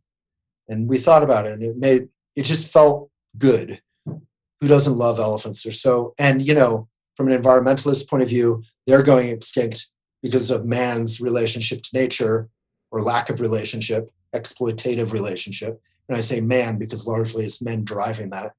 And 0.67 0.87
we 0.87 0.97
thought 0.97 1.23
about 1.23 1.45
it 1.45 1.53
and 1.53 1.63
it 1.63 1.77
made, 1.77 2.09
it 2.35 2.43
just 2.43 2.71
felt 2.71 3.09
good. 3.37 3.81
Who 4.05 4.67
doesn't 4.67 4.97
love 4.97 5.19
elephants? 5.19 5.63
They're 5.63 5.71
so, 5.71 6.13
and 6.19 6.45
you 6.45 6.53
know, 6.53 6.87
from 7.19 7.29
an 7.29 7.37
environmentalist 7.37 8.09
point 8.09 8.23
of 8.23 8.29
view, 8.29 8.63
they're 8.87 9.03
going 9.03 9.27
extinct 9.27 9.89
because 10.23 10.49
of 10.51 10.65
man's 10.65 11.19
relationship 11.19 11.83
to 11.83 11.89
nature 11.91 12.47
or 12.91 13.01
lack 13.01 13.29
of 13.29 13.41
relationship, 13.41 14.09
exploitative 14.33 15.11
relationship. 15.11 15.81
And 16.07 16.17
I 16.17 16.21
say 16.21 16.39
man 16.39 16.77
because 16.77 17.05
largely 17.05 17.43
it's 17.43 17.61
men 17.61 17.83
driving 17.83 18.29
that. 18.29 18.53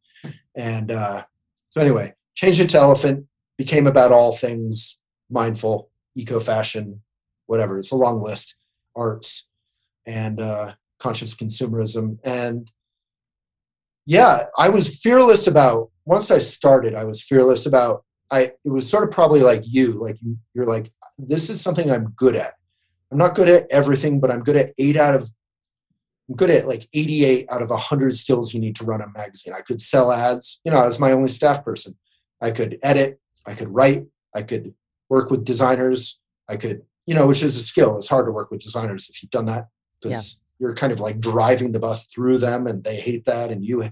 And 0.55 0.91
uh, 0.91 1.25
so, 1.71 1.81
anyway, 1.81 2.13
changed 2.35 2.61
it 2.61 2.69
to 2.71 2.79
elephant, 2.79 3.25
became 3.57 3.87
about 3.87 4.13
all 4.13 4.31
things 4.31 5.01
mindful, 5.31 5.91
eco 6.15 6.39
fashion, 6.39 7.01
whatever. 7.47 7.79
It's 7.79 7.93
a 7.93 7.97
long 7.97 8.21
list, 8.21 8.57
arts 8.95 9.49
and 10.05 10.39
uh, 10.39 10.75
conscious 10.99 11.35
consumerism. 11.35 12.19
And 12.25 12.71
yeah, 14.05 14.49
I 14.59 14.69
was 14.69 14.99
fearless 14.99 15.47
about, 15.47 15.91
once 16.05 16.31
I 16.31 16.37
started, 16.37 16.95
I 16.95 17.05
was 17.05 17.23
fearless 17.23 17.65
about, 17.65 18.05
I, 18.31 18.53
it 18.65 18.71
was 18.71 18.89
sort 18.89 19.05
of 19.05 19.11
probably 19.11 19.41
like 19.41 19.63
you, 19.65 19.93
like 19.93 20.21
you, 20.23 20.37
you're 20.55 20.67
like, 20.67 20.91
this 21.19 21.51
is 21.51 21.61
something 21.61 21.91
I'm 21.91 22.11
good 22.17 22.37
at. 22.37 22.55
I'm 23.11 23.19
not 23.19 23.35
good 23.35 23.49
at 23.49 23.67
everything, 23.71 24.21
but 24.21 24.31
I'm 24.31 24.43
good 24.43 24.57
at 24.57 24.73
eight 24.79 24.97
out 24.97 25.15
of 25.15 25.31
I'm 26.29 26.37
good 26.37 26.51
at 26.51 26.69
like 26.69 26.89
88 26.93 27.47
out 27.51 27.61
of 27.61 27.71
100 27.71 28.15
skills 28.15 28.55
you 28.55 28.61
need 28.61 28.77
to 28.77 28.85
run 28.85 29.01
a 29.01 29.09
magazine. 29.09 29.53
I 29.53 29.63
could 29.63 29.81
sell 29.81 30.13
ads. 30.13 30.61
You 30.65 30.71
know, 30.71 30.79
I 30.79 30.87
was 30.87 31.01
my 31.01 31.11
only 31.11 31.29
staff 31.29 31.65
person. 31.65 31.97
I 32.41 32.53
could 32.53 32.79
edit, 32.85 33.21
I 33.47 33.55
could 33.55 33.69
write, 33.69 34.07
I 34.35 34.43
could 34.43 34.73
work 35.09 35.31
with 35.31 35.45
designers, 35.45 36.21
I 36.49 36.57
could, 36.57 36.83
you 37.05 37.17
know, 37.17 37.27
which 37.27 37.43
is 37.43 37.57
a 37.57 37.63
skill. 37.63 37.97
It's 37.97 38.09
hard 38.09 38.27
to 38.27 38.33
work 38.33 38.53
with 38.53 38.61
designers 38.61 39.09
if 39.11 39.23
you've 39.23 39.33
done 39.33 39.47
that 39.47 39.67
because 40.01 40.39
yeah. 40.61 40.67
you're 40.67 40.75
kind 40.77 40.93
of 40.93 41.01
like 41.01 41.19
driving 41.19 41.73
the 41.73 41.81
bus 41.81 42.07
through 42.07 42.39
them 42.39 42.69
and 42.69 42.85
they 42.85 43.01
hate 43.01 43.25
that 43.25 43.51
and 43.51 43.65
you 43.65 43.91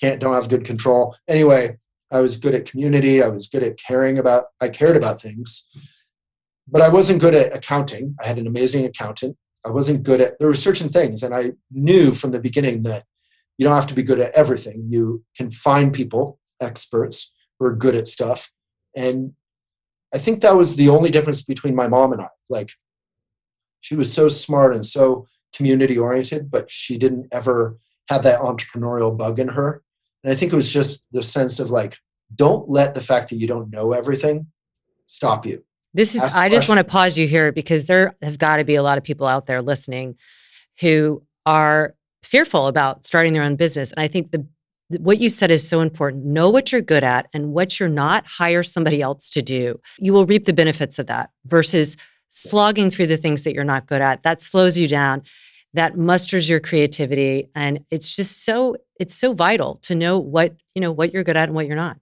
can't 0.00 0.20
don't 0.20 0.34
have 0.34 0.48
good 0.48 0.64
control. 0.64 1.14
Anyway, 1.28 1.78
I 2.10 2.20
was 2.20 2.36
good 2.36 2.54
at 2.54 2.70
community, 2.70 3.22
I 3.22 3.28
was 3.28 3.48
good 3.48 3.62
at 3.62 3.78
caring 3.78 4.18
about 4.18 4.46
I 4.60 4.68
cared 4.68 4.96
about 4.96 5.20
things. 5.20 5.66
But 6.68 6.82
I 6.82 6.88
wasn't 6.88 7.20
good 7.20 7.34
at 7.34 7.54
accounting. 7.54 8.16
I 8.20 8.26
had 8.26 8.38
an 8.38 8.46
amazing 8.46 8.84
accountant. 8.84 9.36
I 9.64 9.70
wasn't 9.70 10.02
good 10.02 10.20
at 10.20 10.38
there 10.38 10.48
were 10.48 10.54
certain 10.54 10.88
things 10.88 11.22
and 11.22 11.34
I 11.34 11.52
knew 11.70 12.10
from 12.12 12.30
the 12.30 12.40
beginning 12.40 12.82
that 12.84 13.04
you 13.58 13.64
don't 13.64 13.74
have 13.74 13.86
to 13.88 13.94
be 13.94 14.02
good 14.02 14.20
at 14.20 14.34
everything. 14.34 14.88
You 14.90 15.24
can 15.36 15.50
find 15.50 15.92
people, 15.92 16.38
experts 16.60 17.32
who 17.58 17.66
are 17.66 17.74
good 17.74 17.94
at 17.94 18.08
stuff. 18.08 18.50
And 18.94 19.32
I 20.14 20.18
think 20.18 20.40
that 20.40 20.56
was 20.56 20.76
the 20.76 20.88
only 20.88 21.10
difference 21.10 21.42
between 21.42 21.74
my 21.74 21.88
mom 21.88 22.12
and 22.12 22.22
I. 22.22 22.28
Like, 22.48 22.70
she 23.80 23.94
was 23.94 24.12
so 24.12 24.28
smart 24.28 24.74
and 24.74 24.84
so 24.84 25.26
community 25.54 25.98
oriented, 25.98 26.50
but 26.50 26.70
she 26.70 26.98
didn't 26.98 27.28
ever 27.32 27.78
have 28.08 28.22
that 28.22 28.40
entrepreneurial 28.40 29.16
bug 29.16 29.38
in 29.38 29.48
her. 29.48 29.82
And 30.26 30.34
I 30.34 30.36
think 30.36 30.52
it 30.52 30.56
was 30.56 30.72
just 30.72 31.04
the 31.12 31.22
sense 31.22 31.60
of 31.60 31.70
like, 31.70 31.96
don't 32.34 32.68
let 32.68 32.96
the 32.96 33.00
fact 33.00 33.30
that 33.30 33.36
you 33.36 33.46
don't 33.46 33.72
know 33.72 33.92
everything 33.92 34.48
stop 35.06 35.46
you. 35.46 35.62
This 35.94 36.16
is, 36.16 36.34
I 36.34 36.48
just 36.48 36.68
want 36.68 36.80
to 36.80 36.84
pause 36.84 37.16
you 37.16 37.28
here 37.28 37.52
because 37.52 37.86
there 37.86 38.16
have 38.20 38.36
got 38.36 38.56
to 38.56 38.64
be 38.64 38.74
a 38.74 38.82
lot 38.82 38.98
of 38.98 39.04
people 39.04 39.28
out 39.28 39.46
there 39.46 39.62
listening 39.62 40.16
who 40.80 41.22
are 41.46 41.94
fearful 42.24 42.66
about 42.66 43.06
starting 43.06 43.34
their 43.34 43.44
own 43.44 43.54
business. 43.54 43.92
And 43.92 44.00
I 44.00 44.08
think 44.08 44.32
the 44.32 44.44
what 44.88 45.18
you 45.18 45.28
said 45.28 45.52
is 45.52 45.66
so 45.66 45.80
important. 45.80 46.24
Know 46.24 46.50
what 46.50 46.72
you're 46.72 46.80
good 46.80 47.04
at 47.04 47.28
and 47.32 47.52
what 47.52 47.78
you're 47.78 47.88
not, 47.88 48.26
hire 48.26 48.64
somebody 48.64 49.00
else 49.00 49.30
to 49.30 49.42
do. 49.42 49.80
You 49.98 50.12
will 50.12 50.26
reap 50.26 50.44
the 50.44 50.52
benefits 50.52 50.98
of 50.98 51.06
that 51.06 51.30
versus 51.44 51.96
slogging 52.30 52.90
through 52.90 53.06
the 53.06 53.16
things 53.16 53.44
that 53.44 53.54
you're 53.54 53.64
not 53.64 53.86
good 53.86 54.02
at. 54.02 54.22
That 54.22 54.42
slows 54.42 54.76
you 54.76 54.88
down. 54.88 55.22
That 55.76 55.96
musters 55.96 56.48
your 56.48 56.58
creativity 56.58 57.50
and 57.54 57.84
it's 57.90 58.14
just 58.16 58.44
so 58.44 58.76
it's 58.98 59.14
so 59.14 59.34
vital 59.34 59.76
to 59.82 59.94
know 59.94 60.18
what, 60.18 60.56
you 60.74 60.80
know, 60.80 60.90
what 60.90 61.12
you're 61.12 61.22
good 61.22 61.36
at 61.36 61.48
and 61.48 61.54
what 61.54 61.66
you're 61.66 61.76
not. 61.76 61.98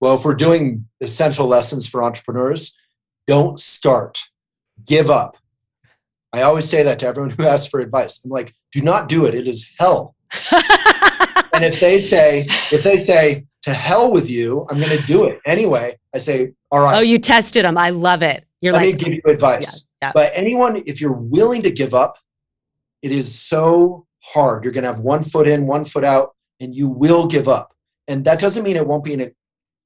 Well, 0.00 0.14
if 0.14 0.24
we're 0.24 0.34
doing 0.34 0.86
essential 1.00 1.46
lessons 1.46 1.88
for 1.88 2.02
entrepreneurs, 2.02 2.74
don't 3.26 3.58
start. 3.58 4.18
Give 4.86 5.10
up. 5.10 5.36
I 6.32 6.42
always 6.42 6.68
say 6.68 6.82
that 6.82 6.98
to 7.00 7.06
everyone 7.06 7.30
who 7.36 7.44
asks 7.44 7.68
for 7.68 7.80
advice. 7.80 8.20
I'm 8.24 8.30
like, 8.30 8.54
do 8.72 8.82
not 8.82 9.08
do 9.08 9.26
it. 9.26 9.34
It 9.34 9.46
is 9.46 9.68
hell. 9.78 10.14
and 11.52 11.64
if 11.64 11.80
they 11.80 12.00
say, 12.00 12.46
if 12.70 12.82
they 12.82 13.00
say, 13.00 13.46
to 13.62 13.74
hell 13.74 14.10
with 14.10 14.30
you, 14.30 14.66
I'm 14.70 14.78
going 14.78 14.96
to 14.96 15.04
do 15.04 15.24
it 15.24 15.38
anyway. 15.44 15.98
I 16.14 16.18
say, 16.18 16.52
all 16.70 16.80
right. 16.82 16.96
Oh, 16.96 17.00
you 17.00 17.18
tested 17.18 17.64
them. 17.64 17.76
I 17.76 17.90
love 17.90 18.22
it. 18.22 18.44
You're 18.60 18.72
Let 18.72 18.84
like, 18.84 18.94
me 18.94 18.98
give 18.98 19.14
you 19.14 19.22
advice. 19.26 19.86
Yeah, 20.00 20.08
yeah. 20.08 20.12
But 20.14 20.32
anyone, 20.34 20.82
if 20.86 21.00
you're 21.00 21.12
willing 21.12 21.62
to 21.62 21.70
give 21.70 21.92
up, 21.94 22.16
it 23.02 23.12
is 23.12 23.38
so 23.38 24.06
hard. 24.22 24.64
You're 24.64 24.72
going 24.72 24.84
to 24.84 24.92
have 24.92 25.00
one 25.00 25.22
foot 25.22 25.48
in, 25.48 25.66
one 25.66 25.84
foot 25.84 26.04
out, 26.04 26.34
and 26.60 26.74
you 26.74 26.88
will 26.88 27.26
give 27.26 27.48
up. 27.48 27.74
And 28.08 28.24
that 28.24 28.40
doesn't 28.40 28.62
mean 28.62 28.76
it 28.76 28.86
won't 28.86 29.04
be 29.04 29.14
a, 29.14 29.30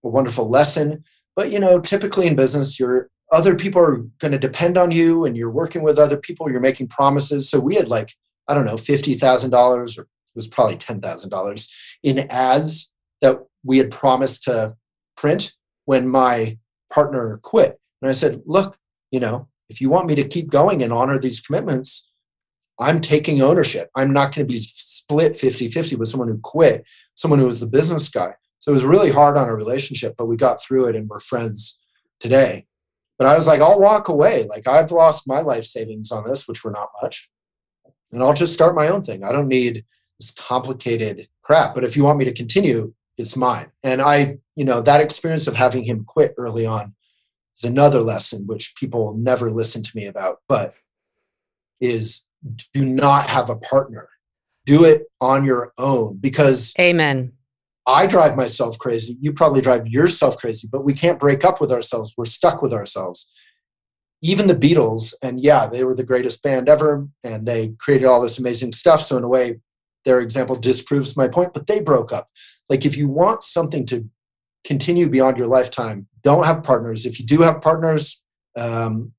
wonderful 0.03 0.51
lesson. 0.51 1.03
But 1.35 1.51
you 1.51 1.59
know, 1.59 1.81
typically 1.81 2.27
in 2.27 2.37
business, 2.37 2.79
you're 2.79 3.09
other 3.33 3.55
people 3.57 3.81
are 3.81 3.97
going 4.19 4.33
to 4.33 4.39
depend 4.39 4.77
on 4.77 4.91
you, 4.91 5.25
and 5.25 5.35
you're 5.35 5.51
working 5.51 5.83
with 5.83 5.99
other 5.99 6.19
people. 6.19 6.51
You're 6.51 6.61
making 6.61 6.89
promises. 6.89 7.49
So 7.49 7.59
we 7.59 7.77
had 7.77 7.89
like 7.89 8.13
I 8.47 8.53
don't 8.53 8.67
know, 8.67 8.77
fifty 8.77 9.15
thousand 9.15 9.51
dollars 9.51 9.99
or 9.99 10.07
it 10.35 10.39
was 10.39 10.49
probably 10.49 10.77
$10,000 10.77 11.69
in 12.03 12.19
ads 12.31 12.91
that 13.21 13.39
we 13.63 13.79
had 13.79 13.93
promised 13.93 14.43
to 14.45 14.75
print 15.17 15.53
when 15.85 16.09
my 16.09 16.59
partner 16.93 17.39
quit. 17.43 17.79
And 18.03 18.09
I 18.09 18.13
said, 18.13 18.43
look, 18.45 18.77
you 19.13 19.21
know, 19.21 19.47
if 19.69 19.81
you 19.81 19.91
want 19.91 20.09
me 20.09 20.17
to 20.17 20.27
keep 20.27 20.51
going 20.51 20.83
and 20.83 20.93
honor 20.93 21.21
these 21.21 21.41
commitments, 21.41 22.11
I'm 22.79 23.01
taking 23.01 23.41
ownership. 23.41 23.91
I'm 23.95 24.13
not 24.13 24.35
going 24.35 24.47
to 24.47 24.53
be 24.53 24.59
split 24.59 25.37
50 25.37 25.69
50 25.69 25.97
with 25.97 26.09
someone 26.09 26.29
who 26.29 26.39
quit, 26.43 26.85
someone 27.15 27.39
who 27.39 27.47
was 27.47 27.61
the 27.61 27.67
business 27.67 28.09
guy. 28.09 28.35
So 28.61 28.73
it 28.73 28.75
was 28.75 28.85
really 28.85 29.11
hard 29.11 29.37
on 29.37 29.49
our 29.49 29.57
relationship, 29.57 30.15
but 30.17 30.27
we 30.27 30.37
got 30.37 30.63
through 30.63 30.89
it 30.89 30.97
and 30.97 31.09
we're 31.09 31.21
friends 31.21 31.79
today. 32.19 32.67
But 33.19 33.29
I 33.29 33.37
was 33.37 33.47
like, 33.47 33.61
I'll 33.61 33.79
walk 33.79 34.09
away. 34.09 34.47
Like 34.49 34.67
I've 34.67 34.91
lost 34.91 35.29
my 35.29 35.41
life 35.41 35.65
savings 35.65 36.11
on 36.11 36.29
this, 36.29 36.49
which 36.49 36.65
were 36.65 36.71
not 36.71 36.89
much. 37.03 37.29
And 38.13 38.23
I'll 38.23 38.35
just 38.35 38.55
start 38.55 38.75
my 38.75 38.89
own 38.89 39.03
thing. 39.03 39.23
I 39.23 39.33
don't 39.33 39.49
need 39.49 39.85
this 40.19 40.31
complicated 40.31 41.29
crap. 41.43 41.75
But 41.75 41.85
if 41.85 41.97
you 41.97 42.05
want 42.05 42.19
me 42.19 42.25
to 42.25 42.33
continue, 42.33 42.95
it's 43.17 43.37
mine. 43.37 43.71
And 43.83 44.01
I, 44.01 44.39
you 44.57 44.65
know, 44.65 44.81
that 44.83 45.01
experience 45.01 45.47
of 45.47 45.55
having 45.55 45.85
him 45.85 46.05
quit 46.05 46.35
early 46.39 46.67
on 46.67 46.95
is 47.59 47.65
another 47.65 48.01
lesson 48.01 48.47
which 48.47 48.75
people 48.77 49.15
never 49.15 49.51
listen 49.51 49.83
to 49.83 49.97
me 49.97 50.07
about. 50.07 50.39
But 50.49 50.75
is 51.81 52.23
do 52.73 52.85
not 52.85 53.27
have 53.27 53.51
a 53.51 53.57
partner. 53.57 54.09
Do 54.67 54.85
it 54.85 55.05
on 55.21 55.45
your 55.45 55.73
own 55.79 56.19
because 56.21 56.73
Amen. 56.79 57.33
I 57.87 58.07
drive 58.07 58.37
myself 58.37 58.79
crazy. 58.79 59.17
You 59.21 59.33
probably 59.33 59.61
drive 59.61 59.87
yourself 59.87 60.39
crazy, 60.39 60.67
but 60.71 60.85
we 60.85 60.95
can't 60.95 61.21
break 61.21 61.45
up 61.45 61.61
with 61.61 61.71
ourselves. 61.71 62.15
We're 62.17 62.25
stuck 62.25 62.63
with 62.63 62.73
ourselves. 62.73 63.29
Even 64.23 64.47
the 64.47 64.55
Beatles, 64.55 65.13
and 65.23 65.39
yeah, 65.39 65.67
they 65.67 65.85
were 65.85 65.95
the 65.95 66.03
greatest 66.03 66.43
band 66.43 66.69
ever, 66.69 67.07
and 67.23 67.47
they 67.47 67.75
created 67.79 68.07
all 68.07 68.23
this 68.23 68.39
amazing 68.39 68.73
stuff. 68.73 69.05
So, 69.05 69.19
in 69.19 69.25
a 69.25 69.29
way, 69.29 69.61
their 70.07 70.21
example 70.21 70.57
disproves 70.57 71.15
my 71.15 71.29
point, 71.29 71.53
but 71.53 71.67
they 71.67 71.81
broke 71.81 72.11
up. 72.11 72.29
Like, 72.71 72.87
if 72.87 72.97
you 72.97 73.07
want 73.07 73.43
something 73.43 73.85
to 73.87 74.09
continue 74.65 75.11
beyond 75.11 75.37
your 75.37 75.47
lifetime, 75.47 76.09
don't 76.23 76.47
have 76.47 76.63
partners. 76.63 77.05
If 77.05 77.21
you 77.21 77.27
do 77.27 77.43
have 77.43 77.61
partners, 77.61 78.23
um, 78.57 79.13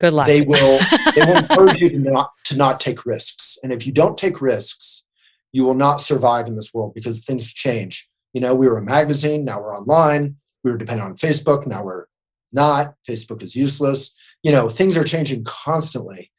Good 0.00 0.14
luck. 0.14 0.26
they 0.26 0.42
will 0.42 0.80
they 1.14 1.24
will 1.24 1.36
encourage 1.36 1.80
you 1.80 1.90
to 1.90 1.98
not 1.98 2.30
to 2.46 2.56
not 2.56 2.80
take 2.80 3.06
risks. 3.06 3.58
And 3.62 3.72
if 3.72 3.86
you 3.86 3.92
don't 3.92 4.16
take 4.16 4.40
risks, 4.40 5.04
you 5.52 5.64
will 5.64 5.74
not 5.74 6.00
survive 6.00 6.46
in 6.46 6.56
this 6.56 6.72
world 6.72 6.94
because 6.94 7.24
things 7.24 7.52
change. 7.52 8.08
You 8.32 8.40
know, 8.40 8.54
we 8.54 8.68
were 8.68 8.78
a 8.78 8.82
magazine, 8.82 9.44
now 9.44 9.60
we're 9.60 9.76
online. 9.76 10.36
We 10.62 10.70
were 10.70 10.78
dependent 10.78 11.10
on 11.10 11.16
Facebook, 11.16 11.66
now 11.66 11.82
we're 11.82 12.06
not. 12.52 12.94
Facebook 13.08 13.42
is 13.42 13.54
useless. 13.54 14.14
You 14.42 14.52
know, 14.52 14.68
things 14.68 14.96
are 14.96 15.04
changing 15.04 15.44
constantly. 15.44 16.30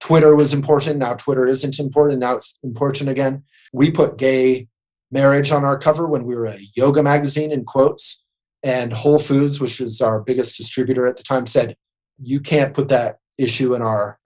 Twitter 0.00 0.34
was 0.34 0.54
important, 0.54 0.98
now 0.98 1.14
Twitter 1.14 1.46
isn't 1.46 1.78
important, 1.78 2.20
now 2.20 2.36
it's 2.36 2.58
important 2.62 3.10
again. 3.10 3.44
We 3.72 3.90
put 3.90 4.16
gay 4.16 4.68
marriage 5.10 5.50
on 5.50 5.64
our 5.64 5.78
cover 5.78 6.06
when 6.06 6.24
we 6.24 6.34
were 6.34 6.46
a 6.46 6.58
yoga 6.74 7.02
magazine 7.02 7.52
in 7.52 7.64
quotes. 7.64 8.22
And 8.62 8.92
Whole 8.92 9.18
Foods, 9.18 9.60
which 9.60 9.80
was 9.80 10.00
our 10.00 10.20
biggest 10.20 10.56
distributor 10.56 11.06
at 11.06 11.16
the 11.16 11.22
time, 11.22 11.46
said, 11.46 11.76
you 12.22 12.40
can't 12.40 12.74
put 12.74 12.88
that 12.88 13.18
issue 13.38 13.74
in 13.74 13.82
our 13.82 14.18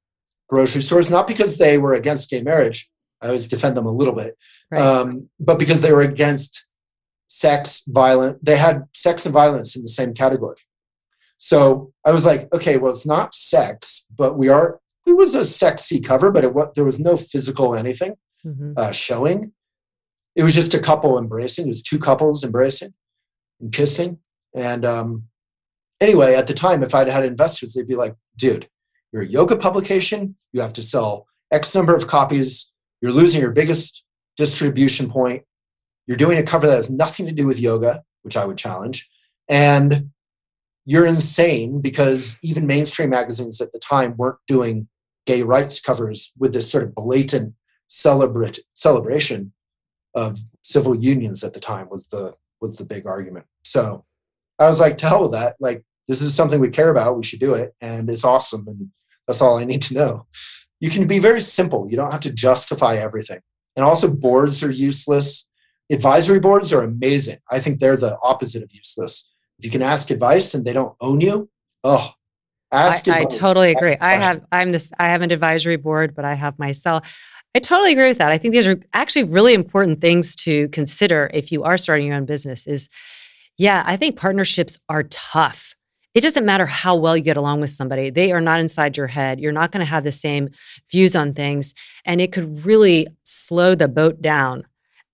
grocery 0.48 0.82
stores, 0.82 1.10
not 1.10 1.26
because 1.26 1.56
they 1.58 1.78
were 1.78 1.94
against 1.94 2.30
gay 2.30 2.42
marriage. 2.42 2.88
I 3.20 3.26
always 3.28 3.48
defend 3.48 3.76
them 3.76 3.86
a 3.86 3.90
little 3.92 4.14
bit, 4.14 4.36
Right. 4.70 4.80
um, 4.82 5.28
but 5.40 5.58
because 5.58 5.80
they 5.82 5.92
were 5.92 6.02
against 6.02 6.66
sex, 7.28 7.82
violent. 7.88 8.44
They 8.44 8.56
had 8.56 8.84
sex 8.94 9.24
and 9.26 9.32
violence 9.32 9.74
in 9.76 9.82
the 9.82 9.88
same 9.88 10.12
category. 10.14 10.56
So 11.38 11.92
I 12.04 12.12
was 12.12 12.24
like, 12.26 12.52
okay, 12.54 12.76
well, 12.76 12.92
it's 12.92 13.06
not 13.06 13.34
sex, 13.34 14.06
but 14.16 14.36
we 14.38 14.48
are. 14.48 14.80
It 15.06 15.12
was 15.16 15.34
a 15.34 15.44
sexy 15.44 16.00
cover, 16.00 16.30
but 16.30 16.44
it 16.44 16.54
was, 16.54 16.68
there 16.74 16.84
was 16.84 16.98
no 16.98 17.16
physical 17.16 17.74
anything 17.74 18.14
Mhm. 18.46 18.74
uh, 18.78 18.92
showing. 18.92 19.52
It 20.36 20.42
was 20.42 20.54
just 20.54 20.74
a 20.74 20.78
couple 20.78 21.18
embracing. 21.18 21.66
It 21.66 21.68
was 21.68 21.82
two 21.82 21.98
couples 21.98 22.42
embracing 22.44 22.94
and 23.60 23.72
kissing. 23.72 24.18
And 24.54 24.84
um, 24.84 25.24
anyway, 26.04 26.34
at 26.34 26.46
the 26.46 26.54
time, 26.54 26.82
if 26.82 26.94
I'd 26.94 27.08
had 27.08 27.24
investors, 27.24 27.72
they'd 27.72 27.88
be 27.88 27.96
like, 27.96 28.14
dude, 28.36 28.68
you're 29.12 29.22
a 29.22 29.26
yoga 29.26 29.56
publication. 29.56 30.36
You 30.52 30.60
have 30.60 30.74
to 30.74 30.82
sell 30.82 31.26
X 31.50 31.74
number 31.74 31.94
of 31.94 32.06
copies. 32.06 32.70
You're 33.00 33.12
losing 33.12 33.40
your 33.40 33.50
biggest 33.50 34.04
distribution 34.36 35.10
point. 35.10 35.42
You're 36.06 36.16
doing 36.18 36.38
a 36.38 36.42
cover 36.42 36.66
that 36.66 36.76
has 36.76 36.90
nothing 36.90 37.26
to 37.26 37.32
do 37.32 37.46
with 37.46 37.58
yoga, 37.58 38.02
which 38.22 38.36
I 38.36 38.44
would 38.44 38.58
challenge. 38.58 39.08
And 39.48 40.10
you're 40.84 41.06
insane 41.06 41.80
because 41.80 42.38
even 42.42 42.66
mainstream 42.66 43.10
magazines 43.10 43.60
at 43.60 43.72
the 43.72 43.78
time 43.78 44.14
weren't 44.16 44.38
doing 44.46 44.88
gay 45.26 45.42
rights 45.42 45.80
covers 45.80 46.32
with 46.38 46.52
this 46.52 46.70
sort 46.70 46.84
of 46.84 46.94
blatant 46.94 47.54
celebration 47.88 49.52
of 50.14 50.40
civil 50.62 50.94
unions 50.94 51.42
at 51.42 51.54
the 51.54 51.60
time 51.60 51.88
was 51.90 52.06
the 52.08 52.34
was 52.60 52.76
the 52.76 52.84
big 52.84 53.06
argument. 53.06 53.46
So 53.62 54.04
I 54.58 54.68
was 54.68 54.80
like, 54.80 54.98
to 54.98 55.08
hell 55.08 55.22
with 55.22 55.32
that. 55.32 55.56
Like 55.60 55.84
this 56.08 56.22
is 56.22 56.34
something 56.34 56.60
we 56.60 56.70
care 56.70 56.90
about. 56.90 57.16
We 57.16 57.24
should 57.24 57.40
do 57.40 57.54
it, 57.54 57.74
and 57.80 58.08
it's 58.10 58.24
awesome. 58.24 58.66
And 58.68 58.90
that's 59.26 59.40
all 59.40 59.58
I 59.58 59.64
need 59.64 59.82
to 59.82 59.94
know. 59.94 60.26
You 60.80 60.90
can 60.90 61.06
be 61.06 61.18
very 61.18 61.40
simple. 61.40 61.86
You 61.90 61.96
don't 61.96 62.10
have 62.10 62.20
to 62.22 62.32
justify 62.32 62.96
everything. 62.96 63.40
And 63.76 63.84
also, 63.84 64.10
boards 64.10 64.62
are 64.62 64.70
useless. 64.70 65.46
Advisory 65.90 66.40
boards 66.40 66.72
are 66.72 66.82
amazing. 66.82 67.38
I 67.50 67.58
think 67.58 67.78
they're 67.78 67.96
the 67.96 68.18
opposite 68.22 68.62
of 68.62 68.72
useless. 68.72 69.30
If 69.58 69.64
you 69.66 69.70
can 69.70 69.82
ask 69.82 70.10
advice 70.10 70.54
and 70.54 70.64
they 70.64 70.72
don't 70.72 70.94
own 71.00 71.20
you, 71.20 71.48
oh, 71.84 72.10
I, 72.72 72.86
ask 72.88 73.08
I 73.08 73.20
advice. 73.20 73.38
totally 73.38 73.70
Ask 73.70 73.78
agree. 73.78 73.96
I 74.00 74.14
have 74.14 74.42
I'm 74.50 74.72
this 74.72 74.90
I 74.98 75.08
have 75.08 75.22
an 75.22 75.30
advisory 75.30 75.76
board, 75.76 76.14
but 76.14 76.24
I 76.24 76.34
have 76.34 76.58
myself. 76.58 77.06
I 77.54 77.60
totally 77.60 77.92
agree 77.92 78.08
with 78.08 78.18
that. 78.18 78.32
I 78.32 78.38
think 78.38 78.52
these 78.52 78.66
are 78.66 78.80
actually 78.92 79.24
really 79.24 79.54
important 79.54 80.00
things 80.00 80.34
to 80.36 80.68
consider 80.70 81.30
if 81.32 81.52
you 81.52 81.62
are 81.62 81.76
starting 81.76 82.08
your 82.08 82.16
own 82.16 82.24
business 82.24 82.66
is 82.66 82.88
yeah, 83.56 83.84
I 83.86 83.96
think 83.96 84.16
partnerships 84.16 84.78
are 84.88 85.04
tough. 85.04 85.74
It 86.14 86.20
doesn't 86.20 86.46
matter 86.46 86.64
how 86.66 86.94
well 86.96 87.16
you 87.16 87.22
get 87.24 87.36
along 87.36 87.60
with 87.60 87.70
somebody. 87.70 88.08
They 88.10 88.30
are 88.32 88.40
not 88.40 88.60
inside 88.60 88.96
your 88.96 89.08
head. 89.08 89.40
You're 89.40 89.50
not 89.52 89.72
going 89.72 89.80
to 89.80 89.90
have 89.90 90.04
the 90.04 90.12
same 90.12 90.50
views 90.90 91.16
on 91.16 91.34
things 91.34 91.74
and 92.04 92.20
it 92.20 92.30
could 92.32 92.64
really 92.64 93.08
slow 93.24 93.74
the 93.74 93.88
boat 93.88 94.22
down. 94.22 94.66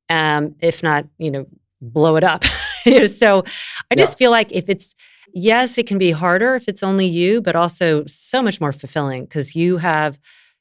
Um 0.09 0.57
if 0.61 0.83
not, 0.83 1.07
you 1.19 1.31
know, 1.31 1.47
blow 1.81 2.17
it 2.17 2.25
up. 2.25 2.45
You 2.85 2.99
know, 3.01 3.07
so 3.07 3.45
I 3.91 3.95
just 3.95 4.19
feel 4.19 4.31
like 4.31 4.53
if 4.53 4.69
it's 4.69 4.95
yes, 5.33 5.79
it 5.79 5.87
can 5.87 5.99
be 5.99 6.11
harder 6.11 6.55
if 6.57 6.69
it's 6.69 6.83
only 6.83 7.07
you, 7.07 7.41
but 7.41 7.55
also 7.57 8.05
so 8.07 8.43
much 8.43 8.61
more 8.61 8.73
fulfilling 8.73 9.25
because 9.25 9.55
you 9.57 9.77
have 9.79 10.19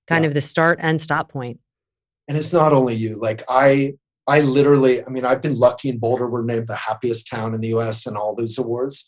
kind 0.07 0.23
Yeah. 0.23 0.29
of 0.29 0.33
the 0.33 0.41
start 0.41 0.79
and 0.81 1.01
stop 1.01 1.31
point. 1.31 1.59
and 2.27 2.37
it's 2.37 2.53
not 2.53 2.71
only 2.73 2.93
you 2.95 3.15
like 3.19 3.41
i 3.49 3.93
i 4.27 4.39
literally 4.41 5.03
i 5.05 5.09
mean 5.09 5.25
i've 5.25 5.41
been 5.41 5.57
lucky 5.57 5.87
in 5.89 5.97
boulder 5.97 6.27
we're 6.29 6.43
named 6.43 6.67
the 6.67 6.75
happiest 6.75 7.27
town 7.27 7.53
in 7.55 7.61
the 7.61 7.69
us 7.69 8.05
and 8.07 8.15
all 8.17 8.33
those 8.35 8.57
awards 8.57 9.07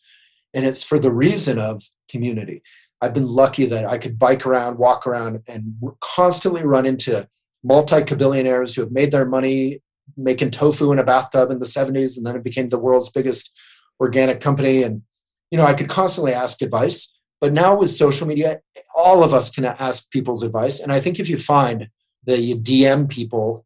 and 0.53 0.65
it's 0.65 0.83
for 0.83 0.99
the 0.99 1.11
reason 1.11 1.59
of 1.59 1.83
community. 2.09 2.61
I've 3.01 3.13
been 3.13 3.27
lucky 3.27 3.65
that 3.65 3.85
i 3.89 3.97
could 3.97 4.19
bike 4.19 4.45
around 4.45 4.77
walk 4.77 5.07
around 5.07 5.41
and 5.47 5.73
constantly 6.01 6.63
run 6.63 6.85
into 6.85 7.27
multi-billionaires 7.63 8.75
who 8.75 8.81
have 8.81 8.91
made 8.91 9.11
their 9.11 9.25
money 9.25 9.81
making 10.17 10.51
tofu 10.51 10.91
in 10.91 10.99
a 10.99 11.03
bathtub 11.03 11.51
in 11.51 11.59
the 11.59 11.65
70s 11.65 12.17
and 12.17 12.25
then 12.25 12.35
it 12.35 12.43
became 12.43 12.67
the 12.67 12.79
world's 12.79 13.09
biggest 13.09 13.51
organic 13.99 14.39
company. 14.39 14.83
And 14.83 15.01
you 15.49 15.57
know 15.57 15.65
i 15.65 15.73
could 15.73 15.89
constantly 15.89 16.33
ask 16.33 16.61
advice. 16.61 17.11
But 17.39 17.53
now 17.53 17.75
with 17.75 17.89
social 17.89 18.27
media 18.27 18.59
all 18.95 19.23
of 19.23 19.33
us 19.33 19.49
can 19.49 19.65
ask 19.65 20.09
people's 20.11 20.43
advice. 20.43 20.79
And 20.79 20.91
i 20.91 20.99
think 20.99 21.19
if 21.19 21.29
you 21.29 21.37
find 21.37 21.87
that 22.25 22.41
you 22.41 22.55
DM 22.55 23.09
people, 23.09 23.65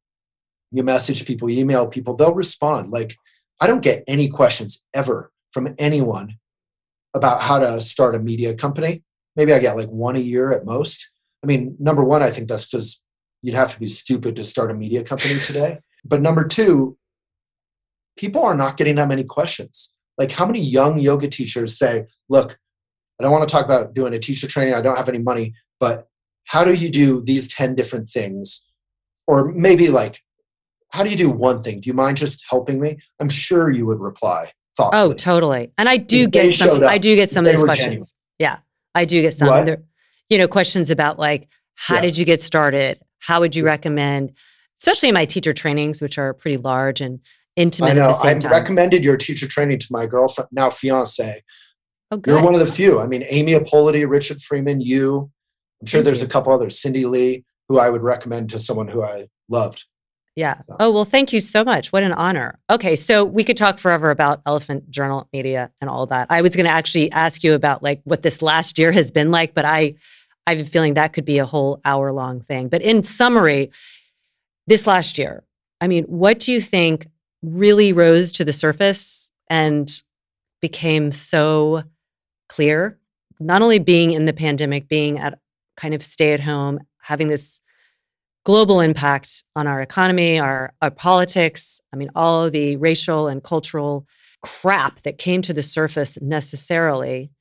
you 0.71 0.83
message 0.83 1.25
people, 1.25 1.49
you 1.49 1.59
email 1.59 1.87
people, 1.87 2.15
they'll 2.15 2.33
respond. 2.33 2.91
Like, 2.91 3.15
I 3.59 3.67
don't 3.67 3.81
get 3.81 4.03
any 4.07 4.29
questions 4.29 4.83
ever 4.93 5.31
from 5.51 5.75
anyone 5.77 6.37
about 7.15 7.41
how 7.41 7.57
to 7.57 7.81
start 7.81 8.15
a 8.15 8.19
media 8.19 8.53
company. 8.53 9.03
Maybe 9.35 9.53
I 9.53 9.59
get 9.59 9.75
like 9.75 9.87
one 9.87 10.15
a 10.15 10.19
year 10.19 10.51
at 10.51 10.65
most. 10.65 11.09
I 11.43 11.47
mean, 11.47 11.75
number 11.79 12.03
one, 12.03 12.21
I 12.21 12.29
think 12.29 12.47
that's 12.47 12.67
because 12.67 13.01
you'd 13.41 13.55
have 13.55 13.73
to 13.73 13.79
be 13.79 13.89
stupid 13.89 14.35
to 14.35 14.43
start 14.43 14.69
a 14.69 14.75
media 14.75 15.03
company 15.03 15.39
today. 15.39 15.79
But 16.07 16.21
number 16.21 16.47
two, 16.47 16.99
people 18.15 18.43
are 18.43 18.55
not 18.55 18.77
getting 18.77 18.93
that 18.97 19.07
many 19.07 19.23
questions. 19.23 19.91
Like, 20.19 20.31
how 20.31 20.45
many 20.45 20.59
young 20.59 20.99
yoga 20.99 21.27
teachers 21.27 21.79
say, 21.79 22.05
Look, 22.29 22.59
I 23.19 23.23
don't 23.23 23.31
want 23.31 23.47
to 23.47 23.51
talk 23.51 23.65
about 23.65 23.95
doing 23.95 24.13
a 24.13 24.19
teacher 24.19 24.45
training, 24.45 24.75
I 24.75 24.81
don't 24.81 24.97
have 24.97 25.09
any 25.09 25.17
money, 25.17 25.55
but 25.79 26.07
how 26.45 26.63
do 26.63 26.73
you 26.73 26.89
do 26.89 27.23
these 27.23 27.47
10 27.47 27.75
different 27.75 28.07
things 28.07 28.63
or 29.27 29.51
maybe 29.51 29.89
like 29.89 30.19
how 30.91 31.03
do 31.03 31.09
you 31.09 31.17
do 31.17 31.29
one 31.29 31.61
thing 31.61 31.81
do 31.81 31.87
you 31.87 31.93
mind 31.93 32.17
just 32.17 32.43
helping 32.49 32.79
me 32.79 32.97
i'm 33.19 33.29
sure 33.29 33.69
you 33.69 33.85
would 33.85 33.99
reply 33.99 34.51
Oh, 34.79 35.13
totally. 35.13 35.71
And 35.77 35.87
I 35.89 35.97
do 35.97 36.27
get 36.27 36.55
some 36.57 36.83
I 36.83 36.97
do 36.97 37.15
get 37.15 37.31
some 37.31 37.45
of 37.45 37.53
those 37.53 37.63
questions. 37.63 37.87
genuine. 37.87 38.07
Yeah. 38.39 38.57
I 38.93 39.05
do 39.05 39.21
get 39.21 39.33
some. 39.33 39.47
What? 39.47 39.79
You 40.29 40.37
know, 40.37 40.47
questions 40.47 40.89
about 40.89 41.19
like 41.19 41.47
how 41.75 41.95
Yeah. 41.95 42.01
did 42.01 42.17
you 42.17 42.25
get 42.25 42.41
started? 42.41 42.99
How 43.19 43.39
would 43.39 43.55
you 43.55 43.63
Yeah. 43.63 43.69
recommend, 43.71 44.33
especially 44.81 45.09
in 45.09 45.13
my 45.13 45.25
teacher 45.25 45.53
trainings, 45.53 46.01
which 46.01 46.17
are 46.17 46.33
pretty 46.33 46.57
large 46.57 47.01
and 47.01 47.19
intimate 47.57 47.91
i 47.91 47.93
know 47.93 48.09
i 48.21 48.33
time. 48.33 48.51
recommended 48.51 49.01
your 49.05 49.15
teacher 49.15 49.47
training 49.47 49.79
to 49.79 49.87
my 49.89 50.05
girlfriend 50.05 50.49
now 50.51 50.69
fiance 50.69 51.41
oh, 52.11 52.21
you're 52.27 52.43
one 52.43 52.53
of 52.53 52.59
the 52.59 52.65
few 52.65 52.99
i 52.99 53.07
mean 53.07 53.23
amy 53.29 53.53
ippoliti 53.53 54.03
richard 54.05 54.41
freeman 54.41 54.81
you 54.81 55.31
i'm 55.81 55.87
sure 55.87 55.99
Thank 55.99 56.03
there's 56.05 56.19
you. 56.19 56.27
a 56.27 56.29
couple 56.29 56.51
others 56.51 56.81
cyndi 56.81 57.09
lee 57.09 57.45
who 57.69 57.79
i 57.79 57.89
would 57.89 58.01
recommend 58.01 58.49
to 58.49 58.59
someone 58.59 58.89
who 58.89 59.03
i 59.03 59.25
loved 59.47 59.85
Yeah. 60.35 60.59
So- 60.67 60.75
Oh, 60.79 60.91
well, 60.91 61.05
thank 61.05 61.31
you 61.31 61.39
so 61.39 61.63
much. 61.63 61.91
What 61.91 62.03
an 62.03 62.11
honor. 62.11 62.59
Okay. 62.69 62.95
So 62.95 63.23
we 63.23 63.43
could 63.43 63.57
talk 63.57 63.79
forever 63.79 64.11
about 64.11 64.41
Elephant 64.45 64.89
Journal 64.91 65.27
Media 65.31 65.71
and 65.79 65.89
all 65.89 66.05
that. 66.07 66.27
I 66.29 66.41
was 66.41 66.55
going 66.55 66.65
to 66.65 66.71
actually 66.71 67.11
ask 67.11 67.43
you 67.43 67.53
about 67.53 67.81
like 67.83 68.01
what 68.03 68.21
this 68.21 68.41
last 68.41 68.77
year 68.77 68.91
has 68.91 69.11
been 69.11 69.31
like, 69.31 69.53
but 69.53 69.63
I, 69.65 69.95
I 70.45 70.55
have 70.55 70.67
a 70.67 70.69
feeling 70.69 70.95
that 70.95 71.13
could 71.13 71.25
be 71.25 71.37
a 71.37 71.45
whole 71.45 71.79
hour 71.85 72.11
long 72.11 72.41
thing. 72.41 72.67
But 72.67 72.81
in 72.81 73.01
summary, 73.03 73.71
this 74.67 74.85
last 74.85 75.17
year, 75.17 75.43
I 75.79 75.87
mean, 75.87 76.03
what 76.05 76.39
do 76.39 76.51
you 76.51 76.59
think 76.61 77.07
really 77.41 77.93
rose 77.93 78.31
to 78.33 78.45
the 78.45 78.53
surface 78.53 79.29
and 79.49 80.01
became 80.61 81.11
so 81.11 81.83
clear? 82.49 82.97
Not 83.39 83.61
only 83.61 83.79
being 83.79 84.11
in 84.11 84.25
the 84.25 84.33
pandemic, 84.33 84.87
being 84.87 85.19
at 85.19 85.39
kind 85.77 85.93
of 85.93 86.03
stay 86.03 86.33
at 86.33 86.39
home, 86.39 86.79
having 87.01 87.27
this 87.27 87.59
global 88.45 88.79
impact 88.79 89.43
on 89.55 89.67
our 89.67 89.81
economy, 89.81 90.39
our, 90.39 90.73
our 90.81 90.91
politics. 90.91 91.81
I 91.91 91.97
mean, 91.97 92.09
all 92.15 92.45
of 92.45 92.53
the 92.53 92.77
racial 92.77 93.27
and 93.27 93.43
cultural 93.43 94.07
crap 94.41 95.01
that 95.01 95.17
came 95.17 95.41
to 95.41 95.53
the 95.53 95.63
surface 95.63 96.17
necessarily. 96.21 97.31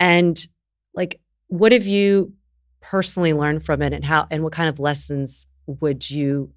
And 0.00 0.46
like, 0.94 1.20
what 1.48 1.72
have 1.72 1.86
you 1.86 2.32
personally 2.80 3.32
learned 3.32 3.64
from 3.64 3.82
it 3.82 3.92
and 3.92 4.04
how 4.04 4.26
and 4.30 4.42
what 4.42 4.52
kind 4.52 4.68
of 4.68 4.80
lessons 4.80 5.46
would 5.66 6.10
you 6.10 6.52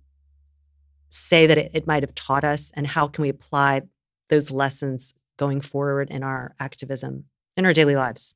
say 1.09 1.47
that 1.47 1.57
it, 1.57 1.71
it 1.73 1.87
might 1.87 2.03
have 2.03 2.15
taught 2.15 2.43
us 2.43 2.71
and 2.75 2.87
how 2.87 3.07
can 3.07 3.21
we 3.21 3.29
apply 3.29 3.81
those 4.29 4.51
lessons 4.51 5.13
going 5.37 5.61
forward 5.61 6.09
in 6.09 6.23
our 6.23 6.55
activism 6.59 7.25
in 7.55 7.65
our 7.65 7.73
daily 7.73 7.95
lives 7.95 8.33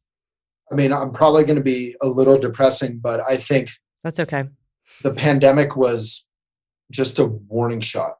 i 0.71 0.75
mean 0.75 0.93
i'm 0.93 1.11
probably 1.11 1.43
going 1.43 1.55
to 1.55 1.63
be 1.63 1.95
a 2.01 2.07
little 2.07 2.38
depressing 2.38 2.99
but 2.99 3.19
i 3.21 3.36
think 3.36 3.71
that's 4.03 4.19
okay 4.19 4.43
the 5.03 5.13
pandemic 5.13 5.75
was 5.75 6.27
just 6.91 7.19
a 7.19 7.25
warning 7.25 7.81
shot 7.81 8.13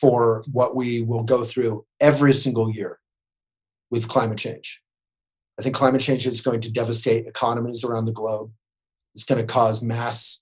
for 0.00 0.42
what 0.50 0.74
we 0.74 1.02
will 1.02 1.22
go 1.22 1.44
through 1.44 1.84
every 2.00 2.32
single 2.32 2.70
year 2.70 2.98
with 3.90 4.08
climate 4.08 4.38
change 4.38 4.82
I 5.58 5.62
think 5.62 5.74
climate 5.74 6.00
change 6.00 6.26
is 6.26 6.40
going 6.40 6.60
to 6.62 6.72
devastate 6.72 7.26
economies 7.26 7.84
around 7.84 8.06
the 8.06 8.12
globe. 8.12 8.50
It's 9.14 9.24
going 9.24 9.40
to 9.40 9.46
cause 9.46 9.82
mass 9.82 10.40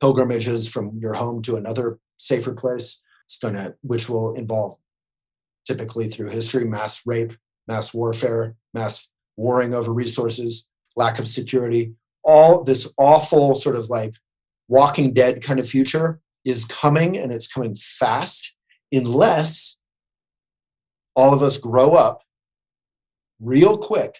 pilgrimages 0.00 0.68
from 0.68 0.98
your 0.98 1.14
home 1.14 1.42
to 1.42 1.56
another 1.56 1.98
safer 2.16 2.54
place. 2.54 3.00
It's 3.26 3.36
going 3.36 3.54
to, 3.54 3.74
which 3.82 4.08
will 4.08 4.34
involve 4.34 4.78
typically 5.66 6.08
through 6.08 6.30
history, 6.30 6.64
mass 6.64 7.02
rape, 7.04 7.34
mass 7.66 7.92
warfare, 7.92 8.54
mass 8.72 9.08
warring 9.36 9.74
over 9.74 9.92
resources, 9.92 10.66
lack 10.96 11.18
of 11.18 11.28
security. 11.28 11.92
All 12.24 12.64
this 12.64 12.90
awful 12.96 13.54
sort 13.54 13.76
of 13.76 13.90
like 13.90 14.14
walking 14.68 15.12
dead 15.12 15.42
kind 15.42 15.58
of 15.58 15.68
future 15.68 16.20
is 16.44 16.64
coming 16.64 17.16
and 17.16 17.32
it's 17.32 17.50
coming 17.50 17.74
fast 17.76 18.54
unless 18.92 19.76
all 21.16 21.34
of 21.34 21.42
us 21.42 21.58
grow 21.58 21.94
up 21.94 22.22
real 23.40 23.76
quick 23.76 24.18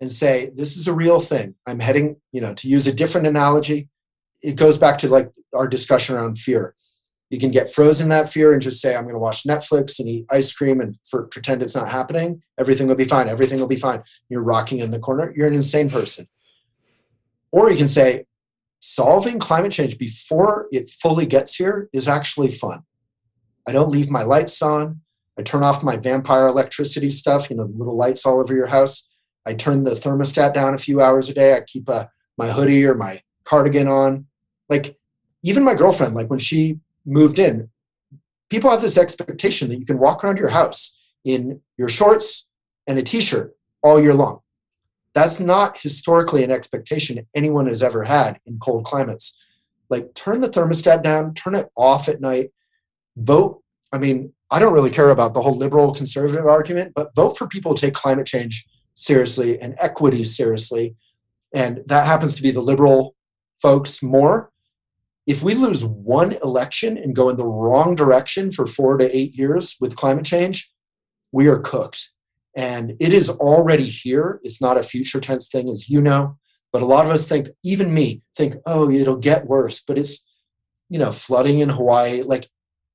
and 0.00 0.10
say, 0.10 0.50
this 0.54 0.76
is 0.76 0.86
a 0.86 0.94
real 0.94 1.20
thing. 1.20 1.54
I'm 1.66 1.80
heading, 1.80 2.16
you 2.32 2.40
know, 2.40 2.54
to 2.54 2.68
use 2.68 2.86
a 2.86 2.92
different 2.92 3.26
analogy, 3.26 3.88
it 4.42 4.56
goes 4.56 4.76
back 4.78 4.98
to 4.98 5.08
like 5.08 5.32
our 5.54 5.66
discussion 5.66 6.16
around 6.16 6.38
fear. 6.38 6.74
You 7.30 7.40
can 7.40 7.50
get 7.50 7.72
frozen 7.72 8.10
that 8.10 8.28
fear 8.28 8.52
and 8.52 8.62
just 8.62 8.80
say, 8.80 8.94
I'm 8.94 9.04
going 9.04 9.14
to 9.14 9.18
watch 9.18 9.44
Netflix 9.44 9.98
and 9.98 10.08
eat 10.08 10.26
ice 10.30 10.52
cream 10.52 10.80
and 10.80 10.96
for, 11.08 11.24
pretend 11.24 11.62
it's 11.62 11.74
not 11.74 11.88
happening. 11.88 12.42
Everything 12.58 12.86
will 12.86 12.94
be 12.94 13.04
fine. 13.04 13.28
Everything 13.28 13.58
will 13.58 13.66
be 13.66 13.76
fine. 13.76 14.02
You're 14.28 14.42
rocking 14.42 14.78
in 14.78 14.90
the 14.90 14.98
corner. 14.98 15.32
You're 15.34 15.48
an 15.48 15.54
insane 15.54 15.88
person. 15.88 16.26
Or 17.50 17.70
you 17.70 17.76
can 17.76 17.88
say, 17.88 18.26
solving 18.86 19.38
climate 19.38 19.72
change 19.72 19.96
before 19.96 20.66
it 20.70 20.90
fully 20.90 21.24
gets 21.24 21.54
here 21.54 21.88
is 21.94 22.06
actually 22.06 22.50
fun. 22.50 22.82
I 23.66 23.72
don't 23.72 23.88
leave 23.88 24.10
my 24.10 24.24
lights 24.24 24.60
on. 24.60 25.00
I 25.38 25.42
turn 25.42 25.64
off 25.64 25.82
my 25.82 25.96
vampire 25.96 26.46
electricity 26.48 27.10
stuff, 27.10 27.48
you 27.48 27.56
know, 27.56 27.70
little 27.74 27.96
lights 27.96 28.26
all 28.26 28.38
over 28.40 28.54
your 28.54 28.66
house. 28.66 29.08
I 29.46 29.54
turn 29.54 29.84
the 29.84 29.92
thermostat 29.92 30.52
down 30.52 30.74
a 30.74 30.78
few 30.78 31.00
hours 31.00 31.30
a 31.30 31.34
day. 31.34 31.56
I 31.56 31.62
keep 31.62 31.88
uh, 31.88 32.04
my 32.36 32.50
hoodie 32.50 32.84
or 32.84 32.94
my 32.94 33.22
cardigan 33.44 33.88
on. 33.88 34.26
Like 34.68 34.98
even 35.42 35.64
my 35.64 35.74
girlfriend, 35.74 36.14
like 36.14 36.28
when 36.28 36.38
she 36.38 36.78
moved 37.06 37.38
in, 37.38 37.70
people 38.50 38.70
have 38.70 38.82
this 38.82 38.98
expectation 38.98 39.70
that 39.70 39.78
you 39.78 39.86
can 39.86 39.98
walk 39.98 40.22
around 40.22 40.36
your 40.36 40.50
house 40.50 40.94
in 41.24 41.62
your 41.78 41.88
shorts 41.88 42.48
and 42.86 42.98
a 42.98 43.02
t-shirt 43.02 43.56
all 43.82 43.98
year 43.98 44.12
long. 44.12 44.40
That's 45.14 45.38
not 45.38 45.80
historically 45.80 46.42
an 46.42 46.50
expectation 46.50 47.26
anyone 47.34 47.66
has 47.66 47.82
ever 47.82 48.02
had 48.02 48.40
in 48.46 48.58
cold 48.58 48.84
climates. 48.84 49.36
Like 49.88 50.12
turn 50.14 50.40
the 50.40 50.48
thermostat 50.48 51.02
down, 51.02 51.34
turn 51.34 51.54
it 51.54 51.68
off 51.76 52.08
at 52.08 52.20
night, 52.20 52.50
vote. 53.16 53.62
I 53.92 53.98
mean, 53.98 54.32
I 54.50 54.58
don't 54.58 54.72
really 54.72 54.90
care 54.90 55.10
about 55.10 55.34
the 55.34 55.42
whole 55.42 55.56
liberal 55.56 55.94
conservative 55.94 56.46
argument, 56.46 56.92
but 56.94 57.14
vote 57.14 57.38
for 57.38 57.46
people 57.46 57.74
to 57.74 57.80
take 57.80 57.94
climate 57.94 58.26
change 58.26 58.66
seriously 58.94 59.60
and 59.60 59.76
equity 59.78 60.24
seriously. 60.24 60.96
And 61.54 61.82
that 61.86 62.06
happens 62.06 62.34
to 62.34 62.42
be 62.42 62.50
the 62.50 62.60
liberal 62.60 63.14
folks 63.62 64.02
more. 64.02 64.50
If 65.26 65.42
we 65.42 65.54
lose 65.54 65.84
one 65.84 66.32
election 66.42 66.98
and 66.98 67.14
go 67.14 67.30
in 67.30 67.36
the 67.36 67.46
wrong 67.46 67.94
direction 67.94 68.50
for 68.50 68.66
four 68.66 68.98
to 68.98 69.16
eight 69.16 69.36
years 69.36 69.76
with 69.80 69.96
climate 69.96 70.24
change, 70.24 70.70
we 71.32 71.46
are 71.46 71.58
cooked. 71.58 72.13
And 72.56 72.94
it 73.00 73.12
is 73.12 73.30
already 73.30 73.88
here. 73.88 74.40
It's 74.42 74.60
not 74.60 74.78
a 74.78 74.82
future 74.82 75.20
tense 75.20 75.48
thing, 75.48 75.68
as 75.68 75.88
you 75.88 76.00
know. 76.00 76.38
But 76.72 76.82
a 76.82 76.86
lot 76.86 77.04
of 77.04 77.12
us 77.12 77.26
think, 77.26 77.48
even 77.62 77.94
me, 77.94 78.22
think, 78.36 78.56
oh, 78.66 78.90
it'll 78.90 79.16
get 79.16 79.46
worse. 79.46 79.82
But 79.86 79.98
it's, 79.98 80.24
you 80.88 80.98
know, 80.98 81.12
flooding 81.12 81.60
in 81.60 81.68
Hawaii, 81.68 82.22
like, 82.22 82.48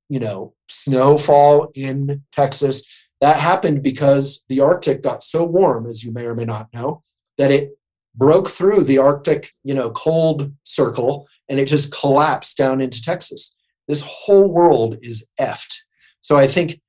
you 0.10 0.20
know, 0.20 0.54
snowfall 0.70 1.72
in 1.76 2.24
Texas. 2.32 2.84
That 3.22 3.38
happened 3.38 3.84
because 3.84 4.44
the 4.48 4.62
Arctic 4.62 5.02
got 5.02 5.24
so 5.24 5.44
warm, 5.44 5.88
as 5.88 6.04
you 6.04 6.12
may 6.12 6.26
or 6.26 6.36
may 6.36 6.46
not 6.46 6.68
know, 6.74 7.04
that 7.38 7.52
it 7.52 7.72
broke 8.16 8.50
through 8.50 8.84
the 8.84 8.98
Arctic, 8.98 9.54
you 9.64 9.74
know, 9.74 9.92
cold 9.92 10.54
circle 10.64 11.28
and 11.48 11.60
it 11.60 11.68
just 11.68 11.92
collapsed 11.92 12.58
down 12.58 12.82
into 12.82 13.02
Texas. 13.02 13.56
This 13.88 14.04
whole 14.06 14.52
world 14.52 14.98
is 15.02 15.26
effed. 15.40 15.74
So 16.22 16.38
I 16.38 16.48
think 16.48 16.80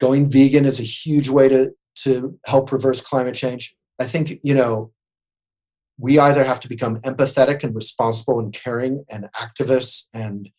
going 0.00 0.30
vegan 0.30 0.64
is 0.64 0.80
a 0.80 0.84
huge 0.84 1.28
way 1.28 1.48
to 1.48 1.72
to 2.02 2.38
help 2.46 2.72
reverse 2.72 3.00
climate 3.00 3.34
change. 3.34 3.74
I 4.00 4.04
think, 4.04 4.40
you 4.42 4.54
know, 4.54 4.92
we 5.98 6.18
either 6.18 6.44
have 6.44 6.60
to 6.60 6.68
become 6.68 7.00
empathetic 7.00 7.64
and 7.64 7.74
responsible 7.74 8.38
and 8.38 8.52
caring 8.52 9.04
and 9.10 9.28
activists 9.34 10.06
and 10.14 10.50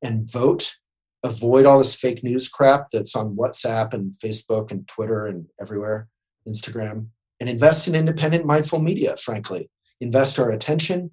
and 0.00 0.30
vote 0.30 0.76
avoid 1.22 1.66
all 1.66 1.78
this 1.78 1.94
fake 1.94 2.22
news 2.22 2.48
crap 2.48 2.86
that's 2.92 3.16
on 3.16 3.36
WhatsApp 3.36 3.92
and 3.92 4.12
Facebook 4.12 4.70
and 4.70 4.86
Twitter 4.86 5.26
and 5.26 5.46
everywhere, 5.60 6.08
Instagram, 6.48 7.08
and 7.40 7.48
invest 7.48 7.88
in 7.88 7.94
independent, 7.94 8.44
mindful 8.44 8.80
media, 8.80 9.16
frankly. 9.16 9.70
Invest 10.00 10.38
our 10.38 10.50
attention 10.50 11.10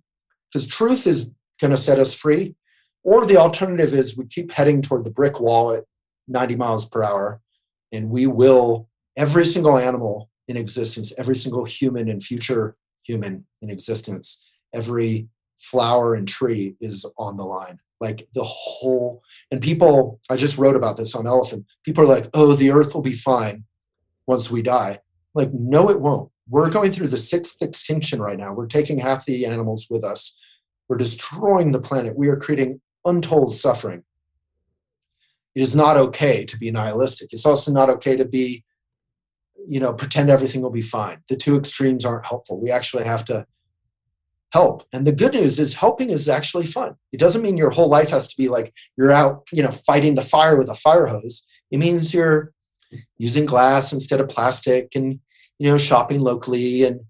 because 0.51 0.67
truth 0.67 1.07
is 1.07 1.33
going 1.59 1.71
to 1.71 1.77
set 1.77 1.99
us 1.99 2.13
free. 2.13 2.55
Or 3.03 3.25
the 3.25 3.37
alternative 3.37 3.93
is 3.93 4.17
we 4.17 4.25
keep 4.25 4.51
heading 4.51 4.81
toward 4.81 5.03
the 5.03 5.11
brick 5.11 5.39
wall 5.39 5.73
at 5.73 5.83
90 6.27 6.55
miles 6.55 6.85
per 6.85 7.03
hour, 7.03 7.41
and 7.91 8.09
we 8.09 8.25
will, 8.25 8.89
every 9.17 9.45
single 9.45 9.77
animal 9.77 10.29
in 10.47 10.57
existence, 10.57 11.13
every 11.17 11.35
single 11.35 11.65
human 11.65 12.09
and 12.09 12.23
future 12.23 12.75
human 13.03 13.45
in 13.61 13.69
existence, 13.69 14.43
every 14.73 15.27
flower 15.59 16.15
and 16.15 16.27
tree 16.27 16.75
is 16.81 17.05
on 17.17 17.37
the 17.37 17.45
line 17.45 17.79
like 18.01 18.27
the 18.33 18.43
whole 18.43 19.23
and 19.51 19.61
people 19.61 20.19
i 20.29 20.35
just 20.35 20.57
wrote 20.57 20.75
about 20.75 20.97
this 20.97 21.15
on 21.15 21.25
elephant 21.25 21.65
people 21.85 22.03
are 22.03 22.07
like 22.07 22.27
oh 22.33 22.53
the 22.53 22.69
earth 22.69 22.93
will 22.93 23.01
be 23.01 23.13
fine 23.13 23.63
once 24.27 24.49
we 24.49 24.61
die. 24.61 24.99
Like 25.33 25.53
no 25.53 25.89
it 25.89 25.99
won't. 25.99 26.31
We're 26.47 26.69
going 26.69 26.91
through 26.91 27.07
the 27.07 27.17
sixth 27.17 27.61
extinction 27.61 28.21
right 28.21 28.37
now. 28.37 28.53
We're 28.53 28.67
taking 28.67 28.99
half 28.99 29.25
the 29.25 29.45
animals 29.45 29.87
with 29.89 30.03
us. 30.03 30.35
We're 30.87 30.97
destroying 30.97 31.71
the 31.71 31.81
planet. 31.81 32.15
We 32.15 32.27
are 32.27 32.37
creating 32.37 32.81
untold 33.03 33.55
suffering. 33.55 34.03
It 35.55 35.63
is 35.63 35.75
not 35.75 35.97
okay 35.97 36.45
to 36.45 36.57
be 36.57 36.69
nihilistic. 36.69 37.29
It's 37.31 37.45
also 37.45 37.71
not 37.71 37.89
okay 37.89 38.15
to 38.17 38.25
be 38.25 38.63
you 39.67 39.79
know 39.79 39.93
pretend 39.93 40.29
everything 40.29 40.61
will 40.61 40.69
be 40.69 40.81
fine 40.81 41.17
the 41.29 41.35
two 41.35 41.57
extremes 41.57 42.05
aren't 42.05 42.25
helpful 42.25 42.59
we 42.59 42.71
actually 42.71 43.03
have 43.03 43.23
to 43.25 43.45
help. 44.55 44.87
And 44.93 45.05
the 45.05 45.11
good 45.11 45.33
news 45.33 45.59
is 45.59 45.73
helping 45.73 46.09
is 46.09 46.29
actually 46.29 46.65
fun. 46.65 46.95
It 47.11 47.19
doesn't 47.19 47.41
mean 47.41 47.57
your 47.57 47.71
whole 47.71 47.89
life 47.89 48.09
has 48.11 48.29
to 48.29 48.37
be 48.37 48.47
like 48.47 48.73
you're 48.95 49.11
out, 49.11 49.43
you 49.51 49.61
know, 49.61 49.71
fighting 49.71 50.15
the 50.15 50.21
fire 50.21 50.55
with 50.55 50.69
a 50.69 50.75
fire 50.75 51.07
hose. 51.07 51.43
It 51.71 51.77
means 51.77 52.13
you're 52.13 52.53
using 53.17 53.45
glass 53.45 53.91
instead 53.91 54.21
of 54.21 54.29
plastic 54.29 54.95
and 54.95 55.19
you 55.59 55.69
know 55.69 55.77
shopping 55.77 56.21
locally 56.21 56.83
and 56.83 57.01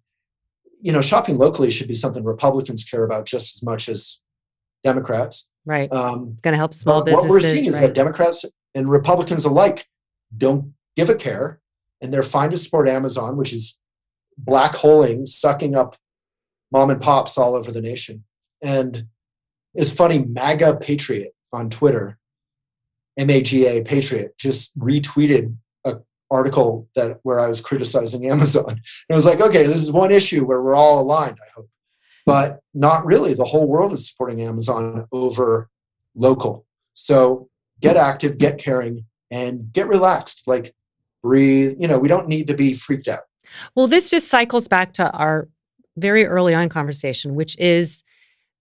you 0.82 0.91
know 0.91 1.01
shopping 1.01 1.38
locally 1.38 1.70
should 1.70 1.88
be 1.88 1.95
something 1.95 2.24
republicans 2.24 2.84
care 2.84 3.03
about 3.03 3.26
just 3.26 3.58
as 3.58 3.64
much 3.64 3.89
as 3.89 4.20
democrats 4.84 5.47
right 5.66 5.91
um, 5.91 6.30
it's 6.34 6.41
going 6.41 6.53
to 6.53 6.58
help 6.58 6.74
small 6.74 7.03
businesses 7.03 7.30
what 7.30 7.30
we're 7.30 7.41
seeing 7.41 7.66
is 7.66 7.74
right. 7.74 7.82
that 7.82 7.93
democrats 7.93 8.45
and 8.74 8.89
republicans 8.89 9.45
alike 9.45 9.86
don't 10.36 10.74
give 10.95 11.10
a 11.10 11.16
care 11.16 11.60
and 12.02 12.14
they're 12.14 12.24
fine 12.24 12.50
to 12.50 12.58
support 12.58 12.89
amazon 12.89 13.38
which 13.38 13.54
is 13.54 13.78
black 14.38 14.76
holing 14.76 15.26
sucking 15.26 15.76
up 15.76 15.96
mom 16.72 16.89
and 16.89 17.02
pops 17.02 17.38
all 17.38 17.56
over 17.56 17.72
the 17.72 17.82
nation. 17.82 18.24
And 18.62 19.06
it's 19.74 19.91
funny, 19.91 20.20
MAGA 20.20 20.76
Patriot 20.82 21.34
on 21.54 21.70
Twitter, 21.70 22.18
MAGA 23.18 23.84
Patriot, 23.86 24.38
just 24.38 24.78
retweeted 24.78 25.56
a 25.86 25.98
article 26.30 26.89
that 26.96 27.20
where 27.24 27.39
I 27.39 27.48
was 27.48 27.62
criticizing 27.62 28.26
Amazon. 28.30 28.70
And 28.70 28.80
it 29.10 29.16
was 29.16 29.26
like, 29.26 29.39
okay, 29.39 29.66
this 29.66 29.82
is 29.82 29.91
one 29.91 30.12
issue 30.12 30.46
where 30.46 30.62
we're 30.62 30.76
all 30.76 31.02
aligned, 31.02 31.38
I 31.41 31.50
hope. 31.56 31.70
But 32.26 32.60
not 32.74 33.06
really. 33.06 33.36
The 33.36 33.46
whole 33.46 33.68
world 33.68 33.93
is 33.93 34.10
supporting 34.10 34.41
Amazon 34.41 35.08
over 35.12 35.70
local. 36.16 36.66
So 36.96 37.50
get 37.82 37.98
active, 37.98 38.38
get 38.38 38.58
caring, 38.58 39.06
and 39.30 39.72
get 39.72 39.88
relaxed. 39.88 40.48
Like 40.48 40.74
breathe. 41.26 41.76
You 41.80 41.88
know, 41.90 42.00
we 42.00 42.08
don't 42.14 42.28
need 42.28 42.48
to 42.48 42.54
be 42.54 42.74
freaked 42.74 43.08
out. 43.08 43.24
Well, 43.76 43.88
this 43.88 44.10
just 44.10 44.28
cycles 44.28 44.68
back 44.68 44.94
to 44.94 45.10
our 45.12 45.48
very 45.98 46.26
early 46.26 46.54
on 46.54 46.70
conversation, 46.70 47.36
which 47.36 47.58
is 47.58 48.04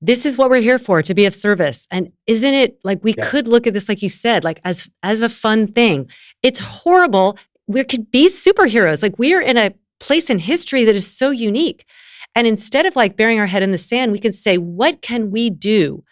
this 0.01 0.27
is 0.27 0.37
what 0.39 0.51
we're 0.51 0.67
here 0.71 0.79
for 0.79 1.03
to 1.03 1.15
be 1.15 1.25
of 1.25 1.35
service 1.35 1.87
and 1.91 2.12
isn't 2.27 2.55
it 2.62 2.79
like 2.85 3.01
we 3.03 3.15
yeah. 3.17 3.31
could 3.31 3.49
look 3.49 3.67
at 3.67 3.73
this 3.73 3.89
like 3.89 4.03
you 4.03 4.11
said 4.11 4.45
like 4.45 4.61
as 4.62 4.91
as 5.03 5.23
a 5.23 5.29
fun 5.29 5.67
thing 5.67 6.07
it's 6.43 6.61
horrible 6.61 7.39
we 7.67 7.83
could 7.85 8.11
be 8.11 8.29
superheroes 8.29 9.03
like 9.03 9.19
we 9.19 9.33
are 9.33 9.41
in 9.41 9.57
a 9.57 9.73
place 10.01 10.29
in 10.29 10.39
history 10.39 10.85
that 10.85 10.95
is 10.95 11.07
so 11.07 11.31
unique 11.31 11.87
And 12.35 12.47
instead 12.47 12.87
of 12.87 12.97
like 12.97 13.17
burying 13.17 13.39
our 13.39 13.47
head 13.47 13.62
in 13.62 13.71
the 13.71 13.79
sand, 13.79 14.12
we 14.12 14.19
can 14.19 14.33
say, 14.33 14.59
what 14.59 15.03
can 15.03 15.31
we 15.31 15.51
do? 15.51 16.05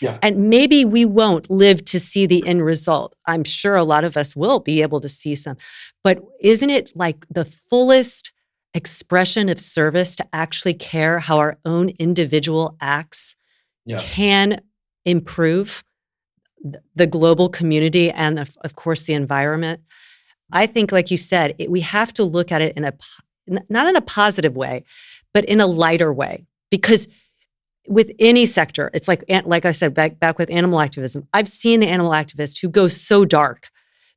Yeah. 0.00 0.18
And 0.22 0.48
maybe 0.48 0.84
we 0.84 1.04
won't 1.04 1.50
live 1.50 1.84
to 1.86 1.98
see 2.00 2.26
the 2.26 2.46
end 2.46 2.64
result. 2.64 3.14
I'm 3.26 3.44
sure 3.44 3.74
a 3.76 3.82
lot 3.84 4.04
of 4.04 4.16
us 4.16 4.36
will 4.36 4.60
be 4.60 4.82
able 4.82 5.00
to 5.00 5.08
see 5.08 5.34
some. 5.34 5.56
But 6.04 6.22
isn't 6.40 6.70
it 6.70 6.92
like 6.94 7.26
the 7.30 7.44
fullest 7.68 8.32
expression 8.74 9.48
of 9.48 9.58
service 9.58 10.14
to 10.16 10.26
actually 10.32 10.74
care 10.74 11.18
how 11.18 11.38
our 11.38 11.58
own 11.64 11.90
individual 11.98 12.76
acts 12.80 13.34
Yeah. 13.86 14.00
can 14.00 14.60
improve 15.04 15.82
the 16.94 17.06
global 17.06 17.48
community 17.48 18.10
and, 18.10 18.38
of, 18.38 18.56
of 18.62 18.76
course, 18.76 19.02
the 19.04 19.14
environment? 19.14 19.80
I 20.52 20.66
think, 20.66 20.92
like 20.92 21.10
you 21.10 21.16
said, 21.16 21.54
it, 21.58 21.70
we 21.70 21.80
have 21.80 22.12
to 22.14 22.24
look 22.24 22.52
at 22.52 22.62
it 22.62 22.76
in 22.76 22.84
a 22.84 22.92
not 23.70 23.86
in 23.86 23.96
a 23.96 24.02
positive 24.02 24.54
way, 24.56 24.84
but 25.32 25.44
in 25.46 25.58
a 25.60 25.66
lighter 25.66 26.12
way. 26.12 26.44
Because 26.70 27.08
with 27.88 28.10
any 28.18 28.46
sector, 28.46 28.90
it's 28.94 29.08
like 29.08 29.24
like 29.46 29.64
I 29.64 29.72
said 29.72 29.94
back 29.94 30.18
back 30.20 30.38
with 30.38 30.50
animal 30.50 30.80
activism. 30.80 31.26
I've 31.32 31.48
seen 31.48 31.80
the 31.80 31.88
animal 31.88 32.12
activists 32.12 32.60
who 32.60 32.68
go 32.68 32.86
so 32.88 33.24
dark 33.24 33.68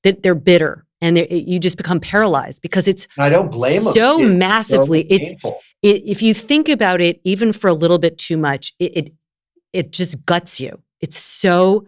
that 0.03 0.23
they're 0.23 0.35
bitter 0.35 0.85
and 1.01 1.17
they 1.17 1.27
you 1.47 1.59
just 1.59 1.77
become 1.77 1.99
paralyzed 1.99 2.61
because 2.61 2.87
it's 2.87 3.07
I 3.17 3.29
don't 3.29 3.51
blame 3.51 3.83
them. 3.83 3.93
so 3.93 4.19
It's 4.19 4.27
massively. 4.29 5.01
it's 5.09 5.31
it, 5.81 6.03
if 6.05 6.21
you 6.21 6.33
think 6.33 6.69
about 6.69 7.01
it 7.01 7.19
even 7.23 7.53
for 7.53 7.67
a 7.67 7.73
little 7.73 7.97
bit 7.97 8.17
too 8.17 8.37
much 8.37 8.73
it, 8.79 8.97
it 8.97 9.13
it 9.73 9.91
just 9.91 10.23
guts 10.25 10.59
you 10.59 10.79
it's 10.99 11.17
so 11.17 11.87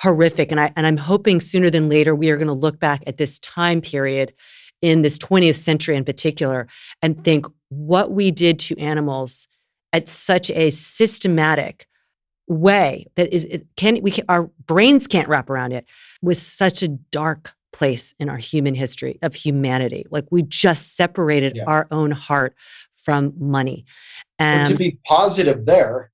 horrific 0.00 0.50
and 0.50 0.60
i 0.60 0.72
and 0.76 0.86
i'm 0.86 0.96
hoping 0.96 1.40
sooner 1.40 1.70
than 1.70 1.88
later 1.88 2.14
we 2.14 2.30
are 2.30 2.36
going 2.36 2.46
to 2.48 2.52
look 2.52 2.78
back 2.78 3.02
at 3.06 3.16
this 3.16 3.38
time 3.38 3.80
period 3.80 4.32
in 4.82 5.02
this 5.02 5.16
20th 5.18 5.56
century 5.56 5.96
in 5.96 6.04
particular 6.04 6.66
and 7.02 7.24
think 7.24 7.46
what 7.70 8.10
we 8.12 8.30
did 8.30 8.58
to 8.58 8.78
animals 8.78 9.48
at 9.94 10.08
such 10.08 10.50
a 10.50 10.70
systematic 10.70 11.86
way 12.48 13.06
that 13.16 13.32
is 13.34 13.46
it 13.46 13.66
can 13.76 14.02
we 14.02 14.10
can, 14.10 14.24
our 14.28 14.50
brains 14.66 15.06
can't 15.06 15.28
wrap 15.28 15.48
around 15.48 15.72
it 15.72 15.86
was 16.20 16.40
such 16.42 16.82
a 16.82 16.88
dark 16.88 17.54
place 17.72 18.14
in 18.20 18.28
our 18.28 18.36
human 18.36 18.74
history 18.74 19.18
of 19.22 19.34
humanity 19.34 20.04
like 20.10 20.26
we 20.30 20.42
just 20.42 20.94
separated 20.94 21.56
Yeah. 21.56 21.64
our 21.66 21.86
own 21.90 22.10
heart 22.10 22.54
from 22.96 23.32
money 23.38 23.86
and 24.38 24.66
to 24.66 24.74
be 24.76 24.98
positive 25.06 25.64
there, 25.64 26.10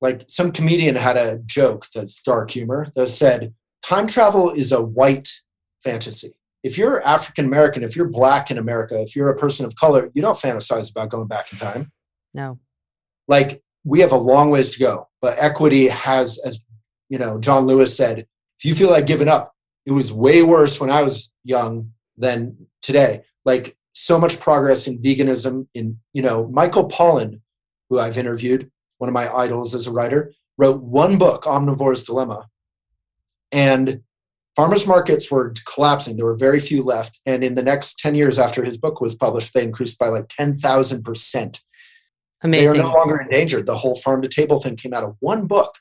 like 0.00 0.24
some 0.28 0.52
comedian 0.52 0.94
had 0.96 1.16
a 1.16 1.38
joke 1.44 1.86
that's 1.94 2.22
dark 2.22 2.50
humor 2.50 2.92
that 2.94 3.08
said, 3.08 3.52
time 3.84 4.06
travel 4.06 4.52
is 4.52 4.70
a 4.72 4.80
white 4.80 5.28
fantasy. 5.82 6.34
If 6.62 6.78
you're 6.78 7.02
African 7.06 7.46
American, 7.46 7.82
if 7.82 7.96
you're 7.96 8.08
black 8.08 8.50
in 8.50 8.58
America, 8.58 9.00
if 9.00 9.16
you're 9.16 9.30
a 9.30 9.36
person 9.36 9.66
of 9.66 9.74
color, 9.76 10.10
you 10.14 10.22
don't 10.22 10.38
fantasize 10.38 10.90
about 10.90 11.08
going 11.08 11.26
back 11.28 11.52
in 11.52 11.58
time. 11.58 11.92
no 12.34 12.58
like 13.28 13.62
we 13.84 14.00
have 14.00 14.12
a 14.12 14.16
long 14.16 14.50
ways 14.50 14.70
to 14.72 14.78
go 14.78 15.06
but 15.22 15.38
equity 15.38 15.88
has 15.88 16.38
as 16.44 16.58
you 17.08 17.18
know 17.18 17.38
john 17.38 17.66
lewis 17.66 17.96
said 17.96 18.18
if 18.18 18.64
you 18.64 18.74
feel 18.74 18.90
like 18.90 19.06
giving 19.06 19.28
up 19.28 19.54
it 19.86 19.92
was 19.92 20.12
way 20.12 20.42
worse 20.42 20.80
when 20.80 20.90
i 20.90 21.02
was 21.02 21.32
young 21.44 21.92
than 22.18 22.66
today. 22.82 23.22
Like 23.44 23.76
so 23.92 24.20
much 24.20 24.38
progress 24.38 24.86
in 24.86 24.98
veganism 24.98 25.66
in 25.74 25.98
you 26.12 26.22
know 26.22 26.46
michael 26.48 26.88
pollan 26.88 27.40
who 27.88 27.98
i've 27.98 28.18
interviewed 28.18 28.70
one 28.98 29.08
of 29.08 29.14
my 29.14 29.32
idols 29.34 29.74
as 29.74 29.86
a 29.86 29.90
writer 29.90 30.32
wrote 30.56 30.80
one 30.82 31.18
book 31.18 31.46
omnivore's 31.46 32.04
dilemma 32.04 32.46
and 33.50 34.02
farmers 34.54 34.86
markets 34.86 35.30
were 35.30 35.54
collapsing. 35.66 36.16
There 36.16 36.26
were 36.26 36.36
very 36.36 36.60
few 36.60 36.82
left 36.82 37.18
and 37.26 37.42
in 37.42 37.54
the 37.54 37.62
next 37.62 37.98
10 37.98 38.14
years 38.14 38.38
after 38.38 38.62
his 38.64 38.76
book 38.76 39.00
was 39.00 39.16
published 39.16 39.54
they 39.54 39.64
increased 39.64 39.98
by 39.98 40.08
like 40.08 40.28
10,000% 40.28 41.60
Amazing. 42.42 42.72
They 42.72 42.78
are 42.78 42.82
no 42.82 42.92
longer 42.92 43.20
endangered. 43.20 43.66
The 43.66 43.76
whole 43.76 43.96
farm 43.96 44.22
to 44.22 44.28
table 44.28 44.58
thing 44.58 44.76
came 44.76 44.94
out 44.94 45.02
of 45.02 45.16
one 45.20 45.46
book. 45.46 45.74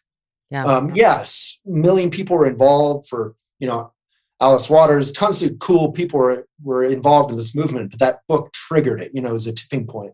Yeah. 0.50 0.66
Um, 0.66 0.96
yes, 0.96 1.60
million 1.66 2.10
people 2.10 2.38
were 2.38 2.48
involved 2.48 3.08
for 3.08 3.36
you 3.60 3.68
know 3.68 3.94
Alice 4.42 4.70
Waters. 4.70 5.12
Tons 5.12 5.44
of 5.44 5.60
cool 5.60 5.92
people 5.92 6.20
were 6.20 6.48
were 6.64 6.84
involved 6.84 7.32
in 7.32 7.38
this 7.38 7.54
movement, 7.54 7.92
but 7.92 8.00
that 8.00 8.20
book 8.28 8.52
triggered 8.54 9.02
it. 9.02 9.12
You 9.14 9.22
know, 9.22 9.36
as 9.36 9.46
a 9.46 9.54
tipping 9.54 9.86
point, 9.86 10.14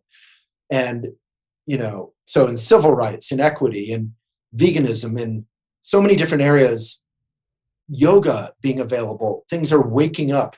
and 0.70 1.08
you 1.66 1.78
know, 1.78 2.14
so 2.26 2.48
in 2.48 2.58
civil 2.58 2.92
rights, 2.92 3.32
in 3.32 3.40
equity, 3.40 3.92
in 3.92 4.16
veganism, 4.56 5.20
in 5.20 5.46
so 5.82 6.02
many 6.02 6.16
different 6.16 6.44
areas, 6.44 7.02
yoga 7.88 8.54
being 8.62 8.80
available, 8.80 9.46
things 9.50 9.72
are 9.72 9.82
waking 9.82 10.32
up, 10.32 10.56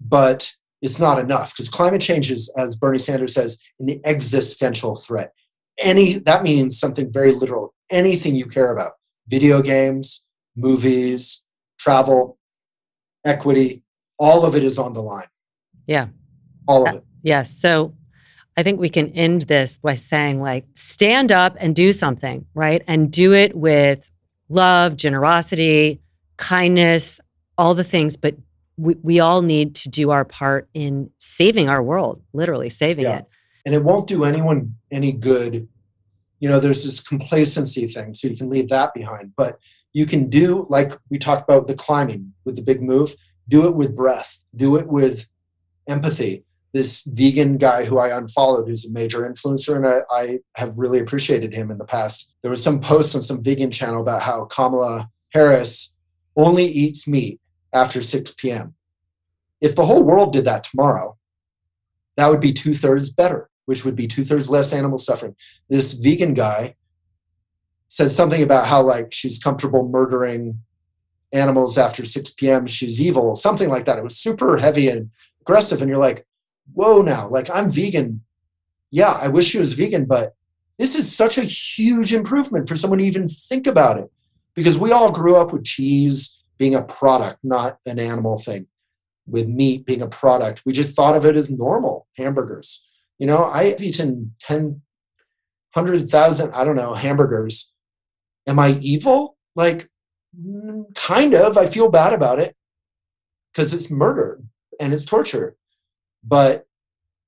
but 0.00 0.54
it's 0.80 1.00
not 1.00 1.18
enough 1.18 1.52
because 1.52 1.68
climate 1.68 2.00
change 2.00 2.30
is, 2.30 2.50
as 2.56 2.76
Bernie 2.76 2.98
Sanders 2.98 3.34
says, 3.34 3.58
an 3.80 4.00
existential 4.04 4.96
threat. 4.96 5.32
Any 5.78 6.18
that 6.18 6.42
means 6.42 6.78
something 6.78 7.12
very 7.12 7.32
literal. 7.32 7.74
Anything 7.90 8.34
you 8.34 8.46
care 8.46 8.72
about, 8.72 8.92
video 9.28 9.62
games, 9.62 10.24
movies, 10.56 11.42
travel, 11.78 12.38
equity, 13.24 13.82
all 14.18 14.44
of 14.44 14.54
it 14.56 14.64
is 14.64 14.78
on 14.78 14.92
the 14.92 15.02
line. 15.02 15.28
yeah 15.86 16.08
All 16.66 16.86
of 16.86 16.94
uh, 16.94 16.96
it. 16.98 17.04
Yes. 17.22 17.50
So 17.58 17.94
I 18.56 18.62
think 18.62 18.80
we 18.80 18.90
can 18.90 19.12
end 19.12 19.42
this 19.42 19.78
by 19.78 19.94
saying, 19.94 20.40
like, 20.40 20.64
stand 20.74 21.30
up 21.30 21.56
and 21.58 21.76
do 21.76 21.92
something, 21.92 22.44
right? 22.54 22.82
And 22.88 23.10
do 23.10 23.32
it 23.32 23.54
with 23.56 24.10
love, 24.48 24.96
generosity, 24.96 26.00
kindness, 26.36 27.20
all 27.56 27.74
the 27.74 27.84
things. 27.84 28.16
But 28.16 28.34
we, 28.78 28.94
we 29.02 29.20
all 29.20 29.42
need 29.42 29.74
to 29.74 29.88
do 29.88 30.10
our 30.10 30.24
part 30.24 30.68
in 30.72 31.10
saving 31.18 31.68
our 31.68 31.82
world, 31.82 32.22
literally 32.32 32.70
saving 32.70 33.04
Yeah. 33.04 33.18
it. 33.18 33.24
and 33.66 33.74
it 33.74 33.84
won't 33.84 34.06
do 34.06 34.24
anyone 34.24 34.74
any 34.90 35.12
good. 35.12 35.68
You 36.40 36.48
know, 36.48 36.60
there's 36.60 36.84
this 36.84 37.00
complacency 37.00 37.86
thing, 37.88 38.14
so 38.14 38.28
you 38.28 38.36
can 38.36 38.48
leave 38.48 38.68
that 38.70 38.94
behind. 38.94 39.32
But 39.36 39.58
you 39.92 40.06
can 40.06 40.30
do, 40.30 40.66
like 40.70 40.96
we 41.10 41.18
talked 41.18 41.42
about 41.42 41.66
the 41.66 41.74
climbing 41.74 42.32
with 42.44 42.56
the 42.56 42.62
big 42.62 42.80
move, 42.82 43.14
do 43.48 43.66
it 43.66 43.74
with 43.74 43.96
breath, 43.96 44.40
do 44.54 44.76
it 44.76 44.86
with 44.86 45.26
empathy. 45.86 46.44
This 46.72 47.02
vegan 47.02 47.56
guy 47.56 47.84
who 47.84 47.98
I 47.98 48.16
unfollowed, 48.16 48.68
who's 48.68 48.84
a 48.86 48.90
major 48.90 49.28
influencer, 49.28 49.74
and 49.76 49.86
I, 49.86 50.00
I 50.10 50.38
have 50.54 50.74
really 50.76 51.00
appreciated 51.00 51.52
him 51.52 51.70
in 51.70 51.78
the 51.78 51.84
past. 51.84 52.30
There 52.42 52.50
was 52.50 52.62
some 52.62 52.78
post 52.80 53.16
on 53.16 53.22
some 53.22 53.42
vegan 53.42 53.70
channel 53.70 54.00
about 54.02 54.22
how 54.22 54.44
Kamala 54.44 55.08
Harris 55.30 55.92
only 56.36 56.66
eats 56.66 57.08
meat 57.08 57.40
after 57.72 58.00
6 58.00 58.32
p.m. 58.32 58.74
If 59.60 59.74
the 59.74 59.84
whole 59.84 60.02
world 60.02 60.32
did 60.32 60.44
that 60.44 60.64
tomorrow, 60.64 61.16
that 62.16 62.28
would 62.30 62.40
be 62.40 62.52
two 62.52 62.74
thirds 62.74 63.10
better, 63.10 63.48
which 63.66 63.84
would 63.84 63.96
be 63.96 64.06
two 64.06 64.24
thirds 64.24 64.50
less 64.50 64.72
animal 64.72 64.98
suffering. 64.98 65.36
This 65.68 65.92
vegan 65.92 66.34
guy 66.34 66.74
said 67.88 68.10
something 68.10 68.42
about 68.42 68.66
how 68.66 68.82
like 68.82 69.12
she's 69.12 69.38
comfortable 69.38 69.88
murdering 69.88 70.60
animals 71.32 71.78
after 71.78 72.04
6 72.04 72.30
p.m. 72.32 72.66
She's 72.66 73.00
evil, 73.00 73.36
something 73.36 73.68
like 73.68 73.86
that. 73.86 73.98
It 73.98 74.04
was 74.04 74.16
super 74.16 74.58
heavy 74.58 74.88
and 74.88 75.10
aggressive, 75.40 75.82
and 75.82 75.88
you're 75.88 75.98
like, 75.98 76.26
whoa, 76.72 77.02
now 77.02 77.28
like 77.28 77.50
I'm 77.50 77.70
vegan. 77.70 78.22
Yeah, 78.90 79.12
I 79.12 79.28
wish 79.28 79.46
she 79.46 79.58
was 79.58 79.74
vegan, 79.74 80.06
but 80.06 80.34
this 80.78 80.94
is 80.94 81.14
such 81.14 81.38
a 81.38 81.42
huge 81.42 82.14
improvement 82.14 82.68
for 82.68 82.76
someone 82.76 83.00
to 83.00 83.04
even 83.04 83.28
think 83.28 83.66
about 83.66 83.98
it 83.98 84.10
because 84.54 84.78
we 84.78 84.92
all 84.92 85.10
grew 85.10 85.36
up 85.36 85.52
with 85.52 85.64
cheese 85.64 86.37
being 86.58 86.74
a 86.74 86.82
product, 86.82 87.38
not 87.42 87.78
an 87.86 87.98
animal 87.98 88.38
thing 88.38 88.66
with 89.28 89.46
meat 89.46 89.84
being 89.86 90.02
a 90.02 90.08
product. 90.08 90.62
We 90.64 90.72
just 90.72 90.94
thought 90.94 91.16
of 91.16 91.24
it 91.24 91.36
as 91.36 91.50
normal 91.50 92.06
hamburgers. 92.16 92.84
You 93.18 93.26
know, 93.26 93.44
I've 93.44 93.82
eaten 93.82 94.34
10, 94.40 94.80
100,000, 95.74 96.52
I 96.52 96.64
don't 96.64 96.76
know, 96.76 96.94
hamburgers. 96.94 97.72
Am 98.46 98.58
I 98.58 98.72
evil? 98.80 99.36
Like, 99.54 99.88
mm, 100.38 100.94
kind 100.94 101.34
of. 101.34 101.58
I 101.58 101.66
feel 101.66 101.88
bad 101.88 102.12
about 102.12 102.38
it 102.38 102.56
because 103.52 103.74
it's 103.74 103.90
murder 103.90 104.40
and 104.80 104.94
it's 104.94 105.04
torture, 105.04 105.56
but 106.24 106.66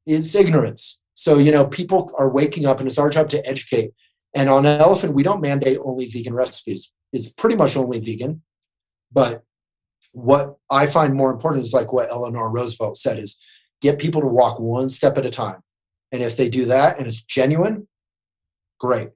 it's 0.06 0.34
ignorance. 0.34 1.00
So, 1.14 1.38
you 1.38 1.52
know, 1.52 1.66
people 1.66 2.12
are 2.16 2.30
waking 2.30 2.66
up 2.66 2.78
and 2.78 2.88
it's 2.88 2.98
our 2.98 3.10
job 3.10 3.28
to 3.30 3.46
educate. 3.46 3.92
And 4.34 4.48
on 4.48 4.64
Elephant, 4.64 5.12
we 5.12 5.22
don't 5.22 5.42
mandate 5.42 5.78
only 5.84 6.06
vegan 6.06 6.34
recipes. 6.34 6.92
It's 7.12 7.28
pretty 7.28 7.56
much 7.56 7.76
only 7.76 7.98
vegan. 8.00 8.42
But 9.12 9.42
what 10.12 10.56
I 10.70 10.86
find 10.86 11.14
more 11.14 11.30
important 11.30 11.64
is 11.64 11.72
like 11.72 11.92
what 11.92 12.10
Eleanor 12.10 12.50
Roosevelt 12.50 12.96
said 12.96 13.18
is 13.18 13.36
get 13.80 13.98
people 13.98 14.20
to 14.20 14.26
walk 14.26 14.58
one 14.60 14.88
step 14.88 15.16
at 15.18 15.26
a 15.26 15.30
time. 15.30 15.60
And 16.12 16.22
if 16.22 16.36
they 16.36 16.48
do 16.48 16.66
that 16.66 16.98
and 16.98 17.06
it's 17.06 17.20
genuine, 17.22 17.86
great. 18.78 19.10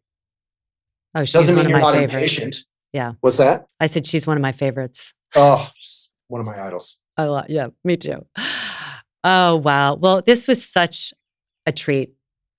Oh, 1.14 1.24
she's 1.24 1.32
Doesn't 1.32 1.56
one 1.56 1.66
mean 1.66 1.74
of 1.74 1.78
you're 1.78 1.80
my 1.80 1.92
not 1.92 1.94
favorites. 1.94 2.14
impatient. 2.38 2.56
Yeah. 2.92 3.12
What's 3.20 3.38
that? 3.38 3.66
I 3.80 3.86
said 3.86 4.06
she's 4.06 4.26
one 4.26 4.36
of 4.36 4.42
my 4.42 4.52
favorites. 4.52 5.12
Oh, 5.34 5.68
she's 5.78 6.08
one 6.28 6.40
of 6.40 6.46
my 6.46 6.60
idols. 6.64 6.96
I 7.16 7.24
love, 7.24 7.46
yeah, 7.48 7.68
me 7.84 7.96
too. 7.96 8.24
Oh, 9.26 9.56
wow. 9.56 9.94
Well, 9.94 10.20
this 10.20 10.46
was 10.46 10.62
such 10.62 11.14
a 11.64 11.72
treat. 11.72 12.12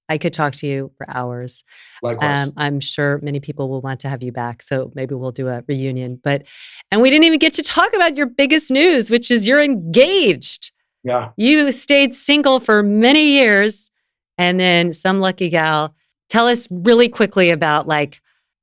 I 0.07 0.17
could 0.17 0.33
talk 0.33 0.53
to 0.55 0.67
you 0.67 0.91
for 0.97 1.09
hours. 1.09 1.63
Likewise. 2.03 2.47
Um, 2.47 2.53
I'm 2.57 2.79
sure 2.79 3.19
many 3.23 3.39
people 3.39 3.69
will 3.69 3.81
want 3.81 3.99
to 4.01 4.09
have 4.09 4.21
you 4.21 4.31
back. 4.31 4.61
So 4.61 4.91
maybe 4.95 5.15
we'll 5.15 5.31
do 5.31 5.47
a 5.47 5.63
reunion. 5.67 6.19
But, 6.23 6.43
and 6.91 7.01
we 7.01 7.09
didn't 7.09 7.25
even 7.25 7.39
get 7.39 7.53
to 7.55 7.63
talk 7.63 7.93
about 7.95 8.15
your 8.17 8.27
biggest 8.27 8.69
news, 8.69 9.09
which 9.09 9.31
is 9.31 9.47
you're 9.47 9.61
engaged. 9.61 10.71
yeah. 11.03 11.29
You 11.37 11.71
stayed 11.71 12.13
single 12.15 12.59
for 12.59 12.83
many 12.83 13.25
years. 13.25 13.89
And 14.37 14.59
then 14.59 14.93
some 14.93 15.21
lucky 15.21 15.49
gal 15.49 15.95
Tell 16.29 16.47
us 16.47 16.67
really 16.71 17.09
quickly 17.09 17.49
about 17.49 17.87
like 17.87 18.21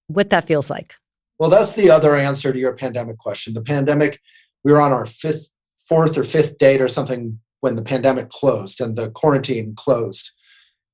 what 0.09 0.31
that 0.31 0.47
feels 0.47 0.69
like. 0.69 0.95
Well, 1.39 1.51
that's 1.51 1.75
the 1.75 1.91
other 1.91 2.15
answer 2.15 2.53
to 2.53 2.59
your 2.59 2.75
pandemic 2.75 3.19
question. 3.19 3.55
The 3.55 3.63
pandemic, 3.63 4.21
we 4.65 4.73
were 4.73 4.81
on 4.81 4.93
our 4.93 5.07
fifth, 5.07 5.49
fourth 5.89 6.17
or 6.19 6.25
fifth 6.25 6.59
date 6.59 6.81
or 6.81 6.89
something 6.89 7.39
when 7.61 7.77
the 7.77 7.83
pandemic 7.83 8.31
closed 8.31 8.81
and 8.81 8.97
the 8.97 9.11
quarantine 9.11 9.75
closed. 9.77 10.33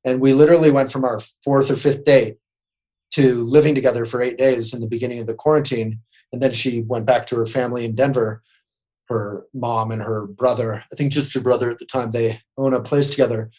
And 0.04 0.20
we 0.20 0.32
literally 0.32 0.70
went 0.70 0.92
from 0.92 1.04
our 1.04 1.20
fourth 1.42 1.70
or 1.70 1.76
fifth 1.76 2.04
date 2.04 2.36
to 3.14 3.44
living 3.44 3.74
together 3.74 4.04
for 4.04 4.20
eight 4.20 4.38
days 4.38 4.74
in 4.74 4.80
the 4.80 4.86
beginning 4.86 5.18
of 5.18 5.26
the 5.26 5.34
quarantine. 5.34 6.00
And 6.32 6.42
then 6.42 6.52
she 6.52 6.82
went 6.82 7.06
back 7.06 7.26
to 7.26 7.36
her 7.36 7.46
family 7.46 7.84
in 7.84 7.94
Denver. 7.94 8.42
Her 9.08 9.46
mom 9.54 9.90
and 9.90 10.02
her 10.02 10.26
brother, 10.26 10.84
I 10.92 10.94
think 10.94 11.12
just 11.12 11.32
her 11.34 11.40
brother 11.40 11.70
at 11.70 11.78
the 11.78 11.86
time, 11.86 12.10
they 12.10 12.40
own 12.58 12.74
a 12.74 12.80
place 12.80 13.08
together. 13.08 13.50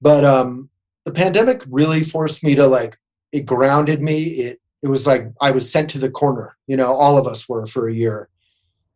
But 0.00 0.24
um, 0.24 0.70
the 1.04 1.12
pandemic 1.12 1.64
really 1.68 2.04
forced 2.04 2.44
me 2.44 2.54
to 2.54 2.66
like, 2.66 2.96
it 3.32 3.44
grounded 3.44 4.00
me. 4.00 4.22
It 4.22 4.60
it 4.82 4.88
was 4.88 5.06
like 5.06 5.32
I 5.40 5.50
was 5.50 5.70
sent 5.70 5.90
to 5.90 5.98
the 5.98 6.10
corner. 6.10 6.56
You 6.66 6.76
know, 6.76 6.94
all 6.94 7.18
of 7.18 7.26
us 7.26 7.48
were 7.48 7.66
for 7.66 7.88
a 7.88 7.94
year. 7.94 8.28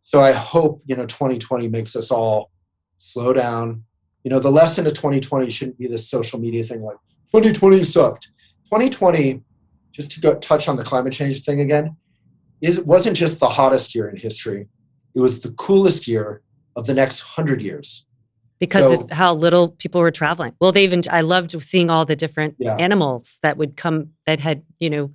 So 0.05 0.21
I 0.21 0.33
hope 0.33 0.83
you 0.87 0.97
know 0.97 1.07
2020 1.07 1.69
makes 1.69 1.97
us 1.97 2.11
all 2.11 2.51
slow 2.99 3.33
down. 3.33 3.85
You 4.25 4.31
know, 4.31 4.39
the 4.39 4.51
lesson 4.51 4.87
of 4.87 4.95
2020 4.95 5.51
shouldn't 5.51 5.79
be 5.79 5.89
this 5.89 6.09
social 6.09 6.39
media 6.39 6.63
thing 6.63 6.83
like 6.83 6.97
2020 7.33 7.83
sucked. 7.85 8.29
2020 8.65 9.43
just 9.93 10.11
to 10.13 10.21
go 10.21 10.35
touch 10.35 10.69
on 10.69 10.77
the 10.77 10.85
climate 10.85 11.13
change 11.13 11.45
thing 11.45 11.61
again, 11.61 11.97
is 12.61 12.79
it 12.79 12.87
wasn't 12.87 13.17
just 13.17 13.39
the 13.41 13.49
hottest 13.49 13.95
year 13.95 14.09
in 14.09 14.17
history. 14.17 14.67
It 15.15 15.21
was 15.21 15.41
the 15.41 15.51
coolest 15.53 16.09
year 16.09 16.43
of 16.75 16.87
the 16.87 16.95
next 16.95 17.21
hundred 17.21 17.61
years. 17.61 18.07
Because 18.59 18.93
so, 18.93 19.01
of 19.03 19.11
how 19.11 19.35
little 19.35 19.69
people 19.69 20.01
were 20.01 20.13
traveling. 20.13 20.55
Well, 20.61 20.73
they 20.73 20.85
even 20.85 21.03
I 21.11 21.23
loved 21.23 21.61
seeing 21.63 21.91
all 21.91 22.07
the 22.07 22.17
different 22.17 22.55
yeah. 22.59 22.77
animals 22.77 23.39
that 23.43 23.57
would 23.57 23.77
come 23.77 24.11
that 24.25 24.39
had, 24.39 24.63
you 24.79 24.89
know, 24.89 25.11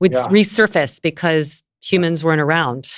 would 0.00 0.12
yeah. 0.12 0.26
resurface 0.26 1.00
because 1.00 1.62
humans 1.80 2.24
weren't 2.24 2.40
around. 2.40 2.88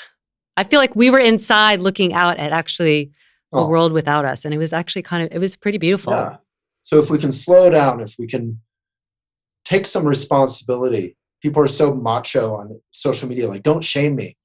I 0.57 0.65
feel 0.65 0.81
like 0.81 0.97
we 0.97 1.11
were 1.11 1.19
inside 1.19 1.81
looking 1.81 2.15
out 2.15 2.39
at 2.39 2.53
actually 2.53 3.13
a 3.53 3.59
oh. 3.59 3.69
world 3.69 3.93
without 3.93 4.25
us. 4.25 4.45
And 4.45 4.55
it 4.55 4.59
was 4.59 4.73
actually 4.73 5.03
kind 5.03 5.25
of 5.25 5.33
it 5.33 5.39
was 5.39 5.57
pretty 5.57 5.79
beautiful. 5.79 6.13
Yeah. 6.13 6.37
So 6.85 6.99
if 6.99 7.11
we 7.11 7.19
can 7.19 7.33
slow 7.33 7.71
down, 7.71 8.01
if 8.01 8.17
we 8.19 8.27
can 8.27 8.61
take 9.65 9.87
some 9.87 10.05
responsibility. 10.05 11.17
People 11.41 11.63
are 11.63 11.69
so 11.69 11.95
macho 11.95 12.55
on 12.55 12.81
social 12.91 13.29
media, 13.29 13.49
like, 13.49 13.63
don't 13.63 13.85
shame 13.85 14.15
me. 14.17 14.37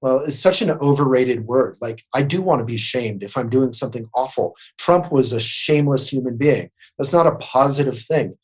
Well, 0.00 0.20
it's 0.20 0.38
such 0.38 0.62
an 0.62 0.70
overrated 0.70 1.44
word. 1.44 1.76
Like, 1.80 2.04
I 2.14 2.22
do 2.22 2.40
want 2.40 2.60
to 2.60 2.64
be 2.64 2.78
shamed 2.78 3.22
if 3.22 3.36
I'm 3.36 3.50
doing 3.50 3.74
something 3.74 4.08
awful. 4.14 4.56
Trump 4.78 5.12
was 5.12 5.32
a 5.34 5.40
shameless 5.40 6.10
human 6.10 6.38
being. 6.38 6.70
That's 6.98 7.12
not 7.12 7.26
a 7.26 7.36
positive 7.36 7.98
thing. 7.98 8.38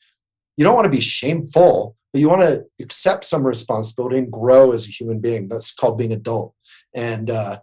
You 0.58 0.64
don't 0.64 0.74
want 0.74 0.84
to 0.84 0.90
be 0.90 1.00
shameful, 1.00 1.96
but 2.12 2.20
you 2.20 2.28
want 2.28 2.42
to 2.42 2.64
accept 2.80 3.24
some 3.24 3.46
responsibility 3.46 4.18
and 4.18 4.30
grow 4.30 4.72
as 4.72 4.86
a 4.86 4.90
human 4.90 5.20
being. 5.20 5.48
That's 5.48 5.72
called 5.72 5.96
being 5.96 6.12
adult. 6.12 6.54
And 6.94 7.30
uh, 7.30 7.60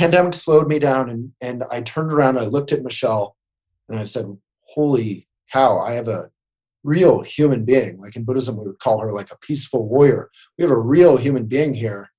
pandemic 0.00 0.32
slowed 0.32 0.66
me 0.66 0.78
down, 0.78 1.10
and 1.10 1.32
and 1.40 1.64
I 1.70 1.82
turned 1.82 2.12
around. 2.12 2.38
I 2.38 2.44
looked 2.44 2.72
at 2.72 2.82
Michelle, 2.82 3.36
and 3.88 3.98
I 3.98 4.04
said, 4.04 4.26
"Holy 4.62 5.28
cow! 5.52 5.78
I 5.78 5.92
have 5.92 6.08
a 6.08 6.30
real 6.82 7.20
human 7.20 7.66
being. 7.66 8.00
Like 8.00 8.16
in 8.16 8.24
Buddhism, 8.24 8.56
we 8.56 8.66
would 8.66 8.78
call 8.78 9.00
her 9.00 9.12
like 9.12 9.30
a 9.30 9.36
peaceful 9.36 9.86
warrior. 9.86 10.30
We 10.56 10.62
have 10.62 10.70
a 10.70 10.78
real 10.78 11.18
human 11.18 11.44
being 11.44 11.74
here 11.74 12.10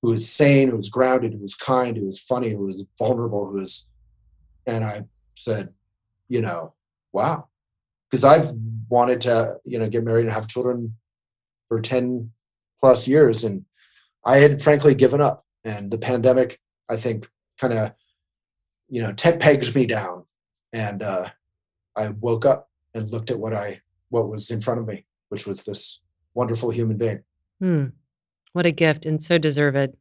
who 0.00 0.12
is 0.12 0.32
sane, 0.32 0.70
who 0.70 0.78
is 0.78 0.88
grounded, 0.88 1.34
who 1.34 1.44
is 1.44 1.54
kind, 1.54 1.98
who 1.98 2.08
is 2.08 2.18
funny, 2.18 2.50
who 2.50 2.66
is 2.66 2.82
vulnerable, 2.98 3.46
who 3.46 3.58
is. 3.58 3.86
And 4.66 4.82
I 4.82 5.04
said, 5.36 5.74
you 6.28 6.40
know, 6.40 6.74
wow. 7.12 7.48
Because 8.10 8.24
I've 8.24 8.50
wanted 8.88 9.20
to, 9.22 9.58
you 9.64 9.78
know, 9.78 9.90
get 9.90 10.04
married 10.04 10.24
and 10.24 10.32
have 10.32 10.46
children 10.46 10.96
for 11.68 11.82
10 11.82 12.30
plus 12.80 13.06
years. 13.06 13.44
And 13.44 13.66
I 14.24 14.38
had 14.38 14.62
frankly 14.62 14.94
given 14.94 15.20
up. 15.20 15.44
And 15.62 15.90
the 15.90 15.98
pandemic, 15.98 16.58
I 16.90 16.96
think, 16.96 17.30
kind 17.58 17.72
of, 17.72 17.92
you 18.88 19.00
know, 19.00 19.12
tent 19.12 19.40
pegs 19.40 19.74
me 19.74 19.86
down. 19.86 20.24
And 20.72 21.02
uh, 21.02 21.28
I 21.96 22.08
woke 22.08 22.44
up 22.44 22.68
and 22.94 23.10
looked 23.10 23.30
at 23.30 23.38
what 23.38 23.54
I 23.54 23.80
what 24.10 24.28
was 24.28 24.50
in 24.50 24.60
front 24.60 24.80
of 24.80 24.86
me, 24.86 25.04
which 25.28 25.46
was 25.46 25.64
this 25.64 26.00
wonderful 26.34 26.70
human 26.70 26.96
being. 26.96 27.22
Hmm. 27.60 27.86
What 28.52 28.66
a 28.66 28.72
gift 28.72 29.06
and 29.06 29.22
so 29.22 29.38
deserved. 29.38 29.94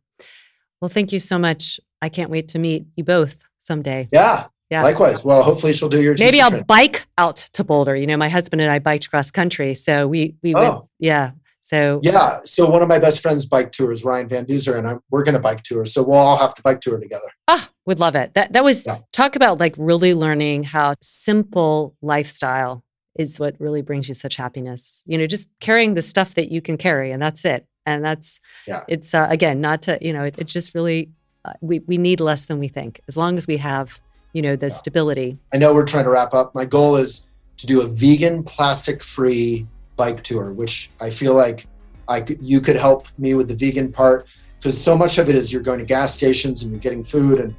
Well, 0.82 0.90
thank 0.90 1.12
you 1.12 1.20
so 1.20 1.38
much. 1.38 1.80
I 2.02 2.10
can't 2.10 2.32
wait 2.32 2.48
to 2.50 2.60
meet 2.60 2.86
you 2.96 3.04
both 3.04 3.38
someday. 3.62 4.08
Yeah. 4.12 4.46
Yeah. 4.70 4.84
Likewise. 4.84 5.24
Well, 5.24 5.42
hopefully 5.44 5.74
she'll 5.74 5.90
do 5.90 6.02
your 6.02 6.16
Maybe 6.20 6.42
I'll 6.42 6.64
bike 6.64 7.08
out 7.18 7.50
to 7.54 7.64
Boulder. 7.64 7.96
You 7.96 8.06
know, 8.06 8.18
my 8.18 8.30
husband 8.30 8.62
and 8.62 8.72
I 8.72 8.80
biked 8.80 9.10
cross 9.10 9.32
country. 9.32 9.76
So 9.76 10.08
we 10.08 10.36
we 10.44 10.54
oh. 10.56 10.60
went 10.60 10.84
yeah. 11.00 11.32
So 11.70 12.00
yeah, 12.02 12.40
so 12.46 12.68
one 12.68 12.82
of 12.82 12.88
my 12.88 12.98
best 12.98 13.22
friends 13.22 13.46
bike 13.46 13.72
tours, 13.72 14.04
Ryan 14.04 14.28
Van 14.28 14.46
Duzer, 14.48 14.76
and 14.76 14.88
I'm, 14.88 15.02
we're 15.12 15.24
going 15.24 15.36
to 15.36 15.40
bike 15.40 15.62
tour. 15.62 15.86
So 15.86 16.02
we'll 16.02 16.18
all 16.18 16.36
have 16.36 16.56
to 16.56 16.64
bike 16.64 16.82
tour 16.82 17.00
together. 17.00 17.28
Ah, 17.48 17.70
would 17.86 18.00
love 18.00 18.16
it. 18.16 18.34
That 18.34 18.54
that 18.54 18.64
was 18.64 18.88
yeah. 18.88 19.00
talk 19.14 19.36
about 19.36 19.60
like 19.60 19.76
really 19.78 20.16
learning 20.16 20.64
how 20.64 20.96
simple 21.04 21.96
lifestyle 22.02 22.84
is 23.20 23.40
what 23.40 23.56
really 23.60 23.84
brings 23.84 24.10
you 24.10 24.16
such 24.16 24.36
happiness. 24.36 25.04
You 25.06 25.20
know, 25.20 25.28
just 25.28 25.48
carrying 25.60 25.94
the 25.94 26.02
stuff 26.02 26.34
that 26.34 26.52
you 26.52 26.60
can 26.60 26.76
carry, 26.76 27.12
and 27.12 27.22
that's 27.22 27.46
it. 27.46 27.68
And 27.86 28.04
that's 28.04 28.40
yeah. 28.66 28.84
It's 28.88 29.14
uh, 29.14 29.28
again 29.30 29.62
not 29.62 29.84
to 29.84 30.00
you 30.02 30.12
know 30.12 30.24
it, 30.24 30.36
it 30.40 30.48
just 30.48 30.74
really 30.74 31.12
uh, 31.46 31.54
we 31.62 31.80
we 31.82 32.00
need 32.00 32.20
less 32.20 32.48
than 32.48 32.58
we 32.58 32.68
think 32.68 33.00
as 33.08 33.16
long 33.16 33.38
as 33.38 33.46
we 33.46 33.58
have 33.58 34.00
you 34.34 34.42
know 34.42 34.56
the 34.56 34.70
yeah. 34.70 34.74
stability. 34.74 35.38
I 35.54 35.58
know 35.58 35.76
we're 35.76 35.86
trying 35.86 36.06
to 36.06 36.10
wrap 36.10 36.34
up. 36.34 36.56
My 36.56 36.66
goal 36.66 36.96
is 36.96 37.28
to 37.58 37.68
do 37.68 37.82
a 37.82 37.88
vegan, 37.88 38.44
plastic 38.44 39.04
free 39.04 39.68
bike 40.00 40.24
tour, 40.24 40.54
which 40.54 40.91
I 41.02 41.10
feel 41.10 41.34
like 41.36 41.68
I 42.08 42.22
could, 42.22 42.41
you 42.41 42.62
could 42.62 42.78
help 42.78 43.08
me 43.18 43.34
with 43.34 43.50
the 43.50 43.54
vegan 43.54 43.91
part 43.91 44.26
because 44.58 44.82
so 44.82 44.97
much 44.97 45.18
of 45.18 45.28
it 45.28 45.36
is 45.36 45.52
you're 45.52 45.62
going 45.62 45.80
to 45.80 45.86
gas 45.86 46.14
stations 46.14 46.64
and 46.64 46.72
you're 46.72 46.80
getting 46.80 47.04
food 47.04 47.39
and 47.39 47.54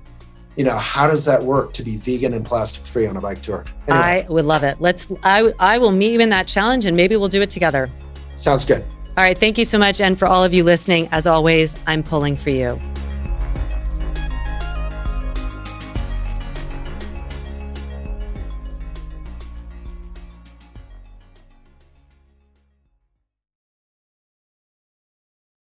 you 0.57 0.64
know 0.64 0.76
how 0.76 1.07
does 1.07 1.24
that 1.26 1.41
work 1.41 1.72
to 1.74 1.82
be 1.82 1.99
vegan 1.99 2.32
and 2.32 2.45
plastic 2.45 2.84
free 2.86 3.07
on 3.07 3.16
a 3.18 3.20
bike 3.20 3.43
tour? 3.43 3.64
Anyway. 3.88 4.05
i 4.05 4.26
would 4.28 4.47
love 4.47 4.64
it. 4.64 4.80
Let's 4.80 5.07
i 5.22 5.53
i 5.59 5.78
will 5.78 5.93
meet 5.93 6.12
you 6.14 6.20
in 6.20 6.30
that 6.30 6.49
challenge 6.49 6.86
and 6.86 6.97
maybe 6.97 7.14
we'll 7.16 7.28
do 7.28 7.43
it 7.43 7.51
together. 7.51 7.88
Sounds 8.38 8.64
good. 8.64 8.82
All 9.16 9.24
right. 9.24 9.38
Thank 9.38 9.59
you 9.59 9.66
so 9.66 9.78
much. 9.78 10.01
And 10.01 10.18
for 10.18 10.26
all 10.26 10.43
of 10.43 10.55
you 10.55 10.64
listening 10.64 11.09
as 11.12 11.26
always 11.26 11.76
i'm 11.86 12.03
pulling 12.03 12.36
for 12.36 12.51
you 12.51 12.80